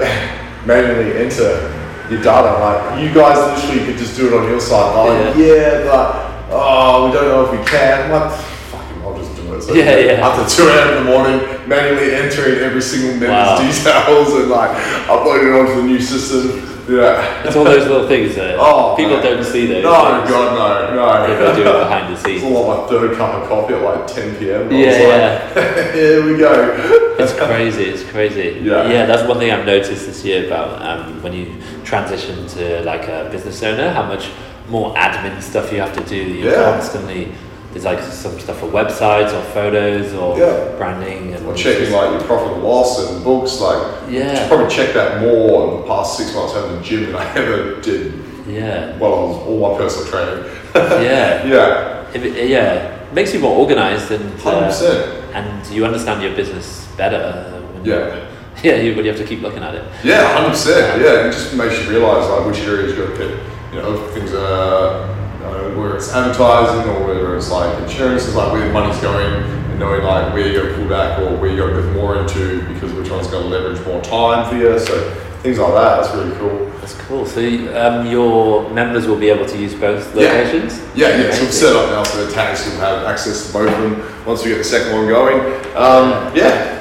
manually 0.66 1.16
enter 1.18 1.72
your 2.10 2.22
data. 2.22 2.48
I'm 2.48 2.60
like, 2.60 3.02
you 3.02 3.14
guys 3.14 3.38
literally 3.62 3.86
could 3.86 3.98
just 3.98 4.16
do 4.16 4.28
it 4.28 4.34
on 4.38 4.48
your 4.48 4.60
side. 4.60 4.94
They're 4.94 5.30
like, 5.30 5.36
yeah, 5.38 5.84
but 5.84 6.52
oh, 6.52 7.06
we 7.06 7.12
don't 7.12 7.28
know 7.28 7.44
if 7.52 7.58
we 7.58 7.64
can. 7.66 8.04
I'm 8.04 8.10
like, 8.10 8.40
fucking, 8.70 9.02
I'll 9.02 9.16
just 9.16 9.34
do 9.36 9.54
it. 9.54 9.62
So 9.62 9.74
Yeah, 9.74 9.98
yeah. 9.98 10.26
After 10.26 10.62
2 10.62 10.68
a.m. 10.68 10.88
in 10.98 11.04
the 11.04 11.10
morning, 11.10 11.68
manually 11.68 12.14
entering 12.14 12.58
every 12.58 12.82
single 12.82 13.10
member's 13.12 13.28
Wow. 13.30 13.58
details 13.58 14.34
and 14.34 14.50
like 14.50 14.70
uploading 15.08 15.48
it 15.48 15.52
onto 15.58 15.74
the 15.80 15.86
new 15.86 16.00
system. 16.00 16.75
Yeah. 16.88 17.42
It's 17.44 17.56
all 17.56 17.64
those 17.64 17.86
little 17.88 18.06
things 18.08 18.36
that 18.36 18.56
Oh, 18.58 18.94
people 18.96 19.14
man. 19.14 19.22
don't 19.24 19.44
see 19.44 19.66
those. 19.66 19.82
No, 19.82 20.18
things. 20.20 20.30
God, 20.30 20.94
no, 20.94 21.26
no. 21.26 21.32
If 21.32 21.38
they 21.56 21.62
do 21.62 21.68
it 21.68 21.78
behind 21.80 22.14
the 22.14 22.18
scenes. 22.20 22.42
It's 22.42 22.52
all 22.52 22.66
like 22.68 22.82
my 22.82 22.88
third 22.88 23.16
cup 23.16 23.34
of 23.42 23.48
coffee 23.48 23.74
at 23.74 23.82
like 23.82 24.06
10 24.06 24.36
p.m. 24.36 24.70
Yeah, 24.72 25.50
like, 25.54 25.94
Here 25.94 26.24
we 26.24 26.38
go. 26.38 27.16
It's 27.18 27.32
crazy. 27.32 27.84
It's 27.84 28.04
crazy. 28.10 28.60
Yeah. 28.62 28.88
yeah. 28.88 29.06
That's 29.06 29.26
one 29.28 29.38
thing 29.38 29.50
I've 29.50 29.66
noticed 29.66 30.06
this 30.06 30.24
year 30.24 30.46
about 30.46 30.80
um, 30.82 31.22
when 31.22 31.32
you 31.32 31.54
transition 31.84 32.46
to 32.48 32.82
like 32.82 33.08
a 33.08 33.28
business 33.32 33.62
owner, 33.62 33.90
how 33.90 34.04
much 34.06 34.30
more 34.68 34.94
admin 34.94 35.40
stuff 35.42 35.72
you 35.72 35.80
have 35.80 35.94
to 35.96 36.04
do. 36.04 36.16
You're 36.16 36.52
Yeah. 36.52 36.72
constantly 36.72 37.32
there's 37.76 37.84
like 37.84 38.02
some 38.12 38.38
stuff 38.40 38.58
for 38.60 38.66
websites 38.68 39.34
or 39.38 39.42
photos 39.52 40.14
or 40.14 40.38
Yeah. 40.38 40.76
branding 40.78 41.34
and 41.34 41.46
Or 41.46 41.54
checking 41.54 41.92
like 41.92 42.10
your 42.10 42.22
profit 42.22 42.52
and 42.54 42.62
loss 42.62 43.10
and 43.10 43.22
books. 43.22 43.60
Like, 43.60 43.82
Yeah. 44.08 44.48
probably 44.48 44.68
check 44.74 44.94
that 44.94 45.20
more 45.20 45.64
in 45.74 45.80
the 45.82 45.86
past 45.86 46.16
six 46.16 46.34
months 46.34 46.54
having 46.54 46.76
the 46.76 46.82
gym 46.82 47.06
than 47.06 47.16
I 47.16 47.26
ever 47.36 47.74
did 47.82 48.14
yeah, 48.48 48.96
while 48.98 49.12
I 49.12 49.18
was 49.24 49.36
all 49.46 49.72
my 49.72 49.76
personal 49.76 50.06
training. 50.08 50.44
yeah, 50.74 51.44
Yeah, 51.44 52.04
If 52.14 52.24
it, 52.24 52.48
yeah. 52.48 52.92
Makes 53.12 53.34
you 53.34 53.40
more 53.40 53.56
organized 53.56 54.10
and 54.10 54.24
uh, 54.40 54.68
100%. 54.70 55.34
and 55.34 55.66
you 55.70 55.84
understand 55.84 56.22
your 56.22 56.34
business 56.34 56.88
better. 56.96 57.44
when- 57.74 57.84
Yeah. 57.84 58.20
yeah. 58.62 58.76
You, 58.76 58.94
but 58.94 59.04
you 59.04 59.10
have 59.10 59.20
to 59.20 59.26
keep 59.26 59.42
looking 59.42 59.62
at 59.62 59.74
it. 59.74 59.84
Yeah, 60.02 60.22
hundred 60.34 60.50
percent. 60.50 61.02
Yeah, 61.02 61.26
it 61.28 61.32
just 61.32 61.54
makes 61.54 61.78
you 61.82 61.90
realise 61.90 62.26
like 62.30 62.46
which 62.46 62.60
areas 62.60 62.96
you've 62.96 63.06
got 63.06 63.12
to 63.14 63.16
put, 63.20 63.30
you 63.74 63.82
know, 63.82 63.96
things 64.14 64.32
are, 64.32 65.06
you 65.08 65.15
know, 65.52 65.80
whether 65.80 65.96
it's 65.96 66.12
advertising 66.12 66.90
or 66.90 67.06
whether 67.06 67.36
it's 67.36 67.50
like 67.50 67.82
insurance, 67.82 68.24
is 68.26 68.34
like 68.34 68.52
where 68.52 68.66
the 68.66 68.72
money's 68.72 69.00
going, 69.00 69.26
and 69.26 69.78
knowing 69.78 70.02
like 70.02 70.32
where 70.32 70.46
you 70.46 70.68
to 70.68 70.74
pull 70.74 70.88
back 70.88 71.18
or 71.20 71.36
where 71.36 71.50
you 71.50 71.56
to 71.66 71.82
put 71.82 71.92
more 71.92 72.16
into 72.20 72.62
because 72.72 72.92
which 72.92 73.10
one's 73.10 73.26
going 73.28 73.42
to 73.42 73.48
leverage 73.48 73.84
more 73.86 74.02
time 74.02 74.48
for 74.48 74.56
you. 74.56 74.78
So 74.78 75.14
things 75.42 75.58
like 75.58 75.72
that. 75.74 76.02
That's 76.02 76.14
really 76.14 76.36
cool. 76.36 76.70
That's 76.80 76.94
cool. 77.02 77.26
So 77.26 77.40
um, 77.80 78.06
your 78.06 78.68
members 78.70 79.06
will 79.06 79.18
be 79.18 79.28
able 79.28 79.46
to 79.46 79.58
use 79.58 79.74
both 79.74 80.14
locations. 80.14 80.78
Yeah, 80.94 81.08
yeah. 81.08 81.16
So 81.16 81.22
Amazing. 81.22 81.44
we've 81.44 81.54
set 81.54 81.76
up 81.76 81.90
now 81.90 82.02
so 82.02 82.26
the 82.26 82.32
tags 82.32 82.64
will 82.66 82.80
have 82.80 83.04
access 83.06 83.46
to 83.46 83.52
both 83.52 83.70
of 83.70 83.82
them 83.82 84.24
once 84.26 84.42
we 84.42 84.50
get 84.50 84.58
the 84.58 84.64
second 84.64 84.92
one 84.94 85.06
going. 85.08 85.38
Um, 85.76 86.34
yeah, 86.34 86.75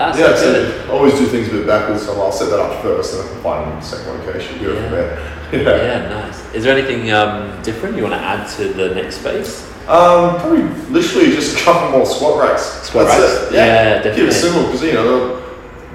That's 0.00 0.18
yeah. 0.18 0.34
so 0.34 0.52
good. 0.52 0.86
So 0.86 0.92
always 0.92 1.12
do 1.18 1.26
things 1.26 1.48
a 1.48 1.50
bit 1.50 1.66
backwards. 1.66 2.06
So 2.06 2.18
I'll 2.18 2.32
set 2.32 2.48
that 2.48 2.58
up 2.58 2.82
first, 2.82 3.14
and 3.14 3.28
then 3.28 3.42
find 3.42 3.70
the 3.70 3.80
second 3.84 4.18
location. 4.18 4.58
Go 4.62 4.74
from 4.80 4.90
there. 4.92 5.36
Yeah. 5.50 5.58
Yeah, 5.62 6.08
nice. 6.08 6.54
Is 6.54 6.62
there 6.62 6.78
anything 6.78 7.10
um, 7.10 7.60
different 7.62 7.96
you 7.96 8.04
want 8.04 8.14
to 8.14 8.20
add 8.20 8.48
to 8.50 8.72
the 8.72 8.94
next 8.94 9.16
space? 9.16 9.66
Um, 9.88 10.38
probably 10.38 10.62
literally 10.88 11.32
just 11.32 11.56
a 11.56 11.64
couple 11.64 11.90
more 11.90 12.06
squat 12.06 12.40
racks. 12.40 12.62
Squat 12.86 13.08
That's 13.08 13.20
racks? 13.20 13.50
It. 13.50 13.54
Yeah, 13.56 13.94
Keep 13.96 14.04
definitely. 14.04 14.28
it 14.28 14.32
simple 14.32 14.62
because 14.66 14.82
you 14.84 14.92
know 14.92 15.36
the 15.40 15.42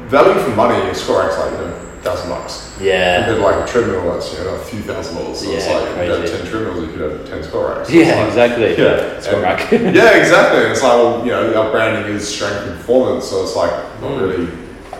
value 0.07 0.37
for 0.43 0.49
money 0.57 0.89
in 0.89 0.93
squat 0.93 1.23
racks 1.27 1.39
like 1.39 1.51
you 1.53 1.57
know 1.59 1.84
thousand 2.05 2.29
bucks. 2.29 2.77
Yeah. 2.79 3.17
Compared 3.25 3.37
to 3.37 3.43
like 3.43 3.67
a 3.67 3.71
treadmill 3.71 4.13
that's 4.13 4.31
you 4.37 4.43
know 4.45 4.55
a 4.55 4.59
few 4.59 4.79
thousand 4.81 5.15
dollars. 5.15 5.39
So 5.39 5.51
it's 5.51 5.65
Yeah, 5.67 5.73
like 5.73 5.83
if 5.83 5.89
you 5.89 5.95
crazy. 5.95 6.31
have 6.31 6.41
ten 6.41 6.51
treadmills, 6.51 6.79
you 6.87 6.93
could 6.93 7.01
have 7.11 7.29
ten 7.29 7.43
squat 7.43 7.77
racks. 7.77 7.89
So 7.89 7.95
Yeah, 7.95 8.15
like- 8.15 8.27
exactly. 8.27 8.77
Yeah. 8.77 9.19
Squat 9.19 9.41
rack. 9.41 9.71
yeah, 9.71 10.17
exactly. 10.21 10.59
And 10.63 10.71
it's 10.71 10.83
like 10.83 10.93
well, 10.93 11.25
you 11.25 11.31
know, 11.31 11.61
our 11.61 11.71
branding 11.71 12.13
is 12.15 12.27
strength 12.27 12.61
and 12.67 12.77
performance, 12.77 13.25
so 13.29 13.43
it's 13.43 13.55
like 13.55 13.71
not 14.01 14.11
Mm. 14.11 14.21
really 14.21 14.47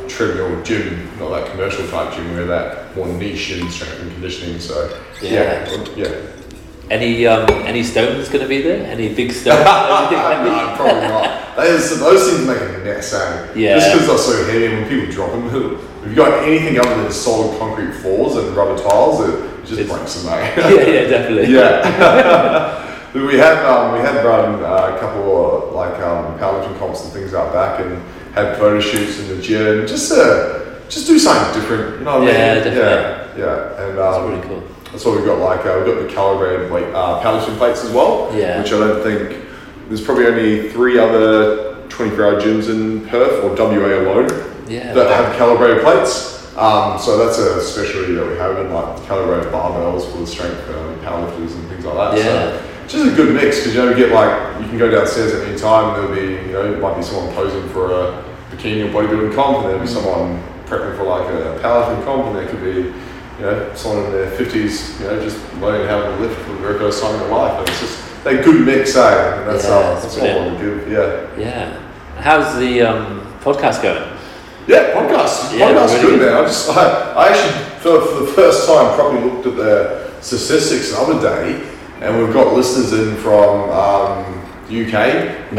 treadmill 0.09 0.61
gym, 0.63 1.09
not 1.19 1.29
that 1.29 1.51
commercial 1.51 1.87
type 1.87 2.13
gym. 2.15 2.33
We're 2.33 2.45
that 2.47 2.95
more 2.95 3.07
niche 3.07 3.51
in 3.51 3.69
strength 3.69 4.01
and 4.01 4.11
conditioning. 4.11 4.59
So 4.59 4.89
Yeah. 5.21 5.67
yeah, 5.69 5.85
yeah. 5.95 6.07
Any 6.89 7.25
um, 7.25 7.49
any 7.65 7.83
stones 7.83 8.29
going 8.29 8.43
to 8.43 8.47
be 8.47 8.61
there? 8.61 8.85
Any 8.85 9.13
big 9.13 9.31
stones? 9.31 9.59
No, 9.65 10.73
probably 10.77 11.01
not. 11.07 11.55
Those, 11.55 11.99
those 11.99 12.29
things 12.29 12.47
make 12.47 12.59
a 12.61 12.79
mess, 12.83 13.13
eh? 13.13 13.53
Yeah. 13.55 13.79
Just 13.79 13.93
because 13.93 14.07
they're 14.07 14.17
so 14.17 14.45
heavy, 14.45 14.65
and 14.67 14.75
when 14.81 14.89
people 14.89 15.11
drop 15.11 15.31
them, 15.31 15.45
if 16.01 16.07
you've 16.07 16.15
got 16.15 16.43
anything 16.43 16.77
other 16.79 17.01
than 17.01 17.11
solid 17.11 17.57
concrete 17.57 17.93
floors 17.93 18.35
and 18.35 18.55
rubber 18.55 18.77
tiles, 18.77 19.21
it 19.27 19.65
just 19.65 19.79
It's- 19.79 19.89
breaks 19.97 20.15
them, 20.21 20.33
eh? 20.33 20.53
yeah, 20.57 20.85
yeah, 20.85 21.07
definitely. 21.07 21.53
yeah. 21.53 23.13
we 23.13 23.37
had 23.37 23.65
um, 23.65 23.93
we 23.93 23.99
had 23.99 24.23
run 24.23 24.61
uh, 24.63 24.95
a 24.95 24.99
couple 24.99 25.23
of 25.69 25.73
like 25.73 25.95
um, 26.01 26.37
powerlifting 26.37 26.77
comps 26.77 27.03
and 27.05 27.13
things 27.13 27.33
out 27.33 27.51
back, 27.53 27.79
and 27.79 28.01
had 28.35 28.57
photo 28.57 28.79
shoots 28.79 29.17
in 29.19 29.29
the 29.29 29.41
gym, 29.41 29.87
just 29.87 30.09
to 30.09 30.81
just 30.89 31.07
do 31.07 31.17
something 31.17 31.59
different. 31.59 31.99
You 31.99 32.05
know 32.05 32.19
what 32.19 32.27
Yeah, 32.31 32.51
I 32.51 32.55
mean? 32.55 32.63
definitely. 32.63 33.41
Yeah, 33.41 33.45
yeah. 33.45 33.87
And 33.87 33.97
That's 33.97 34.17
um, 34.17 34.29
really 34.29 34.41
cool. 34.47 34.63
That's 34.91 35.05
what 35.05 35.15
we've 35.15 35.25
got. 35.25 35.39
Like 35.39 35.65
uh, 35.65 35.81
we've 35.83 35.93
got 35.95 36.01
the 36.07 36.13
calibrated 36.13 36.71
like 36.71 36.85
uh, 36.85 37.21
powerlifting 37.21 37.57
plates 37.57 37.83
as 37.83 37.91
well. 37.91 38.29
Yeah. 38.35 38.61
Which 38.61 38.71
I 38.71 38.79
don't 38.79 39.03
think 39.03 39.45
there's 39.87 40.03
probably 40.03 40.25
only 40.27 40.69
three 40.71 40.97
other 40.97 41.75
24-hour 41.89 42.41
gyms 42.41 42.69
in 42.69 43.07
Perth 43.07 43.43
or 43.43 43.49
WA 43.55 43.99
alone 43.99 44.29
Yeah. 44.67 44.93
that 44.93 45.07
have 45.09 45.35
calibrated 45.37 45.83
plates. 45.83 46.33
Um, 46.57 46.97
so 46.97 47.17
that's 47.17 47.37
a 47.37 47.61
specialty 47.61 48.13
that 48.13 48.25
we 48.27 48.37
have 48.37 48.57
in 48.59 48.71
like 48.71 49.03
calibrated 49.05 49.51
barbells 49.51 50.09
for 50.11 50.19
the 50.19 50.27
strength 50.27 50.57
um, 50.69 50.97
powerlifters 51.01 51.53
and 51.53 51.67
things 51.69 51.83
like 51.85 52.15
that. 52.15 52.17
Yeah. 52.17 52.61
So 52.87 52.97
just 52.99 53.13
a 53.13 53.15
good 53.15 53.33
mix 53.35 53.57
because 53.59 53.75
you 53.75 53.81
know 53.81 53.89
you 53.89 53.95
get 53.95 54.11
like 54.11 54.61
you 54.61 54.67
can 54.69 54.77
go 54.77 54.89
downstairs 54.89 55.33
at 55.33 55.47
any 55.47 55.57
time 55.57 55.95
and 55.95 55.95
there'll 56.15 56.15
be 56.15 56.47
you 56.47 56.53
know 56.53 56.71
it 56.73 56.79
might 56.79 56.95
be 56.95 57.03
someone 57.03 57.33
posing 57.33 57.67
for 57.69 57.91
a 57.91 58.23
bikini 58.51 58.85
or 58.87 58.93
bodybuilding 58.93 59.33
comp 59.35 59.57
and 59.57 59.65
there'll 59.65 59.81
be 59.81 59.87
someone 59.87 60.41
prepping 60.65 60.95
for 60.95 61.03
like 61.03 61.27
a 61.29 61.59
powerlifting 61.61 62.05
comp 62.05 62.25
and 62.27 62.35
there 62.35 62.47
could 62.47 62.61
be 62.63 62.93
you 63.37 63.45
know 63.45 63.73
someone 63.75 64.05
in 64.05 64.11
their 64.11 64.31
fifties 64.31 64.99
you 64.99 65.07
know 65.07 65.21
just 65.21 65.37
learning 65.55 65.87
how 65.87 66.01
to 66.01 66.15
lift 66.17 66.39
for 66.41 66.51
the 66.53 66.59
very 66.59 66.79
first 66.79 67.01
time 67.01 67.13
in 67.15 67.19
their 67.21 67.29
life 67.29 67.59
and 67.59 67.67
it's 67.69 67.79
just 67.81 68.05
that 68.25 68.43
good 68.43 68.65
mix, 68.65 68.95
eh? 68.95 69.37
And 69.39 69.47
that's 69.47 69.65
Yeah, 69.65 69.75
uh, 69.75 69.99
that's 70.01 70.17
all 70.17 70.27
I 70.27 70.35
want 70.47 70.57
to 70.57 70.65
give. 70.65 70.91
Yeah. 70.91 71.37
Yeah. 71.37 71.79
How's 72.17 72.57
the 72.57 72.81
um, 72.81 73.21
podcast 73.41 73.83
going? 73.83 74.01
Yeah, 74.67 74.93
podcast. 74.95 75.55
Yeah, 75.55 75.69
Podcast's 75.69 75.93
really 76.03 76.17
good, 76.17 76.19
good. 76.21 76.31
man. 76.33 76.43
I 76.43 76.47
just, 76.47 76.69
I, 76.71 77.13
I 77.13 77.29
actually, 77.29 77.79
for, 77.81 78.01
for 78.01 78.19
the 78.25 78.31
first 78.33 78.65
time, 78.65 78.95
probably 78.95 79.29
looked 79.29 79.45
at 79.45 79.55
the 79.55 80.21
statistics 80.21 80.89
the 80.91 80.97
other 80.99 81.21
day, 81.21 81.69
and 82.01 82.17
we've 82.17 82.33
got 82.33 82.51
listeners 82.55 82.93
in 82.93 83.15
from 83.17 83.69
um, 83.69 84.23
UK, 84.65 84.71
we've 84.71 84.89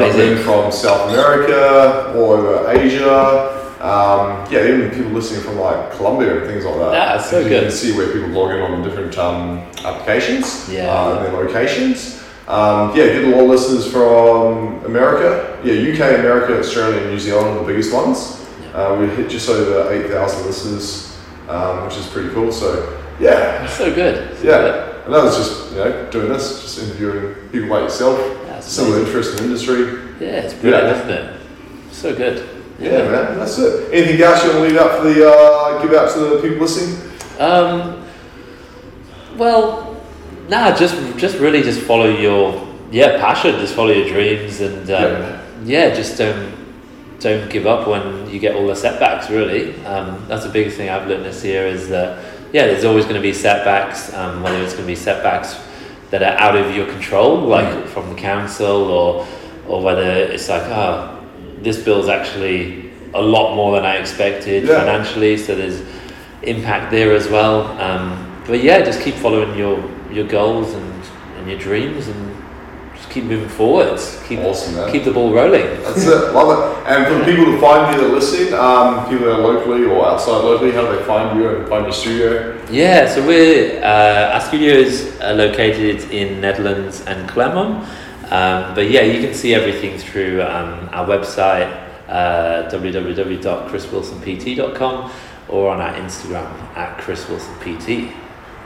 got 0.00 0.10
Amazing. 0.10 0.32
in 0.32 0.38
from 0.38 0.72
South 0.72 1.08
America, 1.12 2.12
all 2.16 2.32
over 2.32 2.68
Asia. 2.68 3.55
Um, 3.80 4.50
yeah, 4.50 4.64
even 4.66 4.90
people 4.90 5.10
listening 5.12 5.42
from 5.42 5.58
like 5.58 5.92
Colombia 5.92 6.38
and 6.38 6.46
things 6.46 6.64
like 6.64 6.76
that. 6.76 6.92
Yeah, 6.92 7.16
that's 7.16 7.28
so 7.30 7.40
you 7.40 7.48
good. 7.48 7.62
can 7.64 7.70
see 7.72 7.96
where 7.96 8.10
people 8.12 8.28
log 8.30 8.52
in 8.52 8.62
on 8.62 8.82
different 8.82 9.16
um, 9.18 9.58
applications 9.84 10.68
Yeah. 10.72 10.90
uh, 10.90 11.16
and 11.16 11.26
their 11.26 11.32
locations. 11.44 12.22
Um, 12.48 12.96
yeah, 12.96 13.06
get 13.06 13.24
a 13.24 13.28
lot 13.28 13.40
of 13.44 13.50
listeners 13.50 13.90
from 13.90 14.84
America. 14.84 15.58
Yeah, 15.64 15.74
UK, 15.74 16.20
America, 16.20 16.58
Australia, 16.58 17.00
and 17.00 17.10
New 17.10 17.18
Zealand 17.18 17.48
are 17.48 17.58
the 17.60 17.66
biggest 17.66 17.92
ones. 17.92 18.46
Uh, 18.72 18.96
we 19.00 19.08
hit 19.14 19.28
just 19.28 19.48
over 19.48 19.92
8,000 19.92 20.46
listeners, 20.46 21.18
um, 21.48 21.84
which 21.84 21.96
is 21.96 22.06
pretty 22.06 22.30
cool. 22.30 22.52
So, 22.52 22.98
yeah, 23.20 23.64
It's 23.64 23.74
so 23.74 23.92
good. 23.94 24.38
So 24.38 24.44
yeah. 24.44 24.92
And 25.04 25.14
that 25.14 25.22
was 25.22 25.36
just, 25.36 25.72
you 25.72 25.78
know, 25.78 26.10
doing 26.10 26.28
this, 26.28 26.62
just 26.62 26.78
interviewing 26.78 27.34
people 27.50 27.68
like 27.68 27.82
yourself, 27.82 28.18
That's 28.46 28.66
similar 28.66 29.00
interest 29.00 29.38
in 29.38 29.44
industry. 29.44 29.98
Yeah, 30.20 30.40
it's 30.46 30.54
brilliant, 30.54 30.86
Yeah. 30.86 31.02
isn't 31.02 31.10
it? 31.10 31.40
So 31.92 32.14
good. 32.14 32.48
Yeah, 32.78 33.08
man, 33.10 33.38
that's 33.38 33.58
it. 33.58 33.92
Anything 33.92 34.20
else 34.22 34.44
you 34.44 34.50
want 34.50 34.62
to 34.62 34.68
leave 34.68 34.76
out 34.76 34.98
for 34.98 35.04
the, 35.04 35.30
uh, 35.30 35.82
give 35.82 35.94
out 35.94 36.12
to 36.12 36.18
the 36.20 36.42
people 36.42 36.58
listening? 36.58 37.10
Um, 37.38 38.04
well, 39.36 39.96
nah, 40.48 40.74
just 40.74 40.94
just 41.18 41.38
really 41.38 41.62
just 41.62 41.80
follow 41.80 42.08
your 42.08 42.66
yeah 42.90 43.18
passion, 43.18 43.58
just 43.60 43.74
follow 43.74 43.92
your 43.92 44.08
dreams, 44.08 44.60
and 44.60 44.90
um, 44.90 45.40
yeah. 45.64 45.94
just 45.94 46.18
don't 46.18 46.54
don't 47.18 47.50
give 47.50 47.66
up 47.66 47.88
when 47.88 48.28
you 48.30 48.38
get 48.38 48.54
all 48.54 48.66
the 48.66 48.76
setbacks. 48.76 49.30
Really, 49.30 49.74
um, 49.84 50.24
that's 50.28 50.44
the 50.44 50.50
biggest 50.50 50.76
thing 50.76 50.88
I've 50.88 51.06
learned 51.06 51.24
this 51.24 51.44
year 51.44 51.66
is 51.66 51.88
that 51.88 52.24
yeah, 52.52 52.66
there's 52.66 52.84
always 52.84 53.04
going 53.04 53.16
to 53.16 53.22
be 53.22 53.32
setbacks. 53.32 54.12
Um, 54.14 54.42
whether 54.42 54.62
it's 54.62 54.72
going 54.72 54.84
to 54.84 54.92
be 54.92 54.96
setbacks 54.96 55.60
that 56.10 56.22
are 56.22 56.38
out 56.38 56.56
of 56.56 56.74
your 56.74 56.86
control, 56.86 57.40
like 57.40 57.86
from 57.88 58.08
the 58.10 58.16
council, 58.16 58.84
or 58.84 59.26
or 59.66 59.82
whether 59.82 60.02
it's 60.02 60.48
like 60.48 60.62
oh. 60.64 61.15
This 61.66 61.82
bill 61.82 61.98
is 62.00 62.08
actually 62.08 62.92
a 63.12 63.20
lot 63.20 63.56
more 63.56 63.74
than 63.74 63.84
I 63.84 63.96
expected 63.96 64.68
Yeah. 64.68 64.78
financially. 64.78 65.36
So 65.36 65.56
there's 65.56 65.82
impact 66.42 66.92
there 66.92 67.10
as 67.12 67.26
well. 67.28 67.56
Um, 67.80 68.24
but 68.46 68.62
yeah, 68.62 68.82
just 68.82 69.00
keep 69.00 69.16
following 69.16 69.58
your 69.58 69.76
your 70.12 70.28
goals 70.28 70.74
and, 70.74 70.92
and 71.36 71.50
your 71.50 71.58
dreams 71.58 72.06
and 72.06 72.20
just 72.94 73.10
keep 73.10 73.24
moving 73.24 73.48
forwards. 73.48 74.22
Keep 74.28 74.38
Awesome, 74.50 74.92
keep 74.92 75.02
the 75.02 75.10
ball 75.10 75.32
rolling. 75.34 75.66
That's 75.82 76.06
it. 76.06 76.32
Love 76.38 76.50
it. 76.54 76.60
And 76.92 77.00
for 77.08 77.18
people 77.30 77.46
to 77.52 77.58
find 77.60 77.80
you 77.92 78.00
that 78.00 78.10
are 78.10 78.14
listening, 78.14 78.54
um, 78.54 79.08
people 79.10 79.26
that 79.26 79.34
are 79.40 79.46
locally 79.52 79.86
or 79.86 80.06
outside 80.06 80.44
locally, 80.50 80.70
how 80.70 80.82
do 80.86 80.96
they 80.96 81.02
find 81.02 81.36
you 81.36 81.48
and 81.48 81.68
find 81.68 81.82
your 81.86 81.92
studio? 82.02 82.30
Yeah, 82.70 83.12
so 83.12 83.26
we're 83.26 83.82
uh, 83.82 84.34
our 84.34 84.40
studio 84.40 84.72
is 84.86 85.18
uh, 85.20 85.32
located 85.32 85.98
in 86.12 86.40
Nedlands 86.40 87.04
and 87.10 87.28
Claremont. 87.28 87.88
Um, 88.30 88.74
but 88.74 88.90
yeah, 88.90 89.02
you 89.02 89.20
can 89.24 89.34
see 89.34 89.54
everything 89.54 89.98
through 89.98 90.42
um, 90.42 90.88
our 90.92 91.06
website 91.06 91.70
uh, 92.08 92.68
www.chriswilsonpt.com 92.70 95.10
or 95.48 95.70
on 95.70 95.80
our 95.80 95.92
Instagram 95.94 96.44
at 96.76 96.98
chriswilsonpt. 96.98 98.12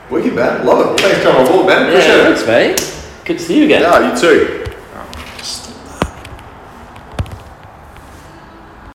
Wicked, 0.09 0.33
man. 0.33 0.65
Love 0.65 0.95
it. 0.95 0.99
Thanks 1.01 1.17
for 1.19 1.23
coming 1.23 1.45
on 1.47 1.51
board, 1.53 1.67
man. 1.67 1.89
Appreciate 1.89 2.07
Yeah, 2.17 2.31
it. 2.31 2.37
thanks, 2.37 2.47
mate. 2.47 2.79
Good 3.25 3.37
to 3.37 3.43
see 3.43 3.57
you 3.59 3.65
again. 3.65 3.81
Yeah, 3.81 4.13
you 4.13 4.19
too. 4.19 4.60